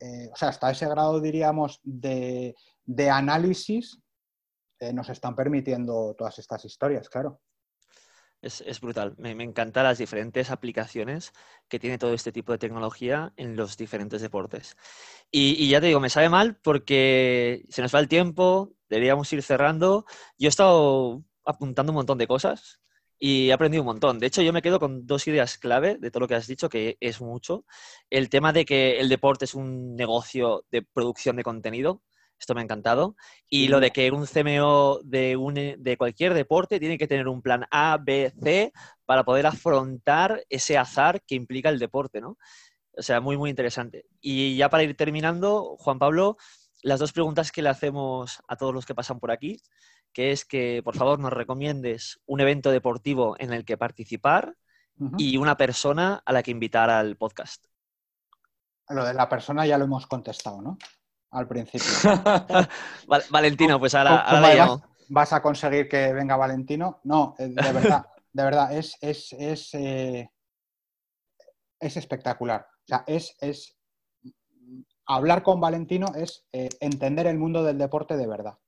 eh, 0.00 0.30
o 0.32 0.36
sea, 0.36 0.48
hasta 0.48 0.70
ese 0.70 0.88
grado, 0.88 1.20
diríamos, 1.20 1.80
de, 1.82 2.54
análisis, 3.12 4.00
eh, 4.80 4.94
nos 4.94 5.10
están 5.10 5.36
permitiendo 5.36 6.14
todas 6.16 6.38
estas 6.38 6.64
historias, 6.64 7.10
claro. 7.10 7.42
Es, 8.42 8.80
brutal. 8.80 9.14
Me, 9.18 9.30
encantan 9.30 9.84
las 9.84 9.98
diferentes 9.98 10.50
aplicaciones 10.50 11.32
que 11.68 11.78
tiene 11.78 11.96
todo 11.96 12.12
este 12.12 12.32
tipo 12.32 12.50
de 12.50 12.58
tecnología 12.58 13.32
en 13.36 13.54
los 13.54 13.76
diferentes 13.76 14.20
deportes. 14.20 14.76
Y, 15.30 15.68
ya 15.68 15.80
te 15.80 15.86
digo, 15.86 16.00
me 16.00 16.10
sabe 16.10 16.28
mal 16.28 16.56
porque 16.56 17.64
se 17.68 17.82
nos 17.82 17.94
va 17.94 18.00
el 18.00 18.08
tiempo, 18.08 18.74
deberíamos 18.88 19.32
ir 19.32 19.42
cerrando. 19.44 20.06
Yo 20.38 20.48
he 20.48 20.50
estado 20.50 21.22
apuntando 21.44 21.92
un 21.92 21.96
montón 21.96 22.18
de 22.18 22.26
cosas 22.26 22.80
y 23.16 23.50
he 23.50 23.52
aprendido 23.52 23.82
un 23.82 23.86
montón. 23.86 24.18
De 24.18 24.26
hecho, 24.26 24.42
yo 24.42 24.52
me 24.52 24.62
quedo 24.62 24.80
con 24.80 25.06
dos 25.06 25.28
ideas 25.28 25.56
clave 25.56 25.96
de 25.98 26.10
todo 26.10 26.22
lo 26.22 26.28
que 26.28 26.34
has 26.34 26.48
dicho, 26.48 26.68
que 26.68 26.96
es 26.98 27.20
mucho. 27.20 27.64
El 28.10 28.28
tema 28.28 28.52
de 28.52 28.64
que 28.64 28.98
el 28.98 29.08
deporte 29.08 29.44
es 29.44 29.54
un 29.54 29.94
negocio 29.94 30.64
de 30.72 30.82
producción 30.82 31.36
de 31.36 31.44
contenido. 31.44 32.02
Esto 32.42 32.56
me 32.56 32.60
ha 32.60 32.64
encantado. 32.64 33.14
Y 33.48 33.68
lo 33.68 33.78
de 33.78 33.92
que 33.92 34.10
un 34.10 34.26
CMO 34.26 34.98
de, 35.04 35.36
un, 35.36 35.54
de 35.54 35.96
cualquier 35.96 36.34
deporte 36.34 36.80
tiene 36.80 36.98
que 36.98 37.06
tener 37.06 37.28
un 37.28 37.40
plan 37.40 37.66
A, 37.70 37.98
B, 38.02 38.32
C 38.42 38.72
para 39.04 39.22
poder 39.22 39.46
afrontar 39.46 40.42
ese 40.48 40.76
azar 40.76 41.22
que 41.22 41.36
implica 41.36 41.68
el 41.68 41.78
deporte, 41.78 42.20
¿no? 42.20 42.38
O 42.98 43.02
sea, 43.02 43.20
muy, 43.20 43.36
muy 43.36 43.48
interesante. 43.48 44.06
Y 44.20 44.56
ya 44.56 44.68
para 44.68 44.82
ir 44.82 44.96
terminando, 44.96 45.76
Juan 45.78 46.00
Pablo, 46.00 46.36
las 46.82 46.98
dos 46.98 47.12
preguntas 47.12 47.52
que 47.52 47.62
le 47.62 47.68
hacemos 47.68 48.42
a 48.48 48.56
todos 48.56 48.74
los 48.74 48.86
que 48.86 48.96
pasan 48.96 49.20
por 49.20 49.30
aquí, 49.30 49.62
que 50.12 50.32
es 50.32 50.44
que 50.44 50.82
por 50.82 50.96
favor 50.96 51.20
nos 51.20 51.32
recomiendes 51.32 52.20
un 52.26 52.40
evento 52.40 52.72
deportivo 52.72 53.36
en 53.38 53.52
el 53.52 53.64
que 53.64 53.78
participar 53.78 54.56
y 55.16 55.36
una 55.36 55.56
persona 55.56 56.20
a 56.26 56.32
la 56.32 56.42
que 56.42 56.50
invitar 56.50 56.90
al 56.90 57.16
podcast. 57.16 57.66
Lo 58.88 59.04
de 59.04 59.14
la 59.14 59.28
persona 59.28 59.64
ya 59.64 59.78
lo 59.78 59.84
hemos 59.84 60.08
contestado, 60.08 60.60
¿no? 60.60 60.76
Al 61.32 61.48
principio. 61.48 61.88
Valentino, 63.30 63.78
pues 63.78 63.94
ahora, 63.94 64.40
le 64.40 64.54
llamo. 64.54 64.82
Vas, 65.08 65.32
a 65.32 65.42
conseguir 65.42 65.88
que 65.88 66.12
venga 66.12 66.36
Valentino? 66.36 67.00
No, 67.04 67.34
eh, 67.38 67.48
de 67.48 67.72
verdad, 67.72 68.06
de 68.32 68.44
verdad, 68.44 68.72
es, 68.76 68.96
es, 69.00 69.32
es, 69.32 69.74
eh, 69.74 70.30
es 71.80 71.96
espectacular. 71.96 72.66
O 72.70 72.86
sea, 72.86 73.04
es, 73.06 73.34
es 73.40 73.78
hablar 75.06 75.42
con 75.42 75.60
Valentino 75.60 76.06
es 76.14 76.46
eh, 76.52 76.68
entender 76.80 77.26
el 77.26 77.38
mundo 77.38 77.62
del 77.62 77.78
deporte 77.78 78.16
de 78.16 78.26
verdad. 78.26 78.58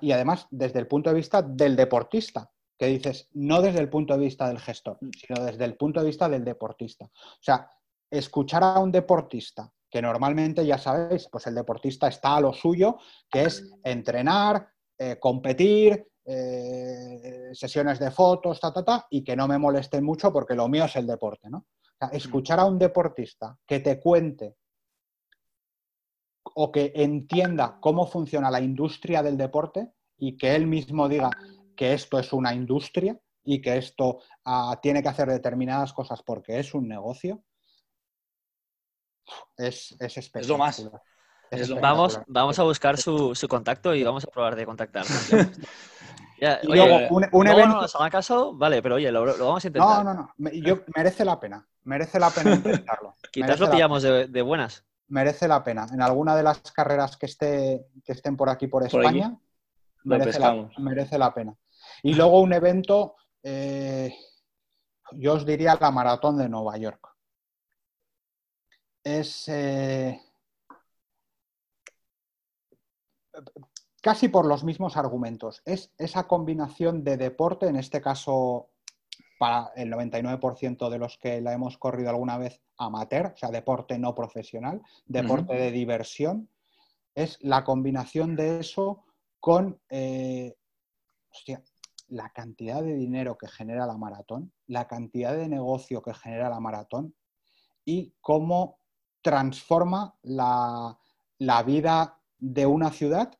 y 0.00 0.12
además, 0.12 0.46
desde 0.50 0.78
el 0.78 0.86
punto 0.86 1.10
de 1.10 1.16
vista 1.16 1.42
del 1.42 1.76
deportista, 1.76 2.50
que 2.78 2.86
dices, 2.86 3.28
no 3.32 3.60
desde 3.60 3.80
el 3.80 3.90
punto 3.90 4.14
de 4.14 4.20
vista 4.20 4.48
del 4.48 4.58
gestor, 4.58 4.98
sino 5.16 5.44
desde 5.44 5.64
el 5.64 5.76
punto 5.76 6.00
de 6.00 6.06
vista 6.06 6.28
del 6.28 6.44
deportista. 6.44 7.04
O 7.04 7.42
sea, 7.42 7.70
escuchar 8.10 8.64
a 8.64 8.78
un 8.78 8.90
deportista, 8.90 9.70
que 9.90 10.00
normalmente 10.00 10.64
ya 10.64 10.78
sabéis, 10.78 11.28
pues 11.30 11.46
el 11.46 11.54
deportista 11.54 12.08
está 12.08 12.36
a 12.36 12.40
lo 12.40 12.52
suyo, 12.52 12.98
que 13.30 13.42
es 13.42 13.70
entrenar, 13.82 14.68
eh, 14.98 15.18
competir, 15.18 16.06
eh, 16.24 17.50
sesiones 17.52 17.98
de 17.98 18.10
fotos, 18.10 18.60
ta, 18.60 18.72
ta, 18.72 18.84
ta, 18.84 19.06
y 19.10 19.24
que 19.24 19.34
no 19.34 19.48
me 19.48 19.58
molesten 19.58 20.04
mucho 20.04 20.32
porque 20.32 20.54
lo 20.54 20.68
mío 20.68 20.84
es 20.84 20.94
el 20.96 21.06
deporte, 21.06 21.50
¿no? 21.50 21.66
Escuchar 22.12 22.60
a 22.60 22.64
un 22.64 22.78
deportista 22.78 23.58
que 23.66 23.80
te 23.80 24.00
cuente 24.00 24.56
o 26.54 26.70
que 26.72 26.92
entienda 26.94 27.78
cómo 27.80 28.06
funciona 28.06 28.50
la 28.50 28.60
industria 28.60 29.22
del 29.22 29.36
deporte 29.36 29.92
y 30.18 30.36
que 30.36 30.54
él 30.54 30.66
mismo 30.66 31.08
diga 31.08 31.30
que 31.76 31.92
esto 31.92 32.18
es 32.18 32.32
una 32.32 32.54
industria 32.54 33.18
y 33.44 33.60
que 33.60 33.76
esto 33.76 34.20
ah, 34.44 34.78
tiene 34.82 35.02
que 35.02 35.08
hacer 35.08 35.28
determinadas 35.28 35.92
cosas 35.92 36.22
porque 36.22 36.58
es 36.58 36.74
un 36.74 36.88
negocio, 36.88 37.42
es, 39.56 39.96
es 40.00 40.16
espectacular. 40.16 40.70
Es 41.50 41.68
lo 41.68 41.76
más. 41.76 41.82
vamos, 41.82 42.20
vamos 42.26 42.58
a 42.58 42.62
buscar 42.62 42.96
su, 42.96 43.34
contacto 43.48 43.94
y 43.94 44.04
vamos 44.04 44.24
a 44.24 44.30
probar 44.30 44.56
de 44.56 44.64
contactar. 44.64 45.04
oye, 46.68 47.08
un, 47.10 47.46
evento... 47.46 47.86
No 47.98 48.10
caso, 48.10 48.54
vale, 48.54 48.82
pero 48.82 48.94
oye, 48.96 49.10
lo, 49.10 49.24
vamos 49.26 49.64
a 49.64 49.68
intentar. 49.68 50.04
No, 50.04 50.14
no, 50.14 50.32
no. 50.38 50.50
Yo, 50.52 50.80
merece 50.94 51.24
la 51.24 51.40
pena. 51.40 51.66
Merece 51.84 52.20
la 52.20 52.30
pena 52.30 52.54
intentarlo. 52.54 53.16
Quizás 53.32 53.58
lo 53.58 53.70
pillamos 53.70 54.02
de, 54.02 54.42
buenas 54.42 54.84
merece 55.10 55.48
la 55.48 55.62
pena. 55.62 55.86
En 55.92 56.00
alguna 56.00 56.36
de 56.36 56.44
las 56.44 56.60
carreras 56.72 57.16
que, 57.16 57.26
esté, 57.26 57.86
que 58.04 58.12
estén 58.12 58.36
por 58.36 58.48
aquí, 58.48 58.68
por 58.68 58.84
España, 58.84 59.36
merece, 60.04 60.38
la, 61.18 61.34
pena. 61.34 61.54
Y 62.02 62.14
luego 62.14 62.40
un 62.40 62.52
evento, 62.52 63.16
eh, 63.42 64.14
yo 65.12 65.34
os 65.34 65.44
diría 65.44 65.76
la 65.80 65.90
maratón 65.90 66.38
de 66.38 66.48
Nueva 66.48 66.76
York. 66.78 67.09
Es 69.02 69.48
eh, 69.48 70.20
casi 74.00 74.28
por 74.28 74.46
los 74.46 74.64
mismos 74.64 74.96
argumentos. 74.96 75.62
Es 75.64 75.92
esa 75.98 76.26
combinación 76.26 77.04
de 77.04 77.16
deporte, 77.16 77.66
en 77.66 77.76
este 77.76 78.00
caso 78.00 78.70
para 79.38 79.72
el 79.74 79.90
99% 79.90 80.90
de 80.90 80.98
los 80.98 81.16
que 81.16 81.40
la 81.40 81.54
hemos 81.54 81.78
corrido 81.78 82.10
alguna 82.10 82.36
vez 82.36 82.60
amateur, 82.76 83.32
o 83.34 83.36
sea, 83.36 83.50
deporte 83.50 83.98
no 83.98 84.14
profesional, 84.14 84.82
deporte 85.06 85.54
de 85.54 85.70
diversión, 85.70 86.50
es 87.14 87.38
la 87.40 87.64
combinación 87.64 88.36
de 88.36 88.60
eso 88.60 89.04
con 89.40 89.80
eh, 89.88 90.56
la 92.08 92.30
cantidad 92.30 92.82
de 92.82 92.94
dinero 92.94 93.38
que 93.38 93.48
genera 93.48 93.86
la 93.86 93.96
maratón, 93.96 94.52
la 94.66 94.86
cantidad 94.86 95.34
de 95.34 95.48
negocio 95.48 96.02
que 96.02 96.12
genera 96.12 96.50
la 96.50 96.60
maratón 96.60 97.14
y 97.84 98.12
cómo 98.20 98.79
transforma 99.22 100.14
la, 100.22 100.96
vida 101.64 102.18
de 102.38 102.66
una 102.66 102.90
ciudad 102.90 103.32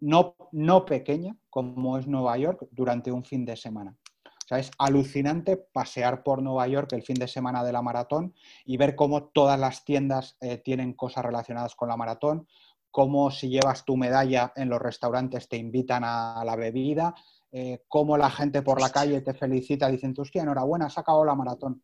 no, 0.00 0.36
no 0.52 0.84
pequeña 0.84 1.36
como 1.50 1.98
es 1.98 2.06
Nueva 2.06 2.36
York 2.36 2.66
durante 2.70 3.12
un 3.12 3.24
fin 3.24 3.44
de 3.44 3.56
semana. 3.56 3.96
O 4.24 4.46
sea, 4.46 4.58
es 4.58 4.70
alucinante 4.78 5.56
pasear 5.56 6.22
por 6.22 6.42
Nueva 6.42 6.68
York 6.68 6.92
el 6.92 7.02
fin 7.02 7.16
de 7.16 7.28
semana 7.28 7.64
de 7.64 7.72
la 7.72 7.80
maratón 7.80 8.34
y 8.66 8.76
ver 8.76 8.94
cómo 8.94 9.24
todas 9.24 9.58
las 9.58 9.84
tiendas 9.84 10.36
eh, 10.40 10.58
tienen 10.58 10.92
cosas 10.92 11.24
relacionadas 11.24 11.74
con 11.74 11.88
la 11.88 11.96
maratón, 11.96 12.46
cómo 12.90 13.30
si 13.30 13.48
llevas 13.48 13.84
tu 13.86 13.96
medalla 13.96 14.52
en 14.56 14.68
los 14.68 14.82
restaurantes 14.82 15.48
te 15.48 15.56
invitan 15.56 16.04
a 16.04 16.42
la 16.44 16.56
bebida, 16.56 17.14
eh, 17.56 17.84
cómo 17.86 18.16
la 18.16 18.30
gente 18.30 18.62
por 18.62 18.80
la 18.80 18.90
calle 18.90 19.20
te 19.20 19.32
felicita 19.32 19.88
diciendo, 19.88 20.22
hostia, 20.22 20.42
enhorabuena, 20.42 20.86
has 20.86 20.98
acabado 20.98 21.24
la 21.24 21.36
maratón. 21.36 21.80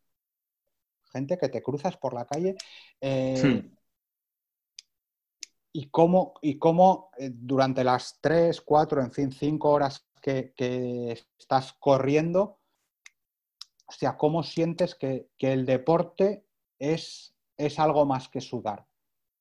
Gente 1.11 1.37
que 1.37 1.49
te 1.49 1.61
cruzas 1.61 1.97
por 1.97 2.13
la 2.13 2.25
calle. 2.25 2.55
Eh, 2.99 3.69
y 5.73 5.89
cómo, 5.89 6.33
y 6.41 6.57
cómo 6.57 7.11
durante 7.17 7.83
las 7.83 8.19
tres, 8.21 8.61
cuatro, 8.61 9.01
en 9.01 9.11
fin, 9.11 9.31
cinco 9.31 9.69
horas 9.69 10.05
que, 10.21 11.17
estás 11.39 11.73
corriendo, 11.73 12.59
o 13.87 13.91
sea, 13.91 14.17
¿cómo 14.17 14.43
sientes 14.43 14.95
que, 14.95 15.29
el 15.39 15.65
deporte 15.65 16.45
es, 16.79 17.35
es, 17.57 17.79
algo 17.79 18.05
más 18.05 18.29
que 18.29 18.41
sudar? 18.41 18.85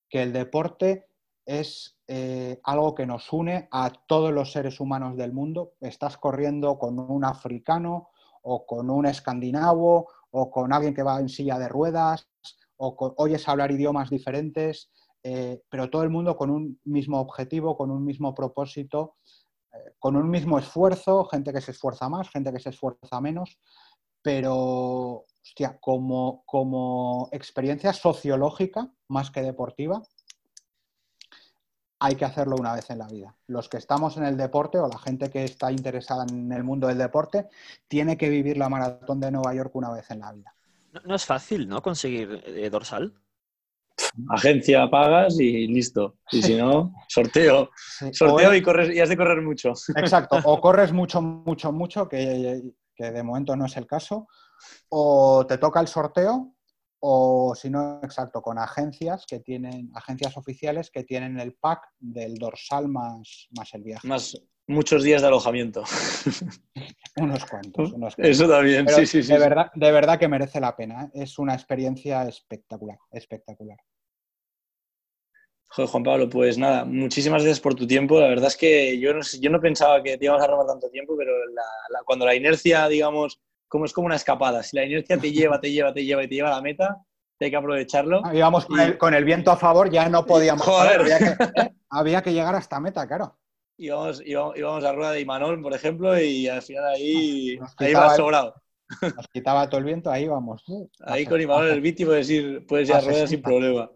Que 0.09 0.23
el 0.23 0.33
deporte 0.33 1.07
es 1.47 1.99
eh, 2.09 2.61
algo 2.65 2.95
que 2.95 3.07
nos 3.07 3.33
une 3.33 3.69
a 3.71 3.91
todos 3.91 4.33
los 4.33 4.53
seres 4.53 4.81
humanos 4.81 5.17
del 5.17 5.33
mundo. 5.33 5.75
Estás 5.81 6.17
corriendo 6.17 6.79
con 6.79 6.99
un 6.99 7.25
africano 7.25 8.11
o 8.43 8.67
con 8.67 8.91
un 8.91 9.07
escandinavo 9.07 10.09
o 10.31 10.51
con 10.51 10.73
alguien 10.73 10.95
que 10.95 11.03
va 11.03 11.21
en 11.21 11.29
silla 11.29 11.59
de 11.59 11.69
ruedas 11.69 12.29
o 12.77 13.15
oyes 13.19 13.47
hablar 13.49 13.71
idiomas 13.73 14.11
diferentes, 14.11 14.91
eh, 15.23 15.63
pero 15.69 15.91
todo 15.91 16.03
el 16.03 16.11
mundo 16.11 16.37
con 16.37 16.51
un 16.51 16.81
mismo 16.85 17.21
objetivo, 17.21 17.77
con 17.77 17.91
un 17.91 18.05
mismo 18.05 18.35
propósito 18.35 19.17
con 19.99 20.17
un 20.17 20.31
mismo 20.31 20.59
esfuerzo, 20.59 21.25
gente 21.27 21.53
que 21.53 21.61
se 21.61 21.73
esfuerza 21.73 22.09
más, 22.09 22.31
gente 22.31 22.53
que 22.53 22.61
se 22.61 22.71
esfuerza 22.71 23.21
menos, 23.21 23.59
pero, 24.23 25.25
como, 25.81 26.43
como 26.47 27.29
experiencia 27.33 27.93
sociológica, 27.93 28.93
más 29.09 29.31
que 29.31 29.43
deportiva, 29.43 30.03
hay 32.01 32.17
que 32.17 32.25
hacerlo 32.25 32.57
una 32.59 32.75
vez 32.75 32.89
en 32.91 32.99
la 32.99 33.07
vida. 33.07 33.37
Los 33.47 33.69
que 33.69 33.77
estamos 33.77 34.17
en 34.17 34.25
el 34.25 34.37
deporte 34.37 34.79
o 34.79 34.89
la 34.89 34.99
gente 34.99 35.31
que 35.31 35.45
está 35.45 35.71
interesada 35.71 36.25
en 36.29 36.51
el 36.51 36.65
mundo 36.65 36.89
del 36.89 36.97
deporte 36.97 37.47
tiene 37.87 38.17
que 38.17 38.31
vivir 38.31 38.57
la 38.57 38.71
maratón 38.71 39.21
de 39.21 39.31
Nueva 39.31 39.55
York 39.55 39.71
una 39.77 39.93
vez 39.93 40.11
en 40.11 40.21
la 40.21 40.33
vida. 40.33 40.55
No, 41.05 41.15
es 41.15 41.27
fácil, 41.27 41.69
¿no? 41.69 41.83
Conseguir 41.83 42.43
eh, 42.47 42.71
dorsal. 42.71 43.15
Agencia 44.31 44.89
pagas 44.89 45.39
y 45.39 45.67
listo. 45.67 46.17
Y 46.33 46.43
si 46.43 46.57
no, 46.57 46.95
sorteo. 47.07 47.71
Sorteo 48.13 48.55
y, 48.55 48.63
corres, 48.63 48.95
y 48.95 48.99
has 48.99 49.11
de 49.11 49.17
correr 49.17 49.43
mucho. 49.43 49.75
Exacto. 49.95 50.39
O 50.45 50.59
corres 50.59 50.93
mucho, 50.93 51.21
mucho, 51.21 51.71
mucho, 51.71 52.09
que, 52.09 52.63
que 52.95 53.11
de 53.11 53.23
momento 53.23 53.55
no 53.57 53.67
es 53.67 53.77
el 53.77 53.87
caso. 53.87 54.27
O 54.89 55.45
te 55.47 55.59
toca 55.59 55.81
el 55.81 55.87
sorteo 55.87 56.55
o 57.01 57.55
si 57.55 57.71
no, 57.71 58.01
exacto, 58.03 58.43
con 58.43 58.59
agencias 58.59 59.25
que 59.27 59.41
tienen, 59.41 59.91
agencias 59.95 60.37
oficiales 60.37 60.91
que 60.91 61.05
tienen 61.05 61.41
el 61.41 61.55
pack 61.55 61.89
del 61.99 62.35
dorsal 62.35 62.89
más, 62.89 63.49
más 63.57 63.73
el 63.75 63.83
viaje. 63.83 64.07
Más 64.07 64.37
muchos 64.71 65.03
días 65.03 65.21
de 65.21 65.29
alojamiento. 65.29 65.83
unos, 67.17 67.45
cuantos, 67.45 67.93
Eso 68.17 68.49
también, 68.49 68.89
sí, 68.89 69.07
sí, 69.07 69.23
sí. 69.23 69.33
De 69.33 69.39
verdad, 69.39 69.71
de 69.75 69.93
verdad 69.93 70.19
que 70.19 70.29
merece 70.29 70.61
la 70.61 70.77
pena. 70.77 71.05
¿eh? 71.05 71.23
Es 71.23 71.39
una 71.39 71.55
experiencia 71.55 72.23
espectacular, 72.29 72.99
espectacular. 73.11 73.79
Joder, 75.73 75.91
Juan 75.91 76.03
Pablo, 76.03 76.29
pues 76.29 76.59
nada, 76.59 76.85
muchísimas 76.85 77.43
gracias 77.43 77.61
por 77.61 77.75
tu 77.75 77.87
tiempo. 77.87 78.19
La 78.21 78.29
verdad 78.29 78.49
es 78.49 78.57
que 78.57 78.99
yo 78.99 79.15
no, 79.15 79.21
yo 79.41 79.51
no 79.51 79.61
pensaba 79.61 80.03
que 80.03 80.19
te 80.19 80.25
íbamos 80.25 80.43
a 80.43 80.49
robar 80.49 80.67
tanto 80.67 80.91
tiempo, 80.91 81.15
pero 81.17 81.33
cuando 82.05 82.27
la 82.27 82.35
inercia, 82.35 82.89
digamos, 82.89 83.41
como 83.71 83.85
es 83.85 83.93
como 83.93 84.07
una 84.07 84.17
escapada. 84.17 84.63
Si 84.65 84.77
la 84.77 84.85
inercia 84.85 85.17
te 85.17 85.31
lleva, 85.31 85.61
te 85.61 85.71
lleva, 85.71 85.95
te 85.95 86.05
lleva 86.05 86.25
y 86.25 86.29
te 86.29 86.35
lleva 86.35 86.49
a 86.49 86.57
la 86.57 86.61
meta, 86.61 86.99
hay 87.39 87.51
que 87.51 87.57
aprovecharlo. 87.57 88.21
Ah, 88.25 88.35
íbamos 88.35 88.67
con, 88.99 89.15
el, 89.15 89.25
viento 89.25 89.53
a 89.53 89.57
favor, 89.57 89.91
ya 89.91 90.09
no 90.09 90.27
podíamos. 90.27 90.67
Joder. 90.67 91.07
¿eh? 91.07 91.73
Había, 91.89 92.21
que, 92.21 92.33
llegar 92.33 92.55
hasta 92.55 92.81
meta, 92.81 93.07
claro. 93.07 93.39
Íbamos, 93.79 94.23
íbamos, 94.27 94.85
a 94.85 94.93
rueda 94.93 95.13
de 95.13 95.21
Imanol, 95.21 95.63
por 95.63 95.73
ejemplo, 95.73 96.21
y 96.21 96.49
al 96.49 96.63
final 96.63 96.85
ahí, 96.85 97.59
ahí 97.79 97.95
va 97.95 98.15
sobrado. 98.15 98.55
Nos 99.01 99.29
quitaba 99.29 99.69
todo 99.69 99.79
el 99.79 99.85
viento, 99.85 100.11
ahí 100.11 100.27
vamos. 100.27 100.65
Ahí 101.05 101.25
con 101.25 101.41
Imanol 101.41 101.69
el 101.69 101.81
Viti 101.81 102.05
puedes 102.05 102.29
ir, 102.29 102.67
puedes 102.67 102.89
ir 102.89 102.97
a 102.97 103.01
rueda 103.01 103.27
sin 103.29 103.41
problema. 103.41 103.89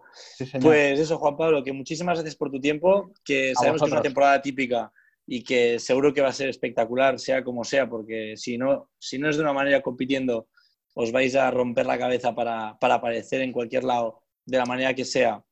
pues 0.63 1.01
eso, 1.01 1.19
Juan 1.19 1.37
Pablo, 1.37 1.65
que 1.65 1.73
muchísimas 1.73 2.17
gracias 2.17 2.37
por 2.37 2.51
tu 2.51 2.61
tiempo, 2.61 3.11
que 3.25 3.53
sabemos 3.55 3.83
que 3.83 3.87
es 3.87 3.93
una 3.93 4.03
temporada 4.03 4.41
típica 4.41 4.93
y 5.27 5.43
que 5.43 5.79
seguro 5.79 6.13
que 6.13 6.21
va 6.21 6.29
a 6.29 6.33
ser 6.33 6.49
espectacular, 6.49 7.19
sea 7.19 7.43
como 7.43 7.65
sea, 7.65 7.89
porque 7.89 8.35
si 8.37 8.59
no, 8.59 8.91
si 8.99 9.19
no 9.19 9.29
es 9.29 9.37
de 9.37 9.43
una 9.43 9.53
manera 9.53 9.81
compitiendo, 9.81 10.49
os 10.95 11.13
vais 11.13 11.35
a 11.35 11.51
romper 11.51 11.87
la 11.87 11.99
cabeza 11.99 12.35
para, 12.35 12.79
para 12.79 12.95
aparecer 12.95 13.41
en 13.41 13.53
cualquier 13.53 13.85
lado 13.85 14.23
de 14.45 14.59
la 14.59 14.67
manera 14.67 14.95
que 14.95 15.05
sea. 15.05 15.43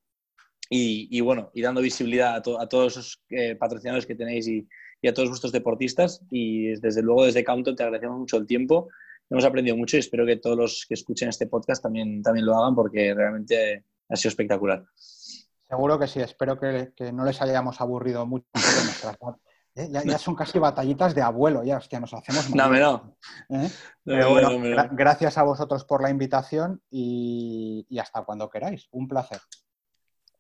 Y, 0.75 1.20
bueno, 1.20 1.51
y 1.53 1.61
dando 1.61 1.83
visibilidad 1.83 2.35
a, 2.37 2.41
todos 2.41 2.93
esos 2.93 3.23
eh, 3.29 3.57
patrocinadores 3.57 4.07
que 4.07 4.14
tenéis 4.14 4.49
y, 4.49 4.66
a 5.07 5.12
todos 5.12 5.29
vuestros 5.29 5.53
deportistas. 5.53 6.23
Y 6.31 6.81
desde 6.81 7.03
luego, 7.03 7.27
desde 7.27 7.45
Counter 7.45 7.75
te 7.75 7.83
agradecemos 7.83 8.20
mucho 8.20 8.39
el 8.39 8.47
tiempo. 8.47 8.89
Hemos 9.29 9.45
aprendido 9.45 9.77
mucho 9.77 9.97
y 9.97 10.01
espero 10.01 10.25
que 10.25 10.37
todos 10.37 10.57
los 10.57 10.87
que 10.89 10.95
escuchen 10.95 11.29
este 11.29 11.47
podcast 11.47 11.83
también, 11.83 12.23
también 12.23 12.47
lo 12.47 12.57
hagan 12.57 12.75
porque 12.75 13.12
realmente 13.12 13.85
ha 14.09 14.16
sido 14.16 14.31
espectacular. 14.31 14.83
Seguro 15.68 15.99
que 15.99 16.07
sí, 16.07 16.20
espero 16.20 16.59
que, 16.59 16.93
que 16.97 17.12
no 17.12 17.27
les 17.27 17.43
hayamos 17.43 17.79
aburrido 17.83 18.25
mucho 18.27 18.47
¿eh? 19.75 19.89
Ya, 19.91 20.18
son 20.18 20.35
casi 20.35 20.59
batallitas 20.59 21.14
de 21.14 21.23
abuelo, 21.23 21.64
ya, 21.64 21.79
hostia, 21.79 22.01
nos 22.01 22.12
hacemos 22.14 22.51
No, 22.55 22.68
no. 22.68 23.16
¿Eh? 23.51 23.70
Pero 24.05 24.31
bueno, 24.31 24.51
gracias 24.93 25.39
a 25.39 25.43
vosotros 25.43 25.85
por 25.85 26.03
la 26.03 26.11
invitación 26.11 26.83
y, 26.91 27.87
hasta 27.99 28.23
cuando 28.23 28.49
queráis. 28.51 28.89
Un 28.91 29.09
placer. 29.09 29.41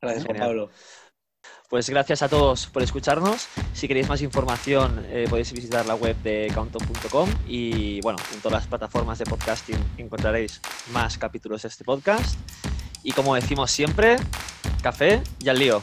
Gracias, 0.00 0.26
Juan 0.26 0.38
Pablo. 0.38 0.70
Pues 1.68 1.88
gracias 1.88 2.22
a 2.22 2.28
todos 2.28 2.66
por 2.66 2.82
escucharnos. 2.82 3.48
Si 3.72 3.88
queréis 3.88 4.08
más 4.08 4.20
información 4.20 5.04
eh, 5.08 5.26
podéis 5.28 5.52
visitar 5.52 5.86
la 5.86 5.94
web 5.94 6.16
de 6.22 6.52
countdown.com 6.54 7.28
y 7.46 8.00
bueno, 8.02 8.18
en 8.32 8.40
todas 8.40 8.60
las 8.60 8.66
plataformas 8.66 9.18
de 9.18 9.24
podcasting 9.24 9.78
encontraréis 9.96 10.60
más 10.92 11.16
capítulos 11.18 11.62
de 11.62 11.68
este 11.68 11.82
podcast. 11.82 12.38
Y 13.02 13.12
como 13.12 13.34
decimos 13.34 13.70
siempre, 13.70 14.16
café 14.82 15.22
y 15.40 15.48
al 15.48 15.58
lío. 15.58 15.82